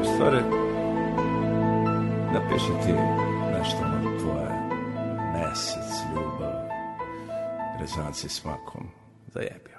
U 0.00 0.04
stvari, 0.04 0.38
napiši 2.32 2.72
ti 2.86 2.92
rezanci 7.84 8.28
s 8.28 8.44
makom, 8.44 8.88
zajebio. 9.34 9.74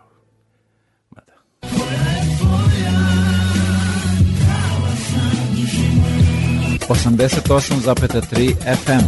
88,3 6.90 8.53
FM. 8.84 9.06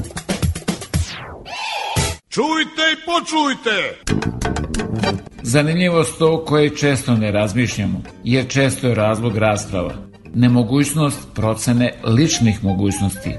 Čujte 2.29 2.83
i 2.93 2.97
počujte! 3.05 3.75
Zanimljivost 5.41 6.19
to 6.19 6.45
koje 6.45 6.75
često 6.75 7.15
ne 7.15 7.31
razmišljamo, 7.31 8.01
jer 8.23 8.47
često 8.47 8.87
je 8.87 8.95
razlog 8.95 9.37
rasprava. 9.37 9.93
Nemogućnost 10.33 11.19
procene 11.35 11.93
ličnih 12.03 12.63
mogućnosti. 12.63 13.35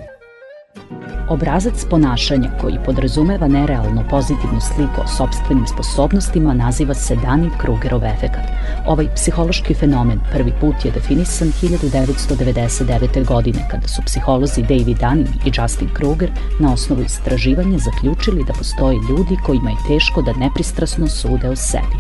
Obrazac 1.28 1.84
ponašanja 1.90 2.50
koji 2.60 2.78
podrazumeva 2.86 3.48
nerealno 3.48 4.04
pozitivnu 4.10 4.60
sliku 4.60 5.00
o 5.04 5.06
sobstvenim 5.06 5.66
sposobnostima 5.66 6.54
naziva 6.54 6.94
se 6.94 7.16
Dunning-Krugerov 7.16 8.14
efekat. 8.14 8.46
Ovaj 8.86 9.08
psihološki 9.14 9.74
fenomen 9.74 10.20
prvi 10.32 10.52
put 10.60 10.84
je 10.84 10.90
definisan 10.90 11.48
1999. 11.48 13.24
godine 13.26 13.58
kada 13.70 13.88
su 13.88 14.02
psiholozi 14.06 14.62
David 14.62 14.98
Dunning 14.98 15.46
i 15.46 15.52
Justin 15.60 15.88
Kruger 15.94 16.30
na 16.60 16.72
osnovu 16.72 17.02
istraživanja 17.02 17.78
zaključili 17.78 18.44
da 18.44 18.52
postoje 18.52 18.96
ljudi 19.10 19.36
kojima 19.46 19.70
je 19.70 19.76
teško 19.88 20.22
da 20.22 20.32
nepristrasno 20.32 21.06
sude 21.06 21.48
o 21.48 21.56
sebi. 21.56 21.96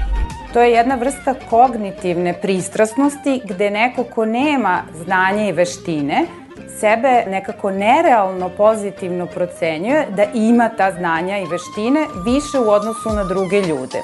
To 0.52 0.62
je 0.62 0.70
jedna 0.70 0.94
vrsta 0.94 1.34
kognitivne 1.50 2.40
pristrasnosti 2.40 3.40
gde 3.44 3.70
neko 3.70 4.04
ko 4.04 4.24
nema 4.24 4.82
znanje 5.04 5.48
i 5.48 5.52
veštine 5.52 6.26
sebe 6.80 7.24
nekako 7.26 7.70
nerealno 7.70 8.48
pozitivno 8.48 9.26
procenjuje 9.26 10.06
da 10.16 10.24
ima 10.34 10.68
ta 10.68 10.92
znanja 10.92 11.38
i 11.38 11.46
veštine 11.46 12.06
više 12.24 12.58
u 12.58 12.70
odnosu 12.70 13.10
na 13.10 13.24
druge 13.24 13.60
ljude. 13.60 14.02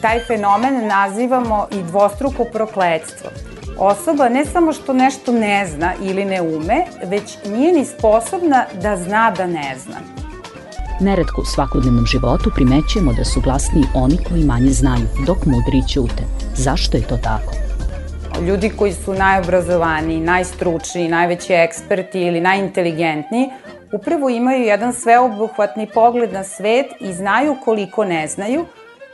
Taj 0.00 0.20
fenomen 0.20 0.86
nazivamo 0.86 1.66
i 1.70 1.82
dvostruko 1.82 2.44
prokledstvo. 2.44 3.30
Osoba 3.78 4.28
ne 4.28 4.44
samo 4.44 4.72
što 4.72 4.92
nešto 4.92 5.32
ne 5.32 5.66
zna 5.66 5.92
ili 6.02 6.24
ne 6.24 6.42
ume, 6.42 6.84
već 7.04 7.38
nije 7.46 7.72
ni 7.72 7.84
sposobna 7.84 8.64
da 8.82 8.96
zna 8.96 9.30
da 9.30 9.46
ne 9.46 9.74
zna. 9.84 9.96
Neretko 11.00 11.40
u 11.40 11.44
svakodnevnom 11.44 12.06
životu 12.06 12.50
primećujemo 12.54 13.12
da 13.12 13.24
su 13.24 13.40
glasniji 13.40 13.84
oni 13.94 14.18
koji 14.28 14.44
manje 14.44 14.70
znaju, 14.70 15.06
dok 15.26 15.38
mudri 15.46 15.88
ćute. 15.88 16.22
Zašto 16.56 16.96
je 16.96 17.02
to 17.02 17.16
tako? 17.16 17.63
Ljudi 18.42 18.70
koji 18.78 18.92
su 18.92 19.14
najobrazovaniji, 19.14 20.20
najstručniji, 20.20 21.08
najveći 21.08 21.52
eksperti 21.52 22.20
ili 22.20 22.40
najinteligentniji, 22.40 23.50
upravo 23.92 24.28
imaju 24.28 24.64
jedan 24.64 24.92
sveobuhvatni 24.92 25.86
pogled 25.94 26.32
na 26.32 26.44
svet 26.44 26.86
i 27.00 27.12
znaju 27.12 27.56
koliko 27.64 28.04
ne 28.04 28.26
znaju, 28.28 28.66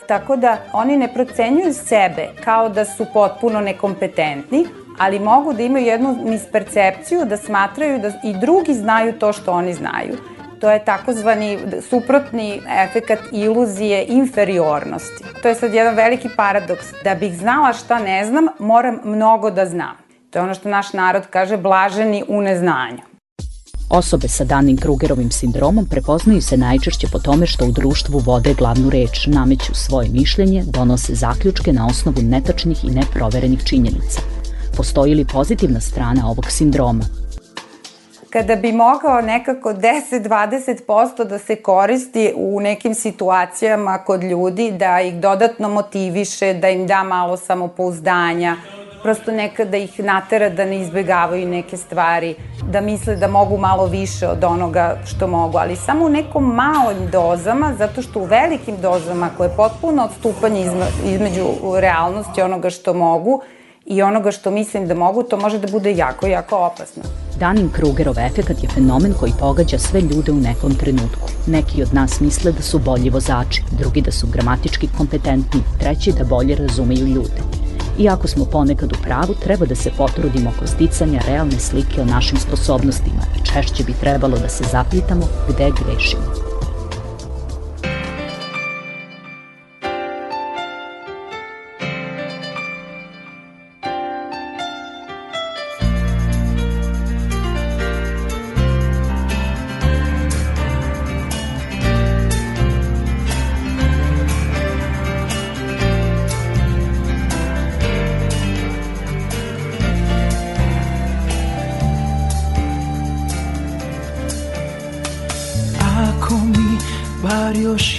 tako 0.08 0.36
da 0.36 0.58
oni 0.72 0.96
ne 0.96 1.14
procenjuju 1.14 1.72
sebe 1.74 2.28
kao 2.44 2.68
da 2.68 2.84
su 2.84 3.06
potpuno 3.12 3.60
nekompetentni, 3.60 4.66
ali 4.98 5.18
mogu 5.18 5.52
da 5.52 5.62
imaju 5.62 5.86
jednu 5.86 6.16
mispercepciju 6.24 7.24
da 7.24 7.36
smatraju 7.36 7.98
da 7.98 8.08
i 8.24 8.34
drugi 8.40 8.74
znaju 8.74 9.18
to 9.18 9.32
što 9.32 9.52
oni 9.52 9.74
znaju. 9.74 10.16
To 10.60 10.70
je 10.70 10.84
takozvani 10.84 11.58
suprotni 11.90 12.60
efekat 12.84 13.18
iluzije 13.32 14.06
inferiornosti. 14.08 15.24
To 15.42 15.48
je 15.48 15.54
sad 15.54 15.74
jedan 15.74 15.94
veliki 15.94 16.28
paradoks. 16.36 16.86
Da 17.04 17.14
bih 17.14 17.38
znala 17.38 17.72
šta 17.72 17.98
ne 17.98 18.24
znam, 18.24 18.46
moram 18.58 18.98
mnogo 19.04 19.50
da 19.50 19.66
znam. 19.66 19.96
To 20.30 20.38
je 20.38 20.42
ono 20.42 20.54
što 20.54 20.68
naš 20.68 20.92
narod 20.92 21.22
kaže 21.30 21.56
blaženi 21.56 22.24
u 22.28 22.42
neznanju. 22.42 23.10
Osobe 23.90 24.28
sa 24.28 24.44
Dunning-Krugerovim 24.44 25.30
sindromom 25.30 25.86
prepoznaju 25.86 26.42
se 26.42 26.56
najčešće 26.56 27.06
po 27.12 27.18
tome 27.18 27.46
što 27.46 27.64
u 27.64 27.72
društvu 27.72 28.18
vode 28.18 28.54
glavnu 28.54 28.90
reč, 28.90 29.26
nameću 29.26 29.74
svoje 29.74 30.08
mišljenje, 30.08 30.64
donose 30.66 31.14
zaključke 31.14 31.72
na 31.72 31.86
osnovu 31.86 32.22
netačnih 32.22 32.84
i 32.84 32.90
neproverenih 32.90 33.64
činjenica. 33.64 34.20
Postoji 34.76 35.14
li 35.14 35.24
pozitivna 35.24 35.80
strana 35.80 36.30
ovog 36.30 36.50
sindroma? 36.50 37.19
Kada 38.30 38.56
bi 38.56 38.72
mogao 38.72 39.20
nekako 39.20 39.72
10-20% 39.72 41.24
da 41.24 41.38
se 41.38 41.56
koristi 41.56 42.32
u 42.36 42.60
nekim 42.60 42.94
situacijama 42.94 43.98
kod 43.98 44.24
ljudi, 44.24 44.70
da 44.70 45.00
ih 45.00 45.14
dodatno 45.14 45.68
motiviše, 45.68 46.54
da 46.54 46.68
im 46.68 46.86
da 46.86 47.02
malo 47.02 47.36
samopouzdanja, 47.36 48.56
prosto 49.02 49.32
nekada 49.32 49.76
ih 49.76 50.00
natera 50.00 50.48
da 50.48 50.64
ne 50.64 50.80
izbegavaju 50.80 51.48
neke 51.48 51.76
stvari, 51.76 52.34
da 52.62 52.80
misle 52.80 53.16
da 53.16 53.28
mogu 53.28 53.56
malo 53.56 53.86
više 53.86 54.28
od 54.28 54.44
onoga 54.44 54.96
što 55.06 55.26
mogu, 55.26 55.58
ali 55.58 55.76
samo 55.76 56.04
u 56.04 56.08
nekom 56.08 56.54
malim 56.54 57.10
dozama, 57.12 57.74
zato 57.78 58.02
što 58.02 58.20
u 58.20 58.24
velikim 58.24 58.76
dozama 58.82 59.30
koje 59.36 59.48
je 59.48 59.56
potpuno 59.56 60.04
odstupanje 60.04 60.66
između 61.04 61.44
realnosti 61.80 62.42
onoga 62.42 62.70
što 62.70 62.94
mogu 62.94 63.42
i 63.90 64.02
onoga 64.02 64.30
što 64.30 64.50
mislim 64.50 64.86
da 64.86 64.94
mogu, 64.94 65.22
to 65.22 65.36
može 65.36 65.58
da 65.58 65.68
bude 65.68 65.92
jako, 65.92 66.26
jako 66.26 66.56
opasno. 66.56 67.02
Dunning-Krugerov 67.40 68.26
efekat 68.26 68.62
je 68.62 68.68
fenomen 68.68 69.14
koji 69.20 69.32
pogađa 69.40 69.78
sve 69.78 70.00
ljude 70.00 70.32
u 70.32 70.40
nekom 70.40 70.74
trenutku. 70.74 71.28
Neki 71.46 71.82
od 71.82 71.94
nas 71.94 72.20
misle 72.20 72.52
da 72.52 72.62
su 72.62 72.78
bolji 72.78 73.10
vozači, 73.10 73.62
drugi 73.78 74.00
da 74.00 74.12
su 74.12 74.26
gramatički 74.26 74.88
kompetentni, 74.98 75.60
treći 75.78 76.12
da 76.12 76.24
bolje 76.24 76.56
razumeju 76.56 77.06
ljude. 77.06 77.42
Iako 77.98 78.28
smo 78.28 78.44
ponekad 78.44 78.92
u 78.92 79.02
pravu, 79.02 79.34
treba 79.34 79.66
da 79.66 79.74
se 79.74 79.90
potrudimo 79.98 80.50
oko 80.56 80.66
sticanja 80.66 81.20
realne 81.26 81.58
slike 81.58 82.00
o 82.00 82.04
našim 82.04 82.38
sposobnostima 82.38 83.22
češće 83.52 83.84
bi 83.84 83.92
trebalo 84.00 84.38
da 84.38 84.48
se 84.48 84.64
zapitamo 84.72 85.26
gde 85.48 85.70
grešimo. 85.84 86.49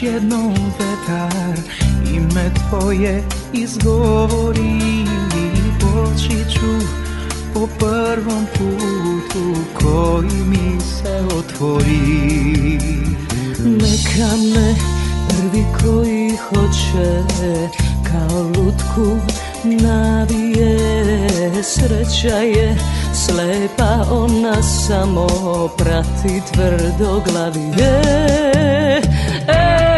Jednom 0.01 0.53
vetar. 0.79 1.57
Ime 2.13 2.51
tvoje 2.69 3.23
izgovori 3.53 5.01
Poći 5.79 6.51
ću 6.53 6.85
po 7.53 7.67
prvom 7.79 8.45
putu 8.53 9.61
koji 9.73 10.43
mi 10.45 10.81
se 10.81 11.23
otvori. 11.37 12.79
Neka 13.59 14.35
me 14.53 14.75
prvi 15.29 15.65
koji 15.81 16.31
hoće 16.49 17.23
kao 18.03 18.41
lutku 18.41 19.17
navije. 19.63 20.79
Sreća 21.63 22.37
je 22.37 22.77
slepa, 23.13 24.05
ona 24.11 24.63
samo 24.63 25.27
prati 25.77 26.41
tvrdo 26.53 27.21
glavije. 27.31 28.01
E, 29.47 29.90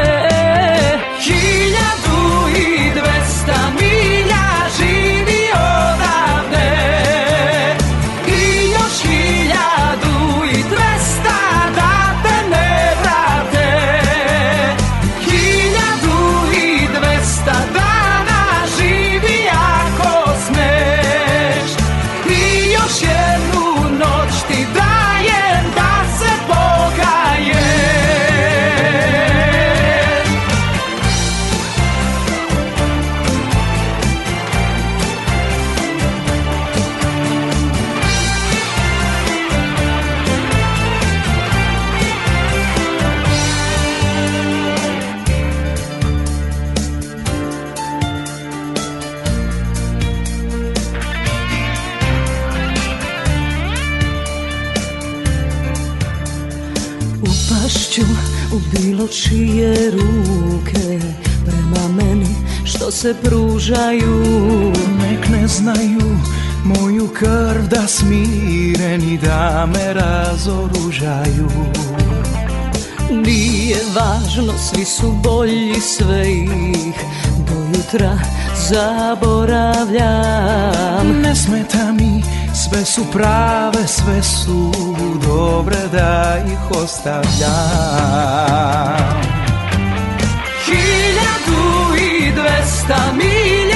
čije 59.14 59.92
ruke 59.92 61.00
Prema 61.46 61.88
meni 61.88 62.36
što 62.64 62.92
se 62.92 63.16
pružaju. 63.24 64.24
Nek 65.02 65.30
ne 65.30 65.48
znaju 65.48 66.18
moju 66.64 67.08
krv 67.08 67.68
da 67.70 67.88
smireni 67.88 69.18
da 69.18 69.68
me 69.74 69.94
razoružaju. 69.94 71.50
Nije 73.12 73.78
važno, 73.96 74.54
svi 74.58 74.86
su 74.86 75.12
bolji, 75.24 75.82
sve 75.82 76.32
ih 76.32 76.96
do 77.48 77.78
jutra 77.78 78.20
zaboravljam. 78.70 80.02
Ne 81.22 81.36
smeta 81.36 81.92
mi, 81.92 82.24
sve 82.74 82.86
su 82.86 83.12
prave, 83.12 83.88
sve 83.88 84.24
su 84.24 84.72
dobre 85.26 85.78
da 85.92 86.38
ih 86.48 86.78
ostavljam. 86.84 87.24
Hiljadu 90.66 91.96
i 91.98 92.32
dvesta 92.32 92.98
milja 93.14 93.73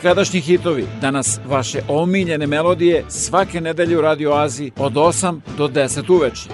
nekadašnji 0.00 0.40
hitovi, 0.40 0.86
danas 1.00 1.40
vaše 1.46 1.80
omiljene 1.88 2.46
melodije 2.46 3.04
svake 3.08 3.60
nedelje 3.60 3.98
u 3.98 4.00
Radio 4.00 4.32
Aziji 4.32 4.72
od 4.76 4.92
8 4.92 5.40
do 5.58 5.68
10 5.68 6.12
uveče. 6.12 6.48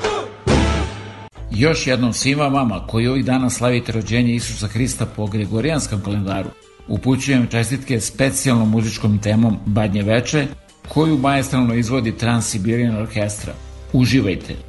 Još 1.51 1.87
jednom 1.87 2.13
svima 2.13 2.49
vama 2.49 2.87
koji 2.87 3.09
ovih 3.09 3.25
dana 3.25 3.51
slavite 3.51 3.93
rođenje 3.93 4.35
Isusa 4.35 4.67
Hrista 4.67 5.07
po 5.17 5.27
Gregorijanskom 5.27 6.01
kalendaru, 6.01 6.49
upućujem 6.89 7.47
čestitke 7.47 8.01
specijalnom 8.01 8.71
muzičkom 8.71 9.19
temom 9.19 9.57
Badnje 9.67 10.03
veče, 10.03 10.47
koju 10.89 11.19
majestralno 11.19 11.75
izvodi 11.75 12.13
Trans-Siberian 12.13 13.03
Orkestra. 13.03 13.53
Uživajte! 13.93 14.66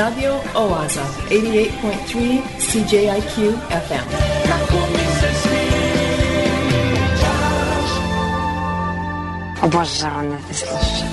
Radio 0.00 0.40
Oaza, 0.54 1.02
88.3 1.30 2.40
CJIQ 2.58 3.52
FM. 3.70 4.08
Obožavam 9.62 10.30
da 10.30 10.36
te 10.48 10.54
slušam. 10.54 11.08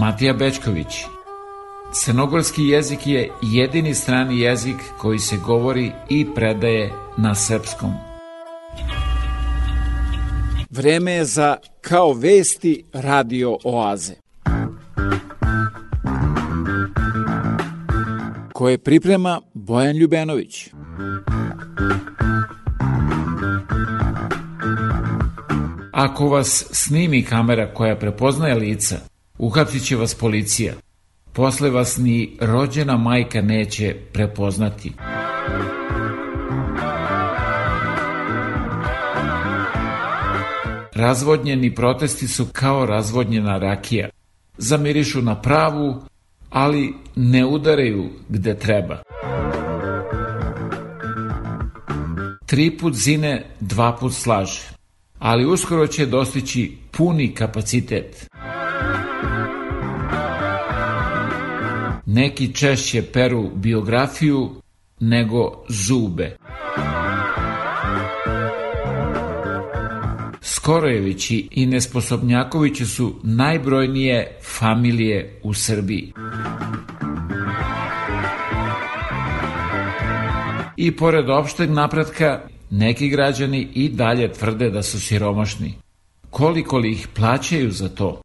Matija 0.00 0.32
Bečković 0.32 1.04
Crnogorski 1.92 2.68
jezik 2.68 3.06
je 3.06 3.30
jedini 3.42 3.94
strani 3.94 4.40
jezik 4.40 4.76
koji 4.98 5.18
se 5.18 5.36
govori 5.36 5.92
i 6.08 6.26
predaje 6.34 6.92
na 7.16 7.34
srpskom. 7.34 7.92
Vreme 10.70 11.12
je 11.12 11.24
za 11.24 11.56
Kao 11.80 12.12
vesti 12.12 12.84
radio 12.92 13.58
oaze. 13.64 14.23
Koje 18.64 18.78
priprema 18.78 19.40
Bojan 19.54 19.96
Ljubenović. 19.96 20.68
Ako 25.92 26.28
vas 26.28 26.66
snimi 26.70 27.22
kamera 27.22 27.74
koja 27.74 27.96
prepoznaje 27.96 28.54
lica, 28.54 28.96
uhapsit 29.38 29.84
će 29.84 29.96
vas 29.96 30.14
policija. 30.14 30.74
Posle 31.32 31.70
vas 31.70 31.96
ni 31.98 32.38
rođena 32.40 32.96
majka 32.96 33.42
neće 33.42 33.96
prepoznati. 34.12 34.92
razvodnjeni 40.94 41.74
protesti 41.74 42.28
su 42.28 42.46
kao 42.52 42.86
razvodnjena 42.86 43.58
rakija. 43.58 44.08
Zamirišu 44.58 45.22
na 45.22 45.40
pravu, 45.40 46.02
ali 46.54 46.94
ne 47.16 47.46
udaraju 47.46 48.10
gde 48.28 48.58
treba. 48.58 49.02
Tri 52.46 52.78
put 52.78 52.94
zine, 52.94 53.44
dva 53.60 53.96
put 54.00 54.12
slaže, 54.14 54.60
ali 55.18 55.46
uskoro 55.46 55.86
će 55.86 56.06
dostići 56.06 56.76
puni 56.90 57.34
kapacitet. 57.34 58.26
Neki 62.06 62.54
češće 62.54 63.02
peru 63.12 63.50
biografiju 63.54 64.50
nego 65.00 65.64
zube. 65.68 66.36
Skorojevići 70.64 71.48
i 71.50 71.66
Nesposobnjakovići 71.66 72.86
su 72.86 73.14
najbrojnije 73.22 74.38
familije 74.58 75.40
u 75.42 75.54
Srbiji. 75.54 76.12
I 80.76 80.96
pored 80.96 81.30
opšteg 81.30 81.70
napretka, 81.70 82.40
neki 82.70 83.08
građani 83.08 83.68
i 83.74 83.88
dalje 83.88 84.32
tvrde 84.32 84.70
da 84.70 84.82
su 84.82 85.00
siromašni. 85.00 85.74
Koliko 86.30 86.78
li 86.78 86.92
ih 86.92 87.08
plaćaju 87.14 87.70
za 87.70 87.88
to? 87.88 88.20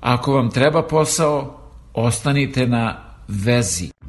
Ako 0.00 0.32
vam 0.32 0.50
treba 0.50 0.82
posao, 0.82 1.60
ostanite 1.94 2.66
na 2.66 2.96
vezi. 3.28 4.01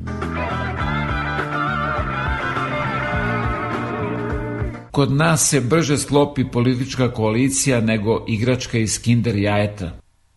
Kod 4.94 5.12
nas 5.12 5.50
se 5.50 5.62
brže 5.62 5.98
sklopi 5.98 6.46
politička 6.52 7.14
koalicija 7.14 7.82
nego 7.82 8.26
igračka 8.28 8.78
iz 8.78 9.02
kinder 9.02 9.36
jajeta, 9.36 9.92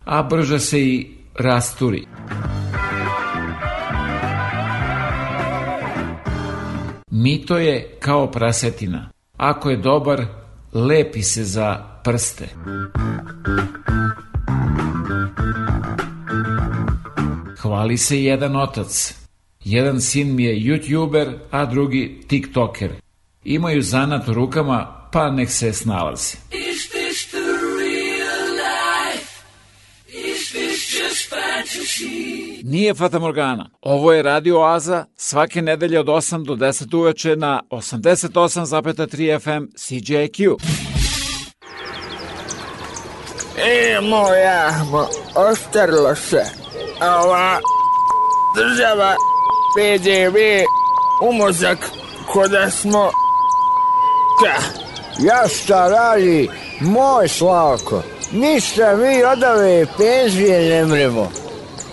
a 0.05 0.23
brže 0.23 0.59
se 0.59 0.81
i 0.81 1.07
rasturi. 1.35 2.07
Mito 7.11 7.59
je 7.59 7.97
kao 8.01 8.31
prasetina. 8.31 9.11
Ako 9.37 9.71
je 9.71 9.77
dobar, 9.77 10.25
lepi 10.73 11.23
se 11.23 11.45
za 11.45 11.77
prste. 12.05 12.49
Hvali 17.57 17.97
se 17.97 18.25
jedan 18.25 18.57
otac. 18.57 19.15
Jedan 19.65 20.01
sin 20.01 20.35
mi 20.35 20.45
je 20.45 20.57
youtuber, 20.57 21.39
a 21.51 21.67
drugi 21.67 22.21
tiktoker. 22.29 23.06
Imaju 23.49 23.83
zanat 23.83 24.29
u 24.29 24.33
rukama, 24.33 25.09
pa 25.13 25.31
nek 25.31 25.51
se 25.51 25.73
snalazi. 25.73 26.37
Is 26.51 26.89
this 26.89 27.27
the 27.31 27.47
real 27.79 28.49
life? 28.53 29.43
Is 30.09 30.51
this 30.51 31.01
just 31.01 31.31
fantasy? 31.31 32.63
Nije 32.65 32.95
Fata 32.95 33.19
Morgana. 33.19 33.71
Ovo 33.81 34.13
je 34.13 34.23
Radio 34.23 34.61
Oaza 34.61 35.05
svake 35.17 35.63
nedelje 35.63 36.01
od 36.01 36.07
8 36.07 36.45
do 36.45 36.55
10 36.55 36.97
uveče 36.97 37.37
na 37.37 37.63
88,3 37.71 39.41
FM 39.41 39.67
CJQ. 39.77 40.57
E, 43.59 44.01
moja, 44.01 44.85
mo, 44.91 45.07
ostrlo 45.35 46.15
se. 46.15 46.45
Ova 47.01 47.59
država 48.57 49.15
PDV 49.77 50.37
umozak 51.29 51.79
ko 52.33 52.49
da 52.49 52.71
smo 52.71 53.11
ka. 54.41 54.87
Ja 55.19 55.49
šta 55.49 55.89
radi, 55.89 56.49
moj 56.81 57.29
Slavko, 57.29 58.03
ništa 58.33 58.97
mi 58.97 59.25
od 59.25 59.43
ove 59.43 59.87
penzije 59.99 60.71
ne 60.71 60.85
mremo, 60.85 61.31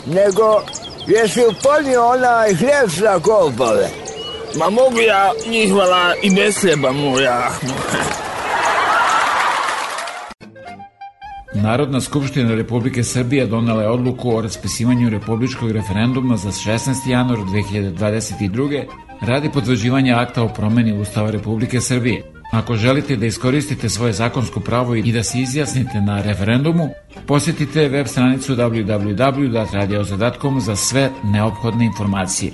nego 0.05 0.61
jesi 1.07 1.41
uponio 1.41 2.05
onaj 2.05 2.53
hljeb 2.53 2.89
za 2.99 3.17
golbove. 3.17 3.89
Ma 4.59 4.69
mogu 4.69 4.99
ja 4.99 5.31
njih 5.49 5.73
vala 5.73 6.13
i 6.21 6.35
bez 6.35 6.55
hljeba 6.61 6.91
moja. 6.91 7.49
Narodna 11.55 12.01
skupština 12.01 12.55
Republike 12.55 13.03
Srbije 13.03 13.45
donela 13.45 13.81
je 13.81 13.89
odluku 13.89 14.35
o 14.35 14.41
raspisivanju 14.41 15.09
republičkog 15.09 15.71
referenduma 15.71 16.37
za 16.37 16.51
16. 16.51 17.09
januar 17.09 17.39
2022. 17.39 18.83
radi 19.21 19.49
potvrđivanja 19.49 20.17
akta 20.19 20.43
o 20.43 20.49
promeni 20.49 20.99
Ustava 21.01 21.31
Republike 21.31 21.81
Srbije. 21.81 22.32
Ako 22.53 22.75
želite 22.75 23.15
da 23.15 23.25
iskoristite 23.25 23.89
svoje 23.89 24.13
zakonsko 24.13 24.59
pravo 24.59 24.95
i 24.95 25.11
da 25.11 25.23
se 25.23 25.39
izjasnite 25.39 26.01
na 26.01 26.21
referendumu, 26.21 26.89
posjetite 27.27 27.89
web 27.89 28.07
stranicu 28.07 28.55
www.radioza.com 28.55 30.61
za 30.61 30.75
sve 30.75 31.09
neophodne 31.23 31.85
informacije. 31.85 32.51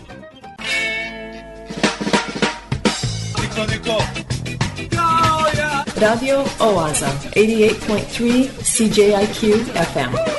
Radio 5.96 6.44
Oaza, 6.60 7.08
88.3 7.36 8.48
CJIQ 8.64 9.54
FM. 9.94 10.39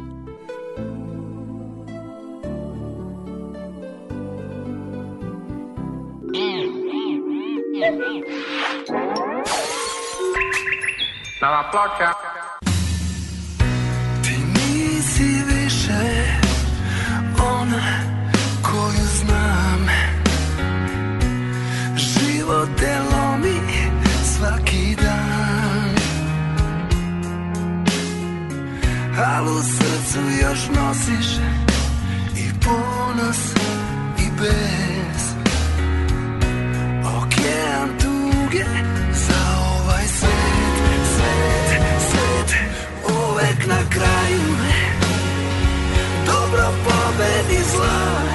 Nova 11.41 11.63
ploča. 11.71 12.13
Ti 14.23 14.37
nisi 14.53 15.43
više 15.47 16.01
ona 17.57 17.83
koju 18.61 19.05
znam. 19.19 19.87
Život 21.95 22.69
te 22.79 22.99
lomi 22.99 23.59
svaki 24.23 24.95
dan. 24.95 25.95
Al 29.35 29.47
u 29.47 29.61
srcu 29.61 30.19
još 30.41 30.59
nosiš 30.75 31.27
i 32.35 32.51
ponos 32.65 33.53
i 34.19 34.29
bez 34.39 35.23
Okean 37.05 37.89
tuge 37.99 38.65
za 39.13 39.50
Na 43.67 43.89
kraju. 43.89 44.55
Dobro 46.25 46.65
pobedi 46.83 47.63
zla 47.71 48.30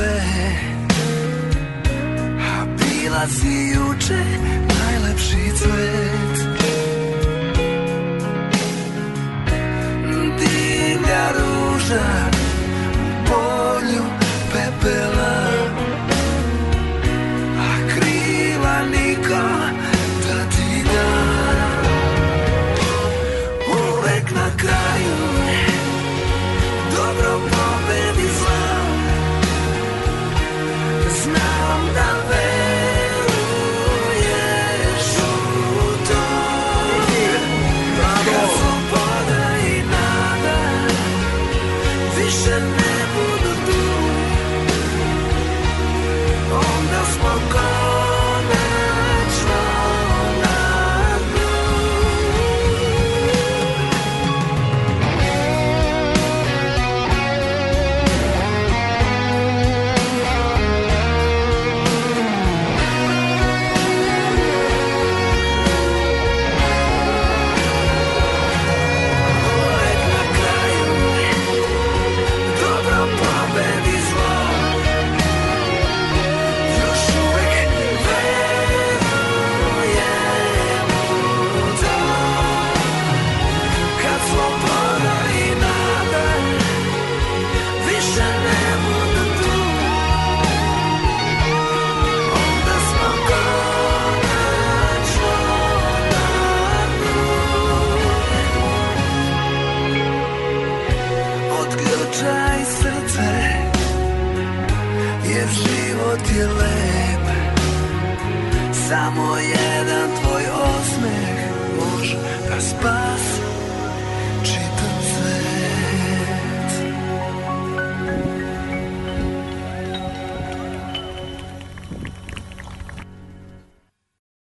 sve 0.00 0.20
A 2.40 2.64
bila 2.64 3.26
si 3.28 3.72
juče 3.74 4.22
najlepši 4.78 5.44
cvet. 5.56 6.36
Divlja 10.38 11.26
ruža 11.36 12.39